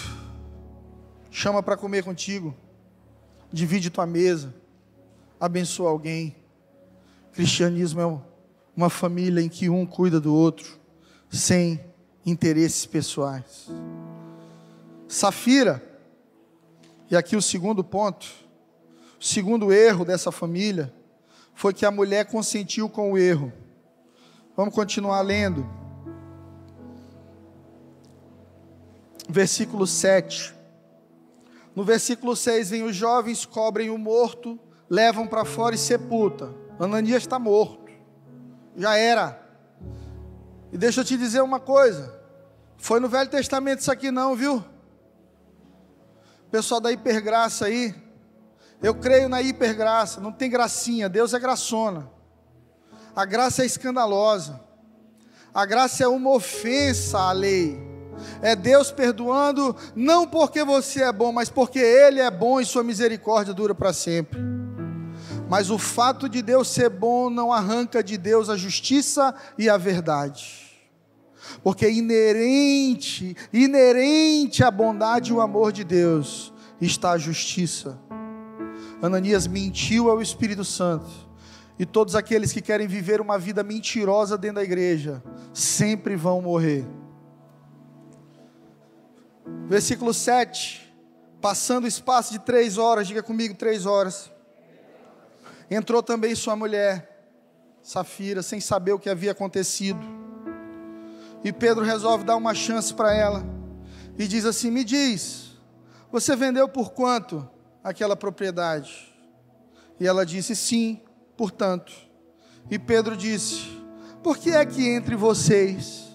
Chama 1.30 1.62
para 1.62 1.78
comer 1.78 2.04
contigo. 2.04 2.56
Divide 3.52 3.90
tua 3.90 4.06
mesa. 4.06 4.54
Abençoa 5.40 5.90
alguém. 5.90 6.36
Cristianismo 7.34 8.02
é 8.02 8.20
uma 8.76 8.90
família 8.90 9.42
em 9.42 9.50
que 9.50 9.70
um 9.70 9.86
cuida 9.86 10.20
do 10.20 10.34
outro, 10.34 10.80
sem 11.30 11.80
interesses 12.26 12.86
pessoais. 12.86 13.70
Safira, 15.10 15.84
e 17.10 17.18
aqui 17.18 17.36
o 17.36 17.42
segundo 17.42 17.84
ponto, 17.84 18.28
o 19.20 19.24
segundo 19.24 19.74
erro 19.74 20.06
dessa 20.06 20.32
família 20.32 20.94
foi 21.56 21.74
que 21.74 21.84
a 21.84 21.90
mulher 21.90 22.28
consentiu 22.28 22.88
com 22.88 23.12
o 23.12 23.18
erro. 23.18 23.52
Vamos 24.56 24.74
continuar 24.74 25.22
lendo. 25.22 25.68
Versículo 29.28 29.88
7. 29.88 30.54
No 31.76 31.84
versículo 31.84 32.36
6 32.36 32.70
vem 32.70 32.84
os 32.84 32.96
jovens, 32.96 33.48
cobrem 33.48 33.90
o 33.90 33.98
morto, 33.98 34.60
levam 34.88 35.26
para 35.26 35.44
fora 35.44 35.74
e 35.74 35.78
sepultam. 35.78 36.54
Ananias 36.80 37.24
está 37.24 37.40
morto. 37.40 37.92
Já 38.78 38.96
era. 38.96 39.42
E 40.72 40.78
deixa 40.78 41.02
eu 41.02 41.06
te 41.06 41.18
dizer 41.18 41.42
uma 41.42 41.60
coisa. 41.60 42.16
Foi 42.78 43.00
no 43.00 43.10
Velho 43.10 43.30
Testamento 43.30 43.80
isso 43.80 43.92
aqui 43.92 44.12
não, 44.12 44.36
viu? 44.36 44.64
Pessoal 46.52 46.82
da 46.82 46.92
hipergraça 46.92 47.66
aí. 47.66 47.94
Eu 48.82 48.96
creio 48.96 49.30
na 49.30 49.42
hipergraça, 49.42 50.22
não 50.22 50.32
tem 50.32 50.50
gracinha, 50.50 51.10
Deus 51.10 51.34
é 51.34 51.40
graçona. 51.40 52.10
A 53.16 53.26
graça 53.26 53.64
é 53.64 53.66
escandalosa. 53.66 54.60
A 55.54 55.66
graça 55.66 56.04
é 56.04 56.08
uma 56.08 56.32
ofensa 56.32 57.20
à 57.20 57.32
lei. 57.32 57.78
É 58.42 58.56
Deus 58.56 58.92
perdoando, 58.92 59.76
não 59.96 60.28
porque 60.28 60.64
você 60.64 61.04
é 61.04 61.12
bom, 61.12 61.32
mas 61.32 61.50
porque 61.50 61.80
Ele 61.80 62.20
é 62.20 62.32
bom 62.32 62.60
e 62.60 62.66
Sua 62.66 62.84
misericórdia 62.84 63.54
dura 63.54 63.76
para 63.76 63.94
sempre. 63.94 64.40
Mas 65.50 65.70
o 65.70 65.78
fato 65.78 66.30
de 66.30 66.42
Deus 66.42 66.70
ser 66.70 66.90
bom 66.90 67.30
não 67.30 67.52
arranca 67.52 68.04
de 68.04 68.18
Deus 68.18 68.50
a 68.50 68.56
justiça 68.56 69.34
e 69.58 69.70
a 69.70 69.78
verdade 69.78 70.69
porque 71.64 71.90
inerente, 71.90 73.36
inerente 73.52 74.64
à 74.64 74.72
bondade 74.72 75.32
e 75.32 75.34
o 75.34 75.42
amor 75.42 75.72
de 75.72 75.84
Deus 75.84 76.54
está 76.82 77.12
a 77.12 77.18
justiça. 77.18 78.00
Ananias 79.02 79.48
mentiu 79.48 80.10
ao 80.10 80.22
Espírito 80.22 80.66
Santo, 80.66 81.10
e 81.78 81.86
todos 81.86 82.16
aqueles 82.16 82.52
que 82.52 82.62
querem 82.62 82.88
viver 82.88 83.22
uma 83.22 83.40
vida 83.40 83.64
mentirosa 83.64 84.38
dentro 84.38 84.58
da 84.58 84.64
igreja 84.64 85.24
sempre 85.54 86.16
vão 86.16 86.42
morrer. 86.42 86.86
Versículo 89.68 90.14
7. 90.14 90.88
Passando 91.40 91.86
o 91.86 91.88
espaço 91.88 92.34
de 92.34 92.40
três 92.40 92.78
horas, 92.78 93.08
diga 93.08 93.24
comigo, 93.24 93.56
três 93.56 93.86
horas. 93.86 94.30
Entrou 95.72 96.04
também 96.04 96.36
sua 96.36 96.56
mulher, 96.56 97.32
Safira, 97.82 98.42
sem 98.44 98.60
saber 98.60 98.92
o 98.92 99.00
que 99.00 99.10
havia 99.10 99.32
acontecido. 99.32 100.19
E 101.44 101.54
Pedro 101.54 101.84
resolve 101.84 102.24
dar 102.24 102.36
uma 102.36 102.54
chance 102.54 102.94
para 102.94 103.14
ela. 103.14 103.44
E 104.18 104.28
diz 104.28 104.46
assim: 104.46 104.70
Me 104.70 104.84
diz, 104.84 105.58
você 106.12 106.36
vendeu 106.36 106.68
por 106.68 106.92
quanto 106.92 107.48
aquela 107.84 108.16
propriedade? 108.16 109.14
E 110.00 110.06
ela 110.08 110.26
disse: 110.26 110.56
Sim, 110.56 111.02
portanto. 111.38 111.94
E 112.70 112.78
Pedro 112.78 113.16
disse: 113.16 113.82
Por 114.22 114.38
que 114.38 114.52
é 114.52 114.66
que 114.66 114.88
entre 114.88 115.16
vocês 115.16 116.10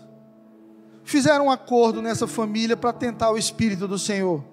fizeram 1.03 1.47
um 1.47 1.51
acordo 1.51 2.03
nessa 2.03 2.27
família 2.27 2.77
para 2.77 2.93
tentar 2.93 3.31
o 3.31 3.39
espírito 3.39 3.89
do 3.89 3.99
Senhor? 3.99 4.45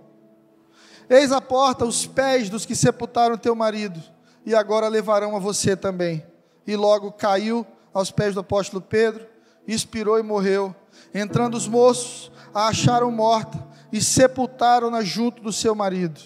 Eis 1.10 1.34
a 1.34 1.42
porta 1.42 1.84
os 1.86 2.08
pés 2.08 2.50
dos 2.50 2.66
que 2.66 2.76
sepultaram 2.76 3.38
teu 3.38 3.54
marido, 3.54 4.02
e 4.46 4.56
agora 4.56 4.88
levarão 4.88 5.36
a 5.36 5.40
você 5.40 5.76
também. 5.76 6.26
E 6.66 6.78
logo 6.78 7.12
caiu 7.12 7.68
aos 7.94 8.12
pés 8.12 8.34
do 8.34 8.40
apóstolo 8.40 8.82
Pedro 8.82 9.31
expirou 9.68 10.20
e 10.20 10.24
morreu. 10.24 10.76
Entrando 11.14 11.56
os 11.56 11.68
moços, 11.68 12.32
a 12.54 12.68
acharam 12.68 13.12
morta 13.12 13.72
e 13.92 14.02
sepultaram-na 14.02 15.02
junto 15.02 15.42
do 15.42 15.52
seu 15.52 15.76
marido. 15.76 16.20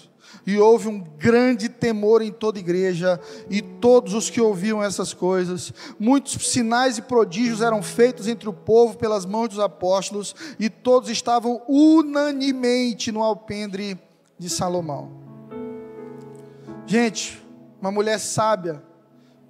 E 0.46 0.58
houve 0.58 0.88
um 0.88 1.00
grande 1.00 1.68
temor 1.68 2.22
em 2.22 2.30
toda 2.30 2.58
a 2.58 2.60
igreja 2.60 3.20
e 3.50 3.60
todos 3.60 4.14
os 4.14 4.30
que 4.30 4.40
ouviam 4.40 4.82
essas 4.82 5.12
coisas. 5.12 5.72
Muitos 5.98 6.50
sinais 6.50 6.98
e 6.98 7.02
prodígios 7.02 7.60
eram 7.60 7.82
feitos 7.82 8.28
entre 8.28 8.48
o 8.48 8.52
povo 8.52 8.96
pelas 8.96 9.26
mãos 9.26 9.48
dos 9.48 9.58
apóstolos 9.58 10.34
e 10.58 10.70
todos 10.70 11.10
estavam 11.10 11.62
unanimemente 11.68 13.10
no 13.10 13.22
alpendre 13.22 13.98
de 14.38 14.48
Salomão. 14.48 15.10
Gente, 16.86 17.42
uma 17.80 17.90
mulher 17.90 18.18
sábia 18.20 18.80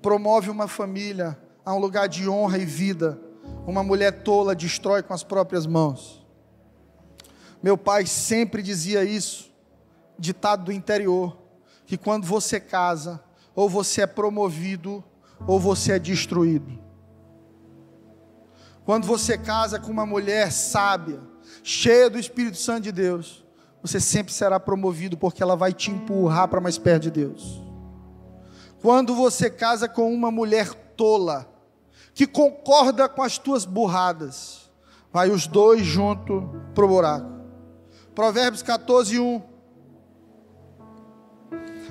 promove 0.00 0.48
uma 0.48 0.66
família 0.66 1.38
a 1.64 1.74
um 1.74 1.78
lugar 1.78 2.08
de 2.08 2.28
honra 2.28 2.56
e 2.58 2.64
vida 2.64 3.20
uma 3.66 3.82
mulher 3.82 4.22
tola 4.22 4.54
destrói 4.54 5.02
com 5.02 5.12
as 5.12 5.24
próprias 5.24 5.66
mãos. 5.66 6.24
Meu 7.62 7.76
pai 7.76 8.06
sempre 8.06 8.62
dizia 8.62 9.04
isso, 9.04 9.52
ditado 10.18 10.66
do 10.66 10.72
interior, 10.72 11.36
que 11.84 11.96
quando 11.96 12.24
você 12.26 12.60
casa, 12.60 13.22
ou 13.54 13.68
você 13.68 14.02
é 14.02 14.06
promovido, 14.06 15.02
ou 15.46 15.58
você 15.58 15.92
é 15.92 15.98
destruído. 15.98 16.78
Quando 18.84 19.04
você 19.04 19.36
casa 19.36 19.80
com 19.80 19.90
uma 19.90 20.06
mulher 20.06 20.52
sábia, 20.52 21.20
cheia 21.62 22.08
do 22.08 22.18
Espírito 22.18 22.56
Santo 22.56 22.84
de 22.84 22.92
Deus, 22.92 23.44
você 23.82 23.98
sempre 23.98 24.32
será 24.32 24.60
promovido, 24.60 25.16
porque 25.16 25.42
ela 25.42 25.56
vai 25.56 25.72
te 25.72 25.90
empurrar 25.90 26.46
para 26.48 26.60
mais 26.60 26.78
perto 26.78 27.04
de 27.04 27.10
Deus. 27.10 27.62
Quando 28.80 29.14
você 29.14 29.50
casa 29.50 29.88
com 29.88 30.12
uma 30.12 30.30
mulher 30.30 30.72
tola, 30.96 31.55
que 32.16 32.26
concorda 32.26 33.10
com 33.10 33.22
as 33.22 33.36
tuas 33.36 33.66
burradas. 33.66 34.70
Vai 35.12 35.30
os 35.30 35.46
dois 35.46 35.84
juntos 35.84 36.42
para 36.74 36.84
o 36.84 36.88
buraco. 36.88 37.30
Provérbios 38.14 38.62
14, 38.62 39.20
1. 39.20 39.42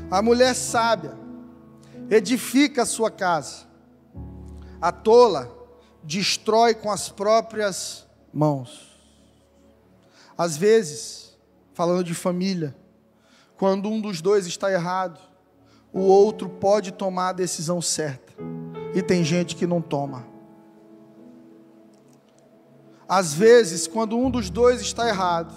A 0.09 0.23
mulher 0.23 0.55
sábia 0.55 1.13
edifica 2.09 2.81
a 2.81 2.85
sua 2.87 3.11
casa, 3.11 3.65
a 4.81 4.91
tola 4.91 5.51
destrói 6.03 6.73
com 6.73 6.91
as 6.91 7.07
próprias 7.07 8.07
mãos. 8.33 8.99
Às 10.35 10.57
vezes, 10.57 11.37
falando 11.73 12.03
de 12.03 12.15
família, 12.15 12.75
quando 13.57 13.89
um 13.89 14.01
dos 14.01 14.21
dois 14.21 14.47
está 14.47 14.71
errado, 14.71 15.19
o 15.93 16.01
outro 16.01 16.49
pode 16.49 16.91
tomar 16.91 17.29
a 17.29 17.33
decisão 17.33 17.79
certa 17.79 18.24
e 18.95 19.03
tem 19.03 19.25
gente 19.25 19.57
que 19.57 19.67
não 19.67 19.81
toma. 19.81 20.25
Às 23.07 23.33
vezes, 23.33 23.85
quando 23.85 24.17
um 24.17 24.31
dos 24.31 24.49
dois 24.49 24.79
está 24.79 25.07
errado, 25.07 25.53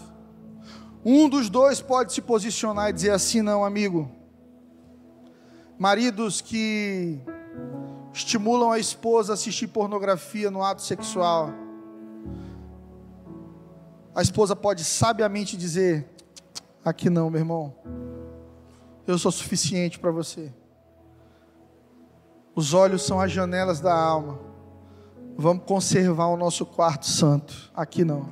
um 1.05 1.29
dos 1.29 1.49
dois 1.49 1.81
pode 1.81 2.13
se 2.13 2.21
posicionar 2.21 2.91
e 2.91 2.93
dizer 2.93 3.13
assim: 3.13 3.41
não, 3.41 3.65
amigo. 3.65 4.11
Maridos 5.79 6.41
que 6.41 7.21
estimulam 8.13 8.73
a 8.73 8.79
esposa 8.81 9.33
a 9.33 9.35
assistir 9.35 9.69
pornografia 9.69 10.51
no 10.51 10.63
ato 10.63 10.83
sexual. 10.83 11.51
A 14.13 14.21
esposa 14.21 14.57
pode 14.57 14.83
sabiamente 14.83 15.57
dizer: 15.57 16.11
aqui 16.85 17.09
não, 17.09 17.31
meu 17.31 17.41
irmão. 17.41 17.73
Eu 19.07 19.17
sou 19.17 19.31
suficiente 19.31 19.97
para 19.97 20.11
você. 20.11 20.53
Os 22.59 22.75
olhos 22.75 23.03
são 23.03 23.21
as 23.21 23.31
janelas 23.31 23.79
da 23.79 23.95
alma. 23.95 24.37
Vamos 25.37 25.63
conservar 25.65 26.27
o 26.27 26.37
nosso 26.37 26.67
quarto 26.67 27.07
santo. 27.07 27.55
Aqui 27.73 28.05
não. 28.05 28.29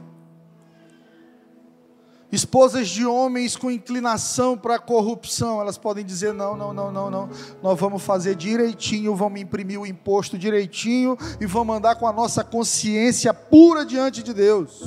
Esposas 2.32 2.88
de 2.88 3.06
homens 3.06 3.54
com 3.56 3.70
inclinação 3.70 4.58
para 4.58 4.74
a 4.74 4.78
corrupção, 4.80 5.60
elas 5.60 5.78
podem 5.78 6.04
dizer: 6.04 6.34
não, 6.34 6.56
não, 6.56 6.72
não, 6.72 6.90
não, 6.90 7.08
não. 7.08 7.30
Nós 7.62 7.78
vamos 7.78 8.02
fazer 8.02 8.34
direitinho, 8.34 9.14
vamos 9.14 9.40
imprimir 9.40 9.80
o 9.80 9.86
imposto 9.86 10.36
direitinho 10.36 11.16
e 11.40 11.46
vamos 11.46 11.76
andar 11.76 11.94
com 11.94 12.08
a 12.08 12.12
nossa 12.12 12.42
consciência 12.42 13.32
pura 13.32 13.86
diante 13.86 14.24
de 14.24 14.34
Deus. 14.34 14.82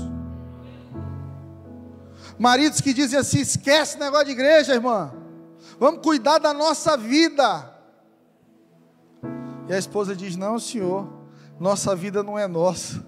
Maridos 2.37 2.81
que 2.81 2.93
dizem 2.93 3.17
assim: 3.17 3.39
esquece 3.39 3.95
o 3.95 3.99
negócio 4.01 4.25
de 4.25 4.31
igreja, 4.33 4.73
irmã. 4.73 5.13
Vamos 5.79 6.01
cuidar 6.01 6.39
da 6.39 6.53
nossa 6.53 6.97
vida. 6.97 7.78
E 9.69 9.73
a 9.73 9.77
esposa 9.77 10.15
diz: 10.15 10.35
não, 10.35 10.59
senhor, 10.59 11.07
nossa 11.59 11.95
vida 11.95 12.23
não 12.23 12.37
é 12.37 12.47
nossa. 12.47 13.07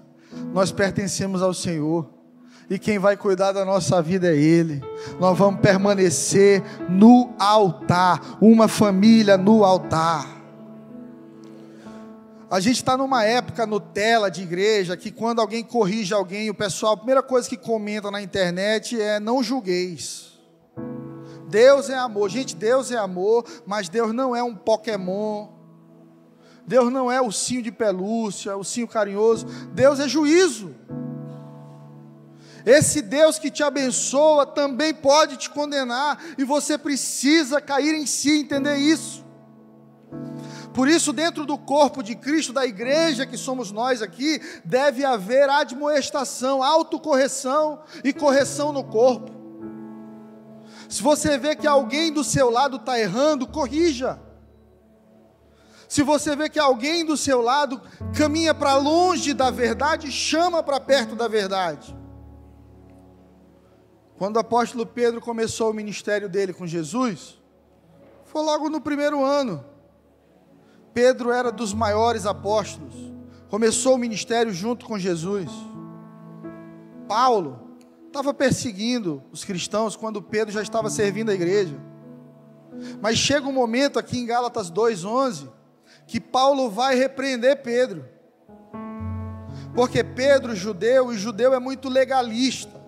Nós 0.54 0.72
pertencemos 0.72 1.42
ao 1.42 1.52
Senhor 1.52 2.08
e 2.70 2.78
quem 2.78 2.98
vai 2.98 3.16
cuidar 3.16 3.52
da 3.52 3.64
nossa 3.64 4.00
vida 4.00 4.28
é 4.28 4.36
Ele. 4.36 4.82
Nós 5.20 5.36
vamos 5.36 5.60
permanecer 5.60 6.62
no 6.88 7.34
altar, 7.38 8.38
uma 8.40 8.68
família 8.68 9.36
no 9.36 9.64
altar. 9.64 10.26
A 12.50 12.60
gente 12.60 12.76
está 12.76 12.96
numa 12.96 13.24
época 13.24 13.66
Nutella 13.66 14.30
de 14.30 14.42
igreja 14.42 14.96
que 14.96 15.10
quando 15.10 15.40
alguém 15.40 15.64
corrige 15.64 16.12
alguém, 16.12 16.50
o 16.50 16.54
pessoal, 16.54 16.92
a 16.92 16.96
primeira 16.96 17.22
coisa 17.22 17.48
que 17.48 17.56
comenta 17.56 18.10
na 18.10 18.22
internet 18.22 19.00
é 19.00 19.18
não 19.18 19.42
julgueis. 19.42 20.38
Deus 21.48 21.90
é 21.90 21.94
amor. 21.94 22.30
Gente, 22.30 22.54
Deus 22.54 22.90
é 22.90 22.96
amor, 22.96 23.44
mas 23.66 23.88
Deus 23.88 24.14
não 24.14 24.36
é 24.36 24.42
um 24.42 24.54
Pokémon. 24.54 25.61
Deus 26.66 26.92
não 26.92 27.10
é 27.10 27.20
ursinho 27.20 27.62
de 27.62 27.72
pelúcia, 27.72 28.56
ursinho 28.56 28.88
carinhoso. 28.88 29.46
Deus 29.72 29.98
é 30.00 30.08
juízo. 30.08 30.74
Esse 32.64 33.02
Deus 33.02 33.38
que 33.38 33.50
te 33.50 33.62
abençoa 33.62 34.46
também 34.46 34.94
pode 34.94 35.36
te 35.36 35.50
condenar, 35.50 36.22
e 36.38 36.44
você 36.44 36.78
precisa 36.78 37.60
cair 37.60 37.94
em 37.94 38.06
si, 38.06 38.38
entender 38.38 38.76
isso. 38.76 39.24
Por 40.72 40.88
isso, 40.88 41.12
dentro 41.12 41.44
do 41.44 41.58
corpo 41.58 42.02
de 42.02 42.14
Cristo, 42.14 42.52
da 42.52 42.64
igreja 42.64 43.26
que 43.26 43.36
somos 43.36 43.70
nós 43.70 44.00
aqui, 44.00 44.40
deve 44.64 45.04
haver 45.04 45.50
admoestação, 45.50 46.62
autocorreção 46.62 47.80
e 48.02 48.12
correção 48.12 48.72
no 48.72 48.84
corpo. 48.84 49.30
Se 50.88 51.02
você 51.02 51.36
vê 51.36 51.54
que 51.54 51.66
alguém 51.66 52.12
do 52.12 52.24
seu 52.24 52.48
lado 52.48 52.76
está 52.76 52.98
errando, 52.98 53.46
corrija. 53.46 54.18
Se 55.92 56.02
você 56.02 56.34
vê 56.34 56.48
que 56.48 56.58
alguém 56.58 57.04
do 57.04 57.18
seu 57.18 57.42
lado 57.42 57.78
caminha 58.16 58.54
para 58.54 58.76
longe 58.76 59.34
da 59.34 59.50
verdade, 59.50 60.10
chama 60.10 60.62
para 60.62 60.80
perto 60.80 61.14
da 61.14 61.28
verdade. 61.28 61.94
Quando 64.16 64.36
o 64.36 64.38
apóstolo 64.38 64.86
Pedro 64.86 65.20
começou 65.20 65.70
o 65.70 65.74
ministério 65.74 66.30
dele 66.30 66.54
com 66.54 66.66
Jesus, 66.66 67.38
foi 68.24 68.42
logo 68.42 68.70
no 68.70 68.80
primeiro 68.80 69.22
ano. 69.22 69.62
Pedro 70.94 71.30
era 71.30 71.52
dos 71.52 71.74
maiores 71.74 72.24
apóstolos, 72.24 72.94
começou 73.50 73.96
o 73.96 73.98
ministério 73.98 74.50
junto 74.50 74.86
com 74.86 74.98
Jesus. 74.98 75.50
Paulo 77.06 77.76
estava 78.06 78.32
perseguindo 78.32 79.22
os 79.30 79.44
cristãos 79.44 79.94
quando 79.94 80.22
Pedro 80.22 80.54
já 80.54 80.62
estava 80.62 80.88
servindo 80.88 81.30
a 81.30 81.34
igreja. 81.34 81.78
Mas 82.98 83.18
chega 83.18 83.46
um 83.46 83.52
momento 83.52 83.98
aqui 83.98 84.18
em 84.18 84.24
Gálatas 84.24 84.70
2:11 84.70 85.60
que 86.06 86.20
Paulo 86.20 86.70
vai 86.70 86.94
repreender 86.94 87.62
Pedro. 87.62 88.04
Porque 89.74 90.04
Pedro, 90.04 90.54
judeu, 90.54 91.12
e 91.12 91.18
judeu 91.18 91.54
é 91.54 91.58
muito 91.58 91.88
legalista 91.88 92.82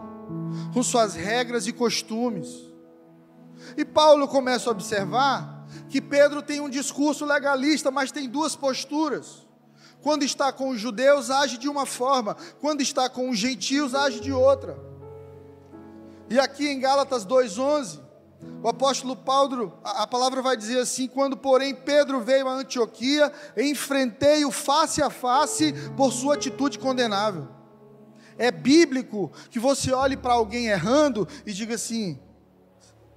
com 0.72 0.82
suas 0.82 1.14
regras 1.14 1.66
e 1.66 1.72
costumes. 1.72 2.48
E 3.76 3.84
Paulo 3.84 4.28
começa 4.28 4.68
a 4.68 4.72
observar 4.72 5.66
que 5.88 6.00
Pedro 6.00 6.42
tem 6.42 6.60
um 6.60 6.68
discurso 6.68 7.24
legalista, 7.24 7.90
mas 7.90 8.12
tem 8.12 8.28
duas 8.28 8.54
posturas. 8.54 9.46
Quando 10.02 10.22
está 10.22 10.52
com 10.52 10.68
os 10.68 10.80
judeus, 10.80 11.30
age 11.30 11.56
de 11.56 11.68
uma 11.68 11.86
forma, 11.86 12.36
quando 12.60 12.82
está 12.82 13.08
com 13.08 13.30
os 13.30 13.38
gentios, 13.38 13.94
age 13.94 14.20
de 14.20 14.32
outra. 14.32 14.76
E 16.28 16.38
aqui 16.38 16.68
em 16.68 16.78
Gálatas 16.78 17.24
2:11, 17.24 18.00
o 18.62 18.68
apóstolo 18.68 19.14
Paulo, 19.14 19.78
a, 19.84 20.06
palavra 20.06 20.40
vai 20.40 20.56
dizer 20.56 20.78
assim: 20.78 21.06
quando, 21.06 21.36
porém, 21.36 21.74
Pedro 21.74 22.20
veio 22.20 22.48
a 22.48 22.54
Antioquia, 22.54 23.32
enfrentei-o 23.56 24.50
face 24.50 25.02
a 25.02 25.10
face 25.10 25.72
por 25.96 26.12
sua 26.12 26.34
atitude 26.34 26.78
condenável. 26.78 27.48
É 28.38 28.50
bíblico 28.50 29.30
que 29.50 29.58
você 29.58 29.92
olhe 29.92 30.16
para 30.16 30.32
alguém 30.32 30.66
errando 30.66 31.28
e 31.44 31.52
diga 31.52 31.74
assim: 31.74 32.18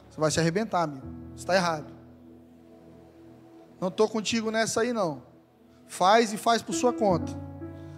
você 0.10 0.20
vai 0.20 0.32
se 0.32 0.40
arrebentar, 0.40 0.82
amigo. 0.82 1.08
Está 1.36 1.56
errado. 1.56 1.94
Não 3.80 3.90
estou 3.90 4.10
contigo 4.10 4.50
nessa 4.50 4.82
aí, 4.82 4.92
não. 4.92 5.22
Faz 5.88 6.34
e 6.34 6.38
faz 6.38 6.62
por 6.62 6.74
sua 6.74 6.92
conta. 6.92 7.32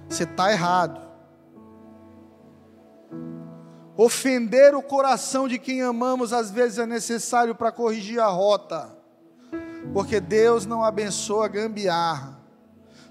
Você 0.07 0.23
está 0.23 0.51
errado. 0.51 1.08
Ofender 4.01 4.73
o 4.75 4.81
coração 4.81 5.45
de 5.45 5.59
quem 5.59 5.81
amamos 5.81 6.31
às 6.31 6.49
vezes 6.49 6.77
é 6.77 6.85
necessário 6.85 7.53
para 7.53 7.69
corrigir 7.69 8.17
a 8.17 8.27
rota, 8.27 8.97
porque 9.91 10.21
Deus 10.21 10.65
não 10.65 10.81
abençoa 10.81 11.49
gambiarra. 11.49 12.39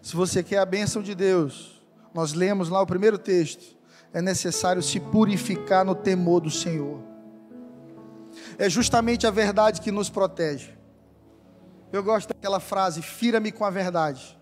Se 0.01 0.17
você 0.17 0.43
quer 0.43 0.57
a 0.57 0.65
bênção 0.65 1.03
de 1.03 1.15
Deus, 1.15 1.87
nós 2.15 2.33
lemos 2.33 2.71
lá 2.71 2.81
o 2.81 2.87
primeiro 2.87 3.19
texto 3.19 3.77
é 4.15 4.23
necessário 4.23 4.83
se 4.83 4.99
purificar 4.99 5.85
no 5.85 5.95
temor 5.95 6.41
do 6.41 6.51
Senhor. 6.51 7.03
É 8.57 8.67
justamente 8.71 9.27
a 9.27 9.31
verdade 9.31 9.83
que 9.83 9.93
nos 9.93 10.09
protege. 10.09 10.73
Eu 11.93 12.03
gosto 12.03 12.29
daquela 12.29 12.61
frase: 12.61 13.03
fira-me 13.03 13.53
com 13.53 13.67
a 13.67 13.71
verdade, 13.71 14.41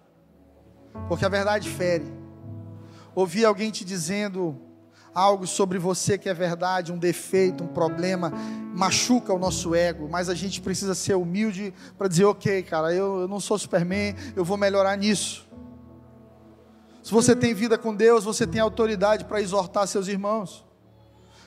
porque 1.08 1.24
a 1.24 1.28
verdade 1.28 1.68
fere. 1.68 2.06
Ouvi 3.16 3.44
alguém 3.44 3.72
te 3.72 3.84
dizendo 3.84 4.65
algo 5.16 5.46
sobre 5.46 5.78
você 5.78 6.18
que 6.18 6.28
é 6.28 6.34
verdade, 6.34 6.92
um 6.92 6.98
defeito, 6.98 7.64
um 7.64 7.66
problema, 7.66 8.30
machuca 8.74 9.32
o 9.32 9.38
nosso 9.38 9.74
ego, 9.74 10.06
mas 10.10 10.28
a 10.28 10.34
gente 10.34 10.60
precisa 10.60 10.94
ser 10.94 11.14
humilde 11.14 11.72
para 11.96 12.06
dizer: 12.06 12.26
ok, 12.26 12.62
cara, 12.62 12.92
eu, 12.92 13.20
eu 13.22 13.28
não 13.28 13.40
sou 13.40 13.58
Superman, 13.58 14.14
eu 14.36 14.44
vou 14.44 14.58
melhorar 14.58 14.94
nisso. 14.94 15.48
Se 17.02 17.10
você 17.10 17.34
tem 17.34 17.54
vida 17.54 17.78
com 17.78 17.94
Deus, 17.94 18.24
você 18.24 18.46
tem 18.46 18.60
autoridade 18.60 19.24
para 19.24 19.40
exortar 19.40 19.86
seus 19.86 20.06
irmãos, 20.06 20.66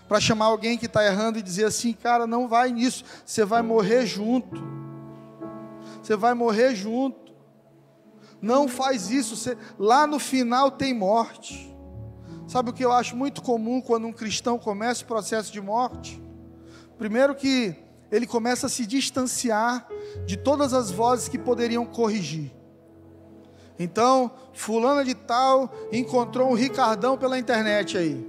para 0.08 0.20
chamar 0.20 0.46
alguém 0.46 0.76
que 0.76 0.88
está 0.88 1.06
errando 1.06 1.38
e 1.38 1.44
dizer 1.44 1.66
assim: 1.66 1.94
cara, 1.94 2.26
não 2.26 2.48
vai 2.48 2.72
nisso, 2.72 3.04
você 3.24 3.46
vai 3.46 3.62
morrer 3.62 4.08
junto. 4.08 4.64
Você 6.02 6.16
vai 6.16 6.34
morrer 6.34 6.74
junto. 6.74 7.30
Não 8.42 8.68
faz 8.68 9.12
isso, 9.12 9.36
você... 9.36 9.56
lá 9.78 10.08
no 10.08 10.18
final 10.18 10.72
tem 10.72 10.92
morte. 10.92 11.70
Sabe 12.50 12.72
o 12.72 12.74
que 12.74 12.84
eu 12.84 12.92
acho 12.92 13.16
muito 13.16 13.44
comum 13.44 13.80
quando 13.80 14.08
um 14.08 14.12
cristão 14.12 14.58
começa 14.58 15.04
o 15.04 15.06
processo 15.06 15.54
de 15.54 15.62
morte? 15.62 16.20
Primeiro 16.98 17.36
que 17.36 17.76
ele 18.12 18.26
começa 18.26 18.66
a 18.66 18.70
se 18.70 18.88
distanciar 18.88 19.88
de 20.26 20.36
todas 20.36 20.74
as 20.74 20.90
vozes 20.90 21.30
que 21.30 21.38
poderiam 21.38 21.86
corrigir. 21.86 22.52
Então, 23.78 24.32
fulana 24.52 25.06
de 25.06 25.14
tal 25.14 25.72
encontrou 25.92 26.50
um 26.50 26.56
Ricardão 26.56 27.16
pela 27.20 27.38
internet 27.38 27.96
aí. 27.96 28.28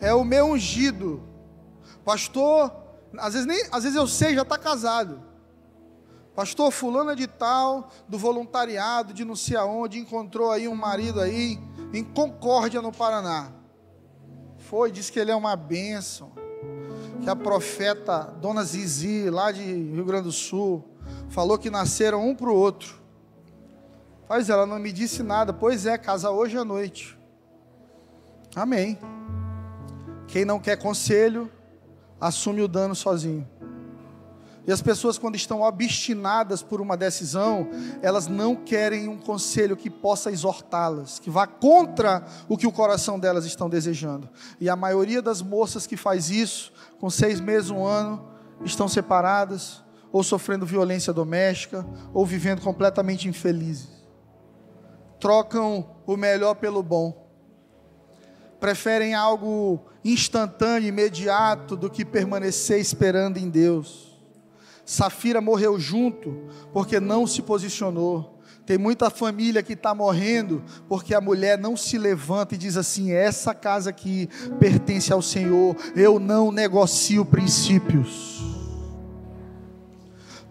É 0.00 0.12
o 0.12 0.24
meu 0.24 0.46
ungido. 0.46 1.22
Pastor, 2.04 2.74
às 3.18 3.34
vezes, 3.34 3.46
nem, 3.46 3.64
às 3.70 3.84
vezes 3.84 3.96
eu 3.96 4.08
sei, 4.08 4.34
já 4.34 4.42
está 4.42 4.58
casado. 4.58 5.22
Pastor 6.34 6.72
fulana 6.72 7.14
de 7.14 7.28
tal, 7.28 7.88
do 8.08 8.18
voluntariado, 8.18 9.14
de 9.14 9.24
não 9.24 9.36
sei 9.36 9.56
aonde, 9.56 10.00
encontrou 10.00 10.50
aí 10.50 10.66
um 10.66 10.74
marido 10.74 11.20
aí, 11.20 11.56
em 11.92 12.02
Concórdia, 12.02 12.80
no 12.80 12.92
Paraná. 12.92 13.52
Foi, 14.58 14.90
disse 14.90 15.12
que 15.12 15.18
ele 15.18 15.30
é 15.30 15.36
uma 15.36 15.54
bênção. 15.56 16.32
Que 17.22 17.28
a 17.28 17.36
profeta 17.36 18.24
Dona 18.40 18.64
Zizi, 18.64 19.30
lá 19.30 19.52
de 19.52 19.62
Rio 19.62 20.04
Grande 20.04 20.24
do 20.24 20.32
Sul, 20.32 20.84
falou 21.28 21.58
que 21.58 21.70
nasceram 21.70 22.26
um 22.26 22.34
para 22.34 22.50
o 22.50 22.54
outro. 22.54 23.00
Mas 24.28 24.48
ela 24.48 24.64
não 24.64 24.78
me 24.78 24.92
disse 24.92 25.22
nada. 25.22 25.52
Pois 25.52 25.86
é, 25.86 25.98
casa 25.98 26.30
hoje 26.30 26.56
à 26.56 26.64
noite. 26.64 27.18
Amém. 28.54 28.98
Quem 30.26 30.44
não 30.44 30.58
quer 30.58 30.76
conselho, 30.76 31.50
assume 32.20 32.62
o 32.62 32.68
dano 32.68 32.94
sozinho. 32.94 33.46
E 34.66 34.72
as 34.72 34.80
pessoas, 34.80 35.18
quando 35.18 35.34
estão 35.34 35.62
obstinadas 35.62 36.62
por 36.62 36.80
uma 36.80 36.96
decisão, 36.96 37.68
elas 38.00 38.28
não 38.28 38.54
querem 38.54 39.08
um 39.08 39.18
conselho 39.18 39.76
que 39.76 39.90
possa 39.90 40.30
exortá-las, 40.30 41.18
que 41.18 41.28
vá 41.28 41.46
contra 41.46 42.24
o 42.48 42.56
que 42.56 42.66
o 42.66 42.72
coração 42.72 43.18
delas 43.18 43.44
estão 43.44 43.68
desejando. 43.68 44.28
E 44.60 44.70
a 44.70 44.76
maioria 44.76 45.20
das 45.20 45.42
moças 45.42 45.86
que 45.86 45.96
faz 45.96 46.30
isso, 46.30 46.72
com 47.00 47.10
seis 47.10 47.40
meses, 47.40 47.70
um 47.70 47.84
ano, 47.84 48.28
estão 48.64 48.86
separadas, 48.86 49.82
ou 50.12 50.22
sofrendo 50.22 50.64
violência 50.66 51.12
doméstica, 51.12 51.84
ou 52.14 52.24
vivendo 52.24 52.60
completamente 52.60 53.26
infelizes 53.26 54.02
trocam 55.22 55.88
o 56.04 56.16
melhor 56.16 56.56
pelo 56.56 56.82
bom. 56.82 57.22
preferem 58.58 59.12
algo 59.12 59.80
instantâneo, 60.04 60.88
imediato, 60.88 61.76
do 61.76 61.90
que 61.90 62.04
permanecer 62.04 62.80
esperando 62.80 63.36
em 63.36 63.48
Deus. 63.48 64.11
Safira 64.92 65.40
morreu 65.40 65.80
junto 65.80 66.46
porque 66.70 67.00
não 67.00 67.26
se 67.26 67.40
posicionou. 67.40 68.38
Tem 68.66 68.76
muita 68.76 69.08
família 69.08 69.62
que 69.62 69.72
está 69.72 69.94
morrendo 69.94 70.62
porque 70.86 71.14
a 71.14 71.20
mulher 71.20 71.58
não 71.58 71.78
se 71.78 71.96
levanta 71.96 72.54
e 72.54 72.58
diz 72.58 72.76
assim: 72.76 73.10
essa 73.10 73.54
casa 73.54 73.88
aqui 73.88 74.28
pertence 74.60 75.10
ao 75.10 75.22
Senhor, 75.22 75.74
eu 75.96 76.18
não 76.20 76.52
negocio 76.52 77.24
princípios. 77.24 78.42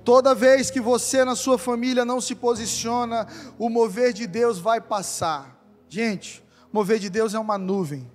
Toda 0.03 0.33
vez 0.33 0.71
que 0.71 0.79
você 0.81 1.23
na 1.23 1.35
sua 1.35 1.59
família 1.59 2.03
não 2.03 2.19
se 2.19 2.33
posiciona, 2.33 3.27
o 3.59 3.69
mover 3.69 4.11
de 4.11 4.25
Deus 4.25 4.57
vai 4.57 4.81
passar. 4.81 5.63
Gente, 5.87 6.43
o 6.73 6.75
mover 6.77 6.97
de 6.97 7.11
Deus 7.11 7.35
é 7.35 7.39
uma 7.39 7.59
nuvem. 7.59 8.11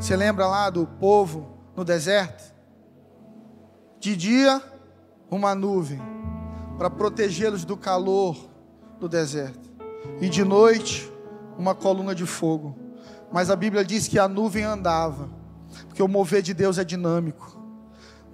Você 0.00 0.16
lembra 0.16 0.46
lá 0.46 0.70
do 0.70 0.86
povo 0.86 1.58
no 1.76 1.84
deserto? 1.84 2.54
De 4.00 4.16
dia, 4.16 4.62
uma 5.30 5.54
nuvem 5.54 6.00
para 6.78 6.90
protegê-los 6.90 7.64
do 7.64 7.76
calor 7.76 8.36
do 9.00 9.08
deserto, 9.08 9.70
e 10.20 10.28
de 10.28 10.44
noite, 10.44 11.10
uma 11.58 11.74
coluna 11.74 12.14
de 12.14 12.26
fogo. 12.26 12.76
Mas 13.32 13.50
a 13.50 13.56
Bíblia 13.56 13.84
diz 13.84 14.08
que 14.08 14.18
a 14.18 14.28
nuvem 14.28 14.64
andava, 14.64 15.28
porque 15.88 16.02
o 16.02 16.08
mover 16.08 16.42
de 16.42 16.54
Deus 16.54 16.78
é 16.78 16.84
dinâmico. 16.84 17.60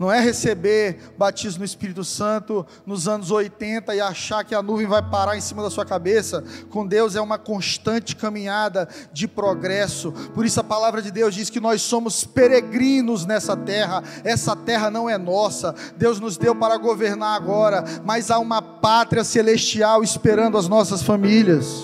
Não 0.03 0.11
é 0.11 0.19
receber 0.19 0.99
batismo 1.17 1.61
no 1.61 1.65
Espírito 1.65 2.03
Santo 2.03 2.67
nos 2.85 3.07
anos 3.07 3.31
80 3.31 3.95
e 3.95 4.01
achar 4.01 4.45
que 4.45 4.53
a 4.53 4.61
nuvem 4.61 4.85
vai 4.85 5.01
parar 5.01 5.37
em 5.37 5.41
cima 5.41 5.63
da 5.63 5.71
sua 5.71 5.87
cabeça. 5.87 6.43
Com 6.71 6.85
Deus 6.85 7.15
é 7.15 7.21
uma 7.21 7.39
constante 7.39 8.17
caminhada 8.17 8.89
de 9.13 9.29
progresso. 9.29 10.11
Por 10.35 10.45
isso 10.45 10.59
a 10.59 10.65
palavra 10.65 11.01
de 11.01 11.13
Deus 11.13 11.33
diz 11.37 11.49
que 11.49 11.61
nós 11.61 11.83
somos 11.83 12.25
peregrinos 12.25 13.25
nessa 13.25 13.57
terra. 13.57 14.03
Essa 14.25 14.57
terra 14.57 14.91
não 14.91 15.09
é 15.09 15.17
nossa. 15.17 15.73
Deus 15.97 16.19
nos 16.19 16.37
deu 16.37 16.53
para 16.53 16.77
governar 16.79 17.37
agora, 17.37 17.85
mas 18.05 18.29
há 18.29 18.41
uma 18.41 18.61
pátria 18.61 19.23
celestial 19.23 20.03
esperando 20.03 20.59
as 20.59 20.67
nossas 20.67 21.01
famílias. 21.01 21.81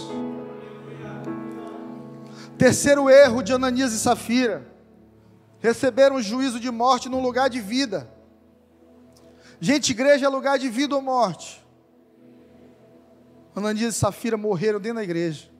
Terceiro 2.59 3.09
erro 3.09 3.45
de 3.45 3.53
Ananias 3.53 3.93
e 3.93 3.99
Safira 4.01 4.68
receberam 5.61 6.21
juízo 6.23 6.61
de 6.61 6.71
morte 6.71 7.09
num 7.09 7.21
lugar 7.21 7.51
de 7.51 7.61
vida. 7.61 8.09
Gente, 9.61 9.91
igreja 9.91 10.27
é 10.27 10.29
lugar 10.29 10.59
de 10.59 10.69
vida 10.69 10.95
ou 10.95 11.03
morte. 11.03 11.65
Ananias 13.55 13.97
e 13.97 13.99
Safira 13.99 14.37
morreram 14.37 14.81
dentro 14.81 14.99
da 14.99 15.05
igreja. 15.05 15.51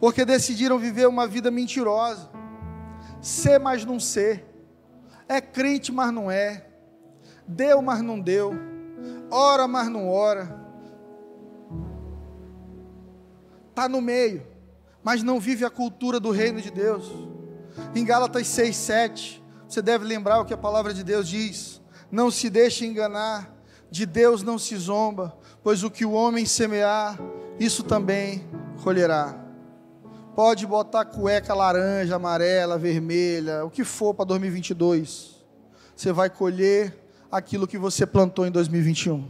Porque 0.00 0.24
decidiram 0.24 0.78
viver 0.78 1.06
uma 1.06 1.26
vida 1.26 1.50
mentirosa. 1.50 2.28
Ser, 3.20 3.58
mas 3.58 3.84
não 3.84 4.00
ser. 4.00 4.44
É 5.28 5.40
crente, 5.40 5.92
mas 5.92 6.12
não 6.12 6.30
é. 6.30 6.66
Deu, 7.46 7.80
mas 7.80 8.02
não 8.02 8.18
deu. 8.18 8.52
Ora, 9.30 9.68
mas 9.68 9.88
não 9.88 10.08
ora. 10.08 10.66
Está 13.70 13.88
no 13.88 14.00
meio 14.00 14.57
mas 15.02 15.22
não 15.22 15.40
vive 15.40 15.64
a 15.64 15.70
cultura 15.70 16.18
do 16.18 16.30
reino 16.30 16.60
de 16.60 16.70
Deus. 16.70 17.10
Em 17.94 18.04
Gálatas 18.04 18.46
6, 18.48 18.76
7, 18.76 19.44
você 19.68 19.82
deve 19.82 20.04
lembrar 20.04 20.40
o 20.40 20.44
que 20.44 20.54
a 20.54 20.58
palavra 20.58 20.92
de 20.94 21.04
Deus 21.04 21.28
diz: 21.28 21.80
Não 22.10 22.30
se 22.30 22.50
deixe 22.50 22.86
enganar, 22.86 23.54
de 23.90 24.04
Deus 24.06 24.42
não 24.42 24.58
se 24.58 24.76
zomba, 24.76 25.36
pois 25.62 25.82
o 25.82 25.90
que 25.90 26.04
o 26.04 26.12
homem 26.12 26.44
semear, 26.46 27.18
isso 27.58 27.82
também 27.82 28.44
colherá. 28.82 29.44
Pode 30.34 30.66
botar 30.66 31.04
cueca 31.04 31.52
laranja, 31.52 32.16
amarela, 32.16 32.78
vermelha, 32.78 33.64
o 33.64 33.70
que 33.70 33.84
for 33.84 34.14
para 34.14 34.24
2022. 34.26 35.36
Você 35.96 36.12
vai 36.12 36.30
colher 36.30 36.96
aquilo 37.30 37.66
que 37.66 37.76
você 37.76 38.06
plantou 38.06 38.46
em 38.46 38.50
2021. 38.50 39.28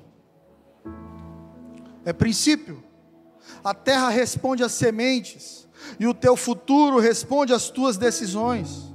É 2.04 2.12
princípio. 2.12 2.82
A 3.68 3.74
terra 3.74 4.08
responde 4.08 4.64
às 4.64 4.72
sementes 4.72 5.68
e 6.00 6.06
o 6.06 6.14
teu 6.14 6.36
futuro 6.36 6.98
responde 6.98 7.52
às 7.52 7.68
tuas 7.68 7.98
decisões. 7.98 8.88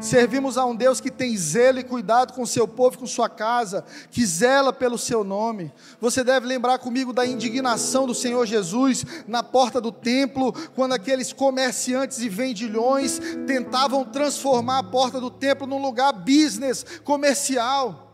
Servimos 0.00 0.56
a 0.56 0.64
um 0.64 0.74
Deus 0.74 1.02
que 1.02 1.10
tem 1.10 1.36
zelo 1.36 1.80
e 1.80 1.84
cuidado 1.84 2.32
com 2.32 2.46
seu 2.46 2.66
povo, 2.66 2.96
com 2.96 3.06
sua 3.06 3.28
casa, 3.28 3.84
que 4.10 4.24
zela 4.24 4.72
pelo 4.72 4.96
seu 4.96 5.22
nome. 5.22 5.70
Você 6.00 6.24
deve 6.24 6.46
lembrar 6.46 6.78
comigo 6.78 7.12
da 7.12 7.26
indignação 7.26 8.06
do 8.06 8.14
Senhor 8.14 8.46
Jesus 8.46 9.04
na 9.28 9.42
porta 9.42 9.82
do 9.82 9.92
templo, 9.92 10.50
quando 10.74 10.94
aqueles 10.94 11.30
comerciantes 11.30 12.20
e 12.20 12.28
vendilhões 12.30 13.20
tentavam 13.46 14.02
transformar 14.02 14.78
a 14.78 14.82
porta 14.82 15.20
do 15.20 15.30
templo 15.30 15.66
num 15.66 15.82
lugar 15.82 16.14
business, 16.14 16.86
comercial. 17.04 18.09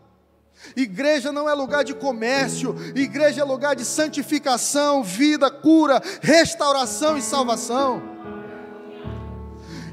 Igreja 0.75 1.31
não 1.31 1.49
é 1.49 1.53
lugar 1.53 1.83
de 1.83 1.93
comércio, 1.93 2.75
igreja 2.95 3.41
é 3.41 3.43
lugar 3.43 3.75
de 3.75 3.85
santificação, 3.85 5.03
vida, 5.03 5.49
cura, 5.49 6.01
restauração 6.21 7.17
e 7.17 7.21
salvação. 7.21 8.01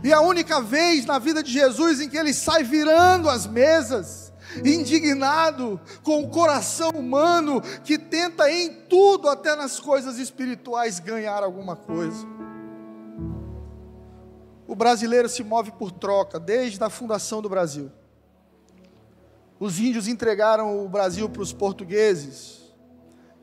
E 0.02 0.12
a 0.12 0.20
única 0.20 0.60
vez 0.60 1.06
na 1.06 1.18
vida 1.18 1.42
de 1.42 1.50
Jesus 1.50 2.00
em 2.00 2.08
que 2.08 2.16
ele 2.16 2.34
sai 2.34 2.62
virando 2.62 3.28
as 3.28 3.46
mesas, 3.46 4.32
indignado, 4.62 5.80
com 6.02 6.22
o 6.22 6.28
coração 6.28 6.90
humano 6.90 7.62
que 7.82 7.98
tenta 7.98 8.50
em 8.50 8.68
tudo, 8.88 9.28
até 9.28 9.56
nas 9.56 9.80
coisas 9.80 10.18
espirituais, 10.18 11.00
ganhar 11.00 11.42
alguma 11.42 11.74
coisa. 11.74 12.26
O 14.66 14.74
brasileiro 14.74 15.28
se 15.28 15.42
move 15.42 15.72
por 15.72 15.90
troca 15.90 16.38
desde 16.38 16.82
a 16.82 16.90
fundação 16.90 17.40
do 17.40 17.48
Brasil. 17.48 17.90
Os 19.58 19.78
índios 19.78 20.08
entregaram 20.08 20.84
o 20.84 20.88
Brasil 20.88 21.28
para 21.28 21.42
os 21.42 21.52
portugueses 21.52 22.62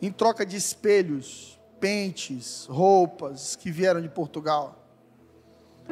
em 0.02 0.12
troca 0.12 0.46
de 0.46 0.58
espelhos, 0.58 1.60
pentes, 1.80 2.66
roupas 2.70 3.56
que 3.56 3.72
vieram 3.72 4.02
de 4.02 4.10
Portugal. 4.10 4.86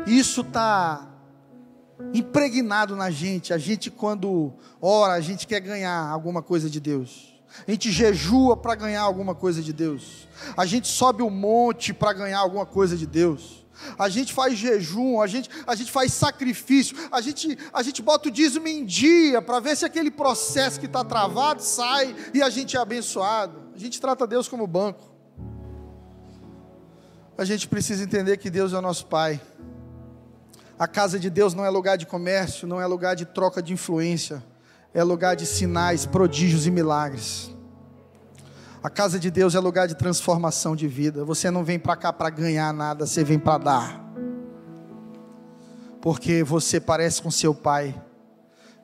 Isso 0.06 0.42
está 0.42 1.08
impregnado 2.14 2.96
na 2.96 3.10
gente. 3.10 3.54
A 3.54 3.58
gente, 3.58 3.90
quando 3.90 4.54
ora, 4.82 5.14
a 5.14 5.22
gente 5.22 5.48
quer 5.48 5.60
ganhar 5.60 6.10
alguma 6.10 6.42
coisa 6.42 6.70
de 6.70 6.80
Deus. 6.80 7.36
A 7.68 7.72
gente 7.72 7.92
jejua 7.92 8.56
para 8.56 8.76
ganhar 8.76 9.02
alguma 9.02 9.34
coisa 9.34 9.62
de 9.62 9.74
Deus. 9.74 10.28
A 10.56 10.66
gente 10.66 10.88
sobe 10.88 11.24
o 11.24 11.30
monte 11.30 11.94
para 11.94 12.14
ganhar 12.14 12.40
alguma 12.40 12.66
coisa 12.66 12.96
de 12.96 13.08
Deus 13.08 13.59
a 13.98 14.10
gente 14.10 14.34
faz 14.34 14.58
jejum, 14.58 15.22
a 15.22 15.28
gente, 15.28 15.50
a 15.66 15.76
gente 15.76 15.92
faz 15.92 16.14
sacrifício, 16.14 16.96
a 17.12 17.22
gente, 17.22 17.58
a 17.74 17.82
gente 17.82 18.02
bota 18.02 18.30
o 18.30 18.32
dízimo 18.32 18.68
em 18.68 18.86
dia 18.86 19.42
para 19.42 19.60
ver 19.60 19.76
se 19.76 19.86
aquele 19.86 20.12
processo 20.12 20.80
que 20.80 20.86
está 20.86 21.04
travado 21.04 21.62
sai 21.62 22.16
e 22.34 22.42
a 22.42 22.50
gente 22.50 22.78
é 22.78 22.80
abençoado. 22.80 23.70
A 23.76 23.78
gente 23.78 24.00
trata 24.00 24.28
Deus 24.28 24.48
como 24.48 24.66
banco. 24.68 25.10
A 27.38 27.46
gente 27.46 27.68
precisa 27.68 28.04
entender 28.04 28.38
que 28.38 28.50
Deus 28.50 28.74
é 28.74 28.78
o 28.78 28.82
nosso 28.82 29.06
Pai. 29.06 29.40
A 30.78 30.88
casa 30.88 31.20
de 31.20 31.30
Deus 31.30 31.54
não 31.54 31.66
é 31.66 31.70
lugar 31.70 31.98
de 31.98 32.06
comércio, 32.06 32.68
não 32.68 32.80
é 32.80 32.86
lugar 32.86 33.16
de 33.16 33.26
troca 33.26 33.62
de 33.62 33.74
influência, 33.74 34.44
é 34.94 35.04
lugar 35.04 35.36
de 35.36 35.46
sinais, 35.46 36.06
prodígios 36.06 36.66
e 36.66 36.72
milagres. 36.72 37.54
A 38.82 38.90
casa 38.90 39.20
de 39.20 39.30
Deus 39.30 39.56
é 39.56 39.60
lugar 39.60 39.90
de 39.90 39.96
transformação 39.96 40.74
de 40.74 40.88
vida. 40.88 41.26
Você 41.26 41.52
não 41.52 41.66
vem 41.66 41.78
para 41.78 41.98
cá 41.98 42.14
para 42.14 42.30
ganhar 42.30 42.74
nada, 42.74 43.06
você 43.06 43.26
vem 43.26 43.38
para 43.38 43.58
dar. 43.58 44.14
Porque 46.02 46.44
você 46.44 46.80
parece 46.80 47.22
com 47.22 47.30
seu 47.30 47.54
pai. 47.54 47.94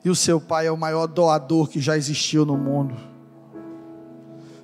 E 0.04 0.10
o 0.10 0.14
seu 0.14 0.38
pai 0.38 0.66
é 0.66 0.70
o 0.70 0.76
maior 0.76 1.06
doador 1.06 1.68
que 1.68 1.80
já 1.80 1.96
existiu 1.96 2.44
no 2.44 2.58
mundo. 2.58 2.94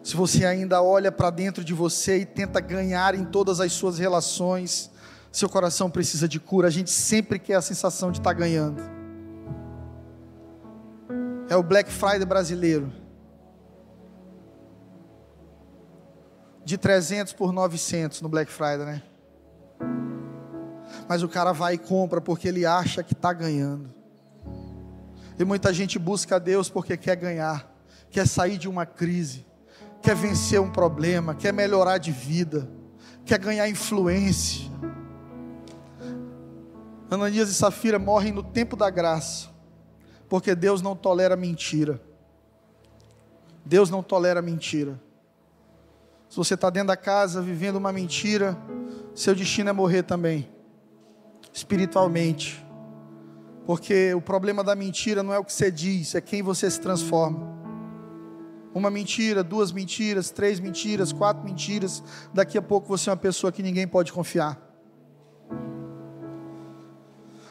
Se 0.03 0.15
você 0.15 0.45
ainda 0.45 0.83
olha 0.83 1.11
para 1.11 1.31
dentro 1.31 1.65
de 1.65 1.73
você 1.73 2.19
e 2.19 2.27
tenta 2.27 2.61
ganhar 2.61 3.15
em 3.15 3.25
todas 3.25 3.59
as 3.59 3.73
suas 3.73 3.99
relações, 3.99 4.91
seu 5.31 5.49
coração 5.49 5.91
precisa 5.91 6.29
de 6.29 6.39
cura. 6.39 6.69
A 6.69 6.71
gente 6.71 6.91
sempre 6.91 7.39
quer 7.39 7.55
a 7.55 7.63
sensação 7.63 8.11
de 8.11 8.19
estar 8.19 8.35
tá 8.35 8.39
ganhando. 8.39 8.83
É 11.49 11.57
o 11.57 11.63
Black 11.63 11.91
Friday 11.91 12.27
brasileiro. 12.27 13.02
De 16.65 16.79
300 16.79 17.33
por 17.33 17.53
900 17.53 18.21
no 18.23 18.29
Black 18.29 18.51
Friday, 18.51 18.87
né? 18.87 19.03
Mas 21.09 21.23
o 21.23 21.29
cara 21.29 21.53
vai 21.53 21.75
e 21.75 21.79
compra 21.79 22.21
porque 22.21 22.49
ele 22.49 22.65
acha 22.65 23.03
que 23.03 23.13
está 23.13 23.33
ganhando. 23.33 23.93
E 25.39 25.45
muita 25.45 25.73
gente 25.73 25.99
busca 25.99 26.37
a 26.37 26.39
Deus 26.39 26.69
porque 26.69 26.97
quer 26.97 27.17
ganhar, 27.17 27.69
quer 28.11 28.27
sair 28.27 28.59
de 28.59 28.69
uma 28.69 28.87
crise, 28.87 29.45
quer 30.01 30.15
vencer 30.15 30.61
um 30.61 30.71
problema, 30.71 31.35
quer 31.35 31.53
melhorar 31.53 31.99
de 31.99 32.13
vida, 32.13 32.69
quer 33.25 33.39
ganhar 33.39 33.69
influência. 33.69 34.71
Ananias 37.11 37.49
e 37.49 37.55
Safira 37.55 37.99
morrem 37.99 38.33
no 38.33 38.43
tempo 38.43 38.77
da 38.77 38.89
graça, 38.89 39.49
porque 40.29 40.55
Deus 40.55 40.81
não 40.81 40.95
tolera 40.95 41.37
mentira. 41.37 42.01
Deus 43.65 43.91
não 43.91 44.03
tolera 44.03 44.41
mentira. 44.41 45.01
Se 46.33 46.37
você 46.39 46.55
está 46.55 46.71
dentro 46.71 46.89
da 46.89 46.97
casa 46.97 47.43
vivendo 47.43 47.77
uma 47.77 47.93
mentira, 47.93 48.57
seu 49.15 49.35
destino 49.35 49.69
é 49.69 49.73
morrer 49.75 50.03
também, 50.03 50.49
espiritualmente. 51.53 52.67
Porque 53.67 54.15
o 54.15 54.21
problema 54.23 54.65
da 54.65 54.75
mentira 54.75 55.23
não 55.23 55.35
é 55.35 55.39
o 55.39 55.45
que 55.45 55.53
você 55.53 55.71
diz, 55.71 56.15
é 56.15 56.23
quem 56.23 56.43
você 56.43 56.71
se 56.71 56.81
transforma. 56.81 57.47
Uma 58.73 58.91
mentira, 58.91 59.45
duas 59.45 59.73
mentiras, 59.73 60.31
três 60.31 60.59
mentiras, 60.59 61.13
quatro 61.13 61.45
mentiras, 61.45 62.03
daqui 62.33 62.57
a 62.57 62.63
pouco 62.63 62.89
você 62.89 63.11
é 63.11 63.13
uma 63.13 63.19
pessoa 63.19 63.53
que 63.53 63.63
ninguém 63.63 63.87
pode 63.87 64.11
confiar. 64.11 64.59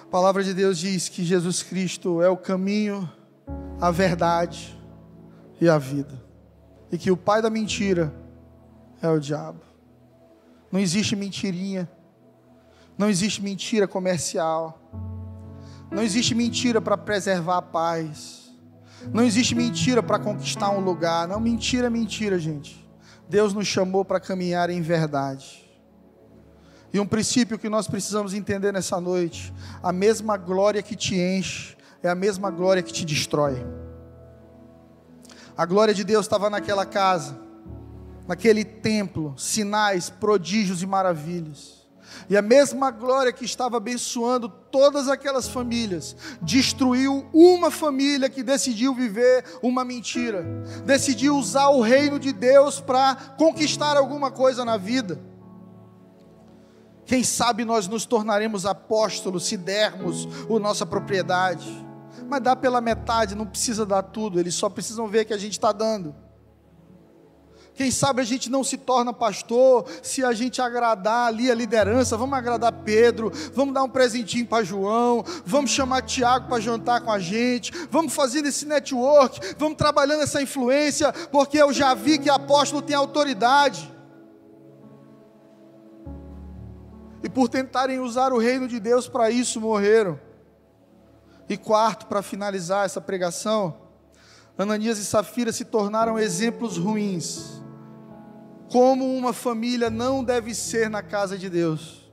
A 0.01 0.05
palavra 0.09 0.43
de 0.43 0.55
Deus 0.55 0.79
diz 0.79 1.07
que 1.07 1.23
Jesus 1.23 1.61
Cristo 1.61 2.19
é 2.19 2.29
o 2.29 2.35
caminho, 2.35 3.07
a 3.79 3.91
verdade 3.91 4.75
e 5.61 5.69
a 5.69 5.77
vida. 5.77 6.19
E 6.91 6.97
que 6.97 7.11
o 7.11 7.15
pai 7.15 7.43
da 7.43 7.49
mentira 7.51 8.19
é 9.01 9.09
o 9.09 9.19
diabo. 9.19 9.61
Não 10.71 10.79
existe 10.79 11.15
mentirinha. 11.15 11.89
Não 12.97 13.09
existe 13.09 13.41
mentira 13.41 13.87
comercial. 13.87 14.79
Não 15.89 16.01
existe 16.03 16.33
mentira 16.33 16.79
para 16.79 16.97
preservar 16.97 17.57
a 17.57 17.61
paz. 17.61 18.53
Não 19.11 19.23
existe 19.23 19.55
mentira 19.55 20.01
para 20.03 20.19
conquistar 20.19 20.69
um 20.69 20.79
lugar. 20.79 21.27
Não, 21.27 21.39
mentira 21.39 21.87
é 21.87 21.89
mentira, 21.89 22.37
gente. 22.37 22.87
Deus 23.27 23.53
nos 23.53 23.67
chamou 23.67 24.05
para 24.05 24.19
caminhar 24.19 24.69
em 24.69 24.81
verdade. 24.81 25.61
E 26.93 26.99
um 26.99 27.07
princípio 27.07 27.57
que 27.57 27.69
nós 27.69 27.87
precisamos 27.87 28.33
entender 28.33 28.71
nessa 28.71 28.99
noite: 28.99 29.53
a 29.81 29.91
mesma 29.91 30.37
glória 30.37 30.81
que 30.81 30.95
te 30.95 31.15
enche 31.15 31.75
é 32.03 32.09
a 32.09 32.15
mesma 32.15 32.51
glória 32.51 32.83
que 32.83 32.91
te 32.91 33.05
destrói. 33.05 33.65
A 35.57 35.65
glória 35.65 35.93
de 35.93 36.03
Deus 36.03 36.25
estava 36.25 36.49
naquela 36.49 36.85
casa, 36.85 37.37
naquele 38.27 38.63
templo, 38.63 39.33
sinais, 39.37 40.09
prodígios 40.09 40.81
e 40.81 40.87
maravilhas. 40.87 41.81
E 42.29 42.37
a 42.37 42.41
mesma 42.41 42.91
glória 42.91 43.31
que 43.31 43.45
estava 43.45 43.77
abençoando 43.77 44.47
todas 44.49 45.07
aquelas 45.07 45.47
famílias, 45.47 46.15
destruiu 46.41 47.25
uma 47.33 47.71
família 47.71 48.29
que 48.29 48.43
decidiu 48.43 48.93
viver 48.93 49.43
uma 49.61 49.83
mentira, 49.83 50.43
decidiu 50.85 51.35
usar 51.35 51.69
o 51.69 51.81
reino 51.81 52.19
de 52.19 52.31
Deus 52.31 52.79
para 52.79 53.15
conquistar 53.37 53.97
alguma 53.97 54.31
coisa 54.31 54.63
na 54.63 54.77
vida. 54.77 55.19
Quem 57.05 57.23
sabe 57.23 57.65
nós 57.65 57.87
nos 57.87 58.05
tornaremos 58.05 58.65
apóstolos 58.65 59.45
se 59.45 59.57
dermos 59.57 60.27
a 60.49 60.59
nossa 60.59 60.85
propriedade, 60.85 61.85
mas 62.29 62.41
dá 62.41 62.55
pela 62.55 62.79
metade, 62.79 63.35
não 63.35 63.45
precisa 63.45 63.85
dar 63.85 64.03
tudo, 64.03 64.39
eles 64.39 64.55
só 64.55 64.69
precisam 64.69 65.07
ver 65.07 65.25
que 65.25 65.33
a 65.33 65.37
gente 65.37 65.53
está 65.53 65.73
dando. 65.73 66.15
Quem 67.73 67.89
sabe 67.89 68.21
a 68.21 68.25
gente 68.25 68.49
não 68.49 68.63
se 68.63 68.77
torna 68.77 69.13
pastor 69.13 69.85
se 70.03 70.23
a 70.23 70.33
gente 70.33 70.61
agradar 70.61 71.27
ali 71.27 71.49
a 71.49 71.55
liderança. 71.55 72.17
Vamos 72.17 72.37
agradar 72.37 72.71
Pedro, 72.71 73.31
vamos 73.53 73.73
dar 73.73 73.83
um 73.83 73.89
presentinho 73.89 74.45
para 74.45 74.63
João, 74.63 75.23
vamos 75.45 75.71
chamar 75.71 76.01
Tiago 76.01 76.47
para 76.47 76.59
jantar 76.59 77.01
com 77.01 77.11
a 77.11 77.19
gente, 77.19 77.71
vamos 77.89 78.13
fazendo 78.13 78.47
esse 78.47 78.65
network, 78.65 79.55
vamos 79.57 79.77
trabalhando 79.77 80.23
essa 80.23 80.41
influência, 80.41 81.13
porque 81.31 81.57
eu 81.57 81.71
já 81.71 81.93
vi 81.93 82.19
que 82.19 82.29
apóstolo 82.29 82.81
tem 82.81 82.95
autoridade. 82.95 83.91
E 87.23 87.29
por 87.29 87.47
tentarem 87.47 87.99
usar 87.99 88.33
o 88.33 88.37
reino 88.39 88.67
de 88.67 88.79
Deus 88.79 89.07
para 89.07 89.29
isso, 89.29 89.61
morreram. 89.61 90.19
E 91.47 91.55
quarto, 91.55 92.07
para 92.07 92.21
finalizar 92.21 92.85
essa 92.85 92.99
pregação, 92.99 93.77
Ananias 94.57 94.97
e 94.97 95.05
Safira 95.05 95.51
se 95.51 95.65
tornaram 95.65 96.19
exemplos 96.19 96.77
ruins 96.77 97.60
como 98.71 99.05
uma 99.17 99.33
família 99.33 99.89
não 99.89 100.23
deve 100.23 100.55
ser 100.55 100.89
na 100.89 101.03
casa 101.03 101.37
de 101.37 101.49
Deus. 101.49 102.09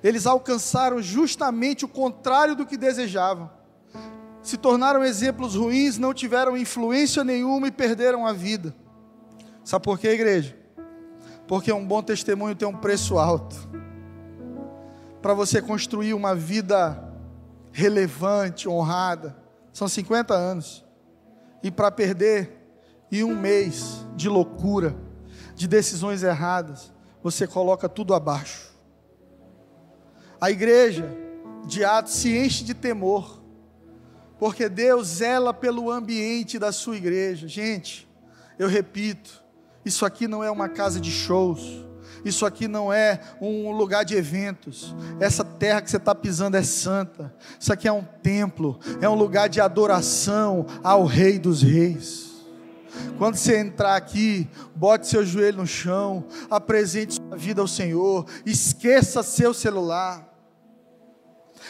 Eles 0.00 0.26
alcançaram 0.26 1.02
justamente 1.02 1.84
o 1.84 1.88
contrário 1.88 2.54
do 2.54 2.64
que 2.64 2.76
desejavam. 2.76 3.50
Se 4.40 4.56
tornaram 4.56 5.04
exemplos 5.04 5.56
ruins, 5.56 5.98
não 5.98 6.14
tiveram 6.14 6.56
influência 6.56 7.24
nenhuma 7.24 7.66
e 7.66 7.72
perderam 7.72 8.24
a 8.24 8.32
vida. 8.32 8.72
Sabe 9.64 9.84
por 9.84 9.98
quê, 9.98 10.10
igreja? 10.10 10.56
Porque 11.48 11.72
um 11.72 11.84
bom 11.84 12.00
testemunho 12.00 12.54
tem 12.54 12.68
um 12.68 12.76
preço 12.76 13.18
alto. 13.18 13.56
Para 15.20 15.34
você 15.34 15.60
construir 15.60 16.14
uma 16.14 16.32
vida 16.32 17.12
relevante, 17.72 18.68
honrada, 18.68 19.36
são 19.72 19.88
50 19.88 20.32
anos. 20.32 20.84
E 21.60 21.72
para 21.72 21.90
perder 21.90 22.56
em 23.10 23.24
um 23.24 23.36
mês 23.36 24.06
de 24.14 24.28
loucura, 24.28 25.07
de 25.58 25.66
decisões 25.66 26.22
erradas, 26.22 26.92
você 27.20 27.44
coloca 27.44 27.88
tudo 27.88 28.14
abaixo. 28.14 28.70
A 30.40 30.52
igreja 30.52 31.12
de 31.66 31.84
Atos 31.84 32.14
se 32.14 32.38
enche 32.38 32.62
de 32.62 32.74
temor, 32.74 33.42
porque 34.38 34.68
Deus 34.68 35.08
zela 35.08 35.52
pelo 35.52 35.90
ambiente 35.90 36.60
da 36.60 36.70
sua 36.70 36.96
igreja. 36.96 37.48
Gente, 37.48 38.08
eu 38.56 38.68
repito, 38.68 39.42
isso 39.84 40.06
aqui 40.06 40.28
não 40.28 40.44
é 40.44 40.50
uma 40.50 40.68
casa 40.68 41.00
de 41.00 41.10
shows. 41.10 41.84
Isso 42.24 42.46
aqui 42.46 42.68
não 42.68 42.92
é 42.92 43.20
um 43.40 43.72
lugar 43.72 44.04
de 44.04 44.14
eventos. 44.14 44.94
Essa 45.18 45.44
terra 45.44 45.82
que 45.82 45.90
você 45.90 45.96
está 45.96 46.14
pisando 46.14 46.56
é 46.56 46.62
santa. 46.62 47.34
Isso 47.58 47.72
aqui 47.72 47.88
é 47.88 47.92
um 47.92 48.04
templo, 48.04 48.78
é 49.00 49.08
um 49.08 49.14
lugar 49.14 49.48
de 49.48 49.60
adoração 49.60 50.66
ao 50.84 51.04
Rei 51.04 51.36
dos 51.36 51.62
Reis. 51.62 52.27
Quando 53.18 53.36
você 53.36 53.58
entrar 53.58 53.96
aqui, 53.96 54.48
bote 54.74 55.06
seu 55.06 55.24
joelho 55.24 55.58
no 55.58 55.66
chão, 55.66 56.24
apresente 56.50 57.14
sua 57.14 57.36
vida 57.36 57.60
ao 57.60 57.68
Senhor, 57.68 58.26
esqueça 58.46 59.22
seu 59.22 59.52
celular. 59.52 60.26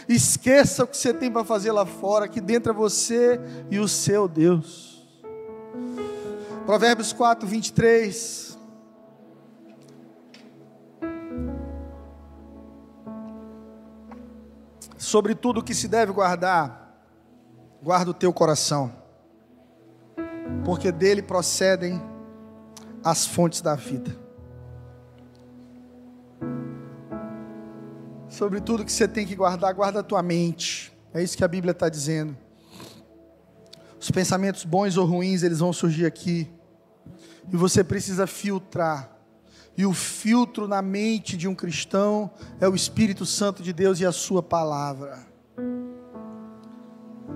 Esqueça 0.09 0.85
o 0.85 0.87
que 0.87 0.97
você 0.97 1.13
tem 1.13 1.31
para 1.31 1.45
fazer 1.45 1.73
lá 1.73 1.85
fora, 1.85 2.27
aqui 2.27 2.41
dentro 2.41 2.73
é 2.73 2.75
você 2.75 3.41
e 3.71 3.79
o 3.79 3.89
seu 3.89 4.29
Deus. 4.29 5.07
Provérbios 6.65 7.13
4, 7.13 7.49
23. 7.49 8.59
Sobre 14.97 15.35
tudo 15.35 15.63
que 15.63 15.75
se 15.75 15.89
deve 15.89 16.13
guardar, 16.13 17.03
guarda 17.83 18.11
o 18.11 18.15
teu 18.15 18.33
coração 18.33 19.08
porque 20.65 20.93
dele 20.93 21.23
procedem 21.23 22.01
as 23.03 23.27
fontes 23.27 23.61
da 23.61 23.75
vida. 23.75 24.15
Sobre 28.29 28.61
tudo 28.61 28.85
que 28.85 28.93
você 28.93 29.09
tem 29.09 29.27
que 29.27 29.35
guardar, 29.35 29.73
guarda 29.73 30.01
a 30.01 30.03
tua 30.03 30.23
mente. 30.23 30.93
É 31.15 31.23
isso 31.23 31.37
que 31.37 31.45
a 31.45 31.49
Bíblia 31.49 31.73
está 31.73 31.89
dizendo. 31.89 32.37
Os 33.99 34.11
pensamentos 34.11 34.65
bons 34.65 34.97
ou 34.97 35.07
ruins, 35.07 35.43
eles 35.43 35.59
vão 35.59 35.73
surgir 35.73 36.07
aqui. 36.07 36.49
E 37.51 37.57
você 37.57 37.83
precisa 37.83 38.27
filtrar. 38.27 39.11
E 39.77 39.87
o 39.87 39.95
filtro 39.95 40.69
na 40.69 40.83
mente 40.83 41.37
de 41.37 41.49
um 41.49 41.55
cristão 41.55 42.31
é 42.61 42.69
o 42.69 42.75
Espírito 42.75 43.25
Santo 43.25 43.63
de 43.63 43.73
Deus 43.73 44.01
e 44.01 44.07
a 44.07 44.13
Sua 44.13 44.43
palavra. 44.43 45.27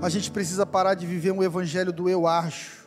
A 0.02 0.08
gente 0.08 0.30
precisa 0.30 0.66
parar 0.66 0.94
de 0.94 1.06
viver 1.06 1.30
um 1.30 1.42
evangelho 1.42 1.92
do 1.92 2.08
eu 2.08 2.26
acho 2.26 2.81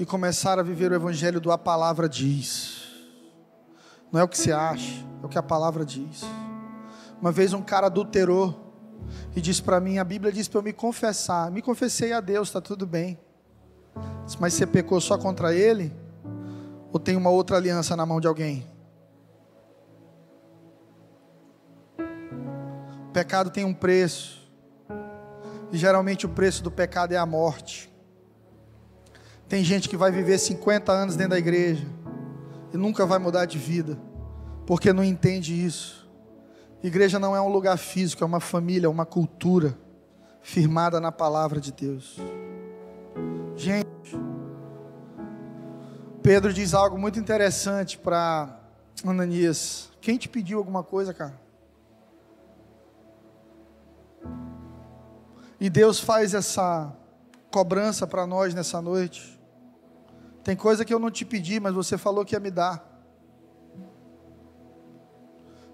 e 0.00 0.06
começar 0.06 0.58
a 0.58 0.62
viver 0.62 0.90
o 0.90 0.94
evangelho 0.94 1.38
do 1.42 1.52
a 1.52 1.58
palavra 1.58 2.08
diz. 2.08 2.88
Não 4.10 4.18
é 4.18 4.24
o 4.24 4.28
que 4.28 4.38
você 4.38 4.50
acha, 4.50 5.04
é 5.22 5.26
o 5.26 5.28
que 5.28 5.36
a 5.36 5.42
palavra 5.42 5.84
diz. 5.84 6.22
Uma 7.20 7.30
vez 7.30 7.52
um 7.52 7.60
cara 7.60 7.88
adulterou 7.88 8.72
e 9.36 9.42
disse 9.42 9.62
para 9.62 9.78
mim, 9.78 9.98
a 9.98 10.04
Bíblia 10.04 10.32
diz 10.32 10.48
para 10.48 10.60
eu 10.60 10.62
me 10.62 10.72
confessar. 10.72 11.50
Me 11.50 11.60
confessei 11.60 12.14
a 12.14 12.20
Deus, 12.22 12.48
está 12.48 12.62
tudo 12.62 12.86
bem. 12.86 13.18
Mas 14.38 14.54
você 14.54 14.66
pecou 14.66 15.02
só 15.02 15.18
contra 15.18 15.54
ele? 15.54 15.94
Ou 16.90 16.98
tem 16.98 17.14
uma 17.14 17.28
outra 17.28 17.58
aliança 17.58 17.94
na 17.94 18.06
mão 18.06 18.22
de 18.22 18.26
alguém? 18.26 18.66
O 21.98 23.12
pecado 23.12 23.50
tem 23.50 23.66
um 23.66 23.74
preço. 23.74 24.50
E 25.70 25.76
geralmente 25.76 26.24
o 26.24 26.30
preço 26.30 26.62
do 26.62 26.70
pecado 26.70 27.12
é 27.12 27.18
a 27.18 27.26
morte. 27.26 27.89
Tem 29.50 29.64
gente 29.64 29.88
que 29.88 29.96
vai 29.96 30.12
viver 30.12 30.38
50 30.38 30.92
anos 30.92 31.16
dentro 31.16 31.32
da 31.32 31.38
igreja 31.38 31.84
e 32.72 32.76
nunca 32.76 33.04
vai 33.04 33.18
mudar 33.18 33.46
de 33.46 33.58
vida, 33.58 33.98
porque 34.64 34.92
não 34.92 35.02
entende 35.02 35.52
isso. 35.52 36.08
Igreja 36.84 37.18
não 37.18 37.34
é 37.34 37.40
um 37.40 37.48
lugar 37.48 37.76
físico, 37.76 38.22
é 38.22 38.26
uma 38.26 38.38
família, 38.38 38.86
é 38.86 38.88
uma 38.88 39.04
cultura 39.04 39.76
firmada 40.40 41.00
na 41.00 41.10
palavra 41.10 41.60
de 41.60 41.72
Deus. 41.72 42.16
Gente, 43.56 43.88
Pedro 46.22 46.52
diz 46.52 46.72
algo 46.72 46.96
muito 46.96 47.18
interessante 47.18 47.98
para 47.98 48.56
Ananias. 49.04 49.90
Quem 50.00 50.16
te 50.16 50.28
pediu 50.28 50.58
alguma 50.58 50.84
coisa, 50.84 51.12
cara? 51.12 51.34
E 55.58 55.68
Deus 55.68 55.98
faz 55.98 56.34
essa 56.34 56.96
cobrança 57.50 58.06
para 58.06 58.24
nós 58.28 58.54
nessa 58.54 58.80
noite. 58.80 59.39
Tem 60.42 60.56
coisa 60.56 60.84
que 60.84 60.92
eu 60.92 60.98
não 60.98 61.10
te 61.10 61.24
pedi, 61.24 61.60
mas 61.60 61.74
você 61.74 61.98
falou 61.98 62.24
que 62.24 62.34
ia 62.34 62.40
me 62.40 62.50
dar. 62.50 62.88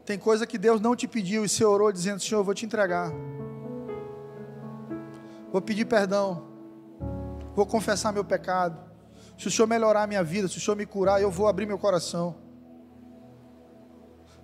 Tem 0.05 0.19
coisa 0.19 0.47
que 0.47 0.57
Deus 0.57 0.81
não 0.81 0.95
te 0.95 1.09
pediu 1.09 1.45
e 1.45 1.49
você 1.49 1.64
orou 1.64 1.91
dizendo: 1.91 2.21
Senhor, 2.21 2.41
eu 2.41 2.45
vou 2.45 2.55
te 2.55 2.64
entregar. 2.64 3.12
Vou 5.53 5.61
pedir 5.61 5.85
perdão. 5.85 6.47
Vou 7.55 7.67
confessar 7.67 8.12
meu 8.12 8.25
pecado. 8.25 8.79
Se 9.39 9.49
o 9.49 9.51
Senhor 9.51 9.67
melhorar 9.67 10.03
a 10.03 10.07
minha 10.07 10.23
vida, 10.23 10.49
se 10.49 10.59
o 10.59 10.61
Senhor 10.61 10.77
me 10.77 10.87
curar, 10.87 11.21
eu 11.21 11.31
vou 11.31 11.49
abrir 11.49 11.67
meu 11.67 11.79
coração. 11.79 12.37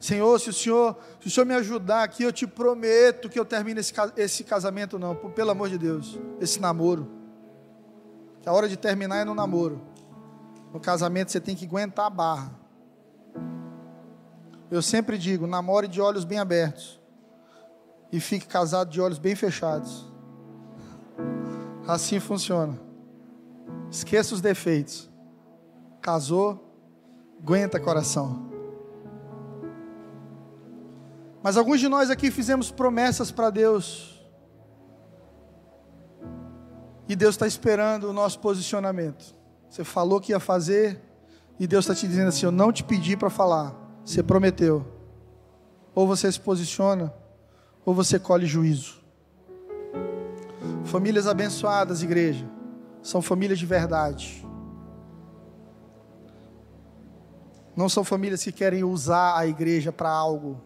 Senhor, 0.01 0.39
se 0.41 0.51
o 0.51 0.53
Senhor, 0.53 0.99
se 1.20 1.29
o 1.29 1.31
Senhor 1.31 1.47
me 1.47 1.55
ajudar 1.55 2.03
aqui, 2.03 2.25
eu 2.25 2.33
te 2.33 2.45
prometo 2.45 3.29
que 3.29 3.39
eu 3.39 3.45
termino 3.45 3.79
esse, 3.79 3.93
esse 4.16 4.43
casamento, 4.43 4.99
não, 4.99 5.14
pelo 5.14 5.51
amor 5.53 5.68
de 5.68 5.79
Deus, 5.79 6.18
esse 6.41 6.61
namoro. 6.61 7.09
Que 8.41 8.49
a 8.49 8.53
hora 8.53 8.68
de 8.68 8.77
terminar 8.77 9.18
é 9.18 9.25
no 9.25 9.35
namoro. 9.35 9.91
No 10.73 10.81
casamento 10.81 11.31
você 11.31 11.41
tem 11.41 11.55
que 11.55 11.66
aguentar 11.66 12.07
a 12.07 12.11
barra. 12.11 12.53
Eu 14.70 14.81
sempre 14.81 15.18
digo: 15.18 15.47
namore 15.47 15.87
de 15.87 16.01
olhos 16.01 16.25
bem 16.25 16.39
abertos 16.39 17.01
e 18.11 18.18
fique 18.20 18.47
casado 18.47 18.91
de 18.91 19.01
olhos 19.01 19.18
bem 19.18 19.35
fechados. 19.35 20.11
Assim 21.87 22.18
funciona. 22.18 22.79
Esqueça 23.91 24.35
os 24.35 24.41
defeitos. 24.41 25.11
Casou, 26.01 26.75
aguenta 27.41 27.79
coração. 27.79 28.51
Mas 31.43 31.57
alguns 31.57 31.81
de 31.81 31.89
nós 31.89 32.09
aqui 32.09 32.31
fizemos 32.31 32.70
promessas 32.70 33.31
para 33.31 33.51
Deus. 33.51 34.23
E 37.09 37.16
Deus 37.16 37.35
está 37.35 37.47
esperando 37.47 38.05
o 38.05 38.12
nosso 38.12 38.39
posicionamento. 38.39 39.41
Você 39.73 39.85
falou 39.85 40.20
que 40.20 40.33
ia 40.33 40.39
fazer, 40.39 41.01
e 41.59 41.66
Deus 41.66 41.87
está 41.87 41.95
te 41.95 42.07
dizendo 42.07 42.29
assim: 42.29 42.45
Eu 42.45 42.53
não 42.53 42.70
te 42.70 42.85
pedi 42.85 43.16
para 43.16 43.31
falar, 43.31 43.75
você 44.05 44.23
prometeu. 44.23 44.87
Ou 45.95 46.07
você 46.07 46.31
se 46.31 46.39
posiciona, 46.39 47.11
ou 47.83 47.95
você 47.95 48.18
colhe 48.18 48.45
juízo. 48.45 49.03
Famílias 50.85 51.27
abençoadas, 51.27 52.03
igreja, 52.03 52.47
são 53.03 53.23
famílias 53.23 53.59
de 53.59 53.64
verdade. 53.64 54.47
Não 57.75 57.89
são 57.89 58.05
famílias 58.05 58.45
que 58.45 58.53
querem 58.53 58.85
usar 58.85 59.39
a 59.39 59.47
igreja 59.47 59.91
para 59.91 60.11
algo, 60.11 60.61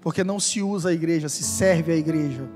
porque 0.00 0.24
não 0.24 0.40
se 0.40 0.60
usa 0.60 0.88
a 0.88 0.92
igreja, 0.92 1.28
se 1.28 1.44
serve 1.44 1.92
a 1.92 1.96
igreja. 1.96 2.50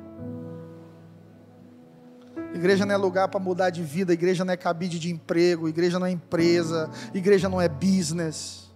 Igreja 2.57 2.87
não 2.87 2.95
é 2.95 2.97
lugar 2.97 3.29
para 3.29 3.39
mudar 3.39 3.69
de 3.69 3.83
vida, 3.83 4.15
igreja 4.15 4.43
não 4.43 4.55
é 4.55 4.57
cabide 4.57 4.99
de 4.99 5.13
emprego, 5.13 5.69
igreja 5.69 5.99
não 5.99 6.07
é 6.07 6.11
empresa, 6.11 6.91
igreja 7.13 7.51
não 7.51 7.61
é 7.61 7.69
business. 7.69 8.73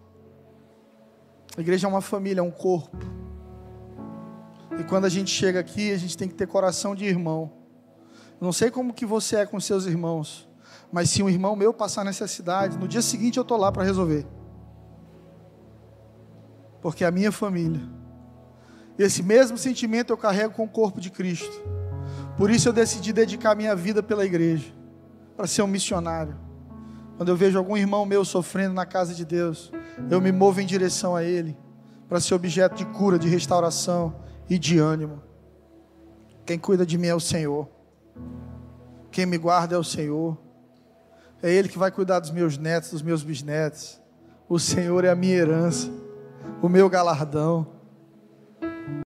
Igreja 1.56 1.86
é 1.86 1.88
uma 1.88 2.02
família, 2.02 2.40
é 2.40 2.42
um 2.42 2.50
corpo. 2.50 2.98
E 4.78 4.84
quando 4.84 5.06
a 5.06 5.08
gente 5.08 5.30
chega 5.30 5.58
aqui, 5.58 5.90
a 5.92 5.96
gente 5.96 6.14
tem 6.14 6.28
que 6.28 6.34
ter 6.34 6.46
coração 6.46 6.94
de 6.94 7.06
irmão. 7.06 7.52
Eu 8.38 8.44
não 8.44 8.52
sei 8.52 8.70
como 8.70 8.92
que 8.92 9.06
você 9.06 9.36
é 9.36 9.46
com 9.46 9.58
seus 9.58 9.86
irmãos, 9.86 10.46
mas 10.92 11.08
se 11.08 11.22
um 11.22 11.30
irmão 11.30 11.56
meu 11.56 11.72
passar 11.72 12.04
necessidade, 12.04 12.76
no 12.76 12.86
dia 12.86 13.00
seguinte 13.00 13.38
eu 13.38 13.42
estou 13.42 13.56
lá 13.56 13.72
para 13.72 13.82
resolver. 13.82 14.26
Porque 16.82 17.02
é 17.02 17.06
a 17.06 17.10
minha 17.10 17.32
família. 17.32 17.80
Esse 18.98 19.22
mesmo 19.22 19.56
sentimento 19.56 20.12
eu 20.12 20.18
carrego 20.18 20.52
com 20.52 20.64
o 20.64 20.68
corpo 20.68 21.00
de 21.00 21.08
Cristo. 21.08 21.79
Por 22.36 22.50
isso 22.50 22.68
eu 22.68 22.72
decidi 22.72 23.12
dedicar 23.12 23.54
minha 23.54 23.76
vida 23.76 24.02
pela 24.02 24.24
igreja, 24.24 24.72
para 25.36 25.46
ser 25.46 25.62
um 25.62 25.66
missionário. 25.66 26.36
Quando 27.16 27.28
eu 27.28 27.36
vejo 27.36 27.58
algum 27.58 27.76
irmão 27.76 28.06
meu 28.06 28.24
sofrendo 28.24 28.74
na 28.74 28.86
casa 28.86 29.14
de 29.14 29.24
Deus, 29.24 29.70
eu 30.10 30.20
me 30.20 30.32
movo 30.32 30.60
em 30.60 30.66
direção 30.66 31.14
a 31.14 31.22
Ele, 31.22 31.56
para 32.08 32.20
ser 32.20 32.34
objeto 32.34 32.76
de 32.76 32.84
cura, 32.86 33.18
de 33.18 33.28
restauração 33.28 34.14
e 34.48 34.58
de 34.58 34.78
ânimo. 34.78 35.22
Quem 36.46 36.58
cuida 36.58 36.86
de 36.86 36.96
mim 36.96 37.08
é 37.08 37.14
o 37.14 37.20
Senhor, 37.20 37.68
quem 39.10 39.26
me 39.26 39.36
guarda 39.36 39.74
é 39.74 39.78
o 39.78 39.84
Senhor, 39.84 40.38
é 41.42 41.52
Ele 41.52 41.68
que 41.68 41.78
vai 41.78 41.90
cuidar 41.90 42.20
dos 42.20 42.30
meus 42.30 42.58
netos, 42.58 42.90
dos 42.90 43.02
meus 43.02 43.22
bisnetos. 43.22 44.00
O 44.48 44.58
Senhor 44.58 45.04
é 45.04 45.10
a 45.10 45.14
minha 45.14 45.36
herança, 45.36 45.90
o 46.60 46.68
meu 46.68 46.88
galardão. 46.88 47.79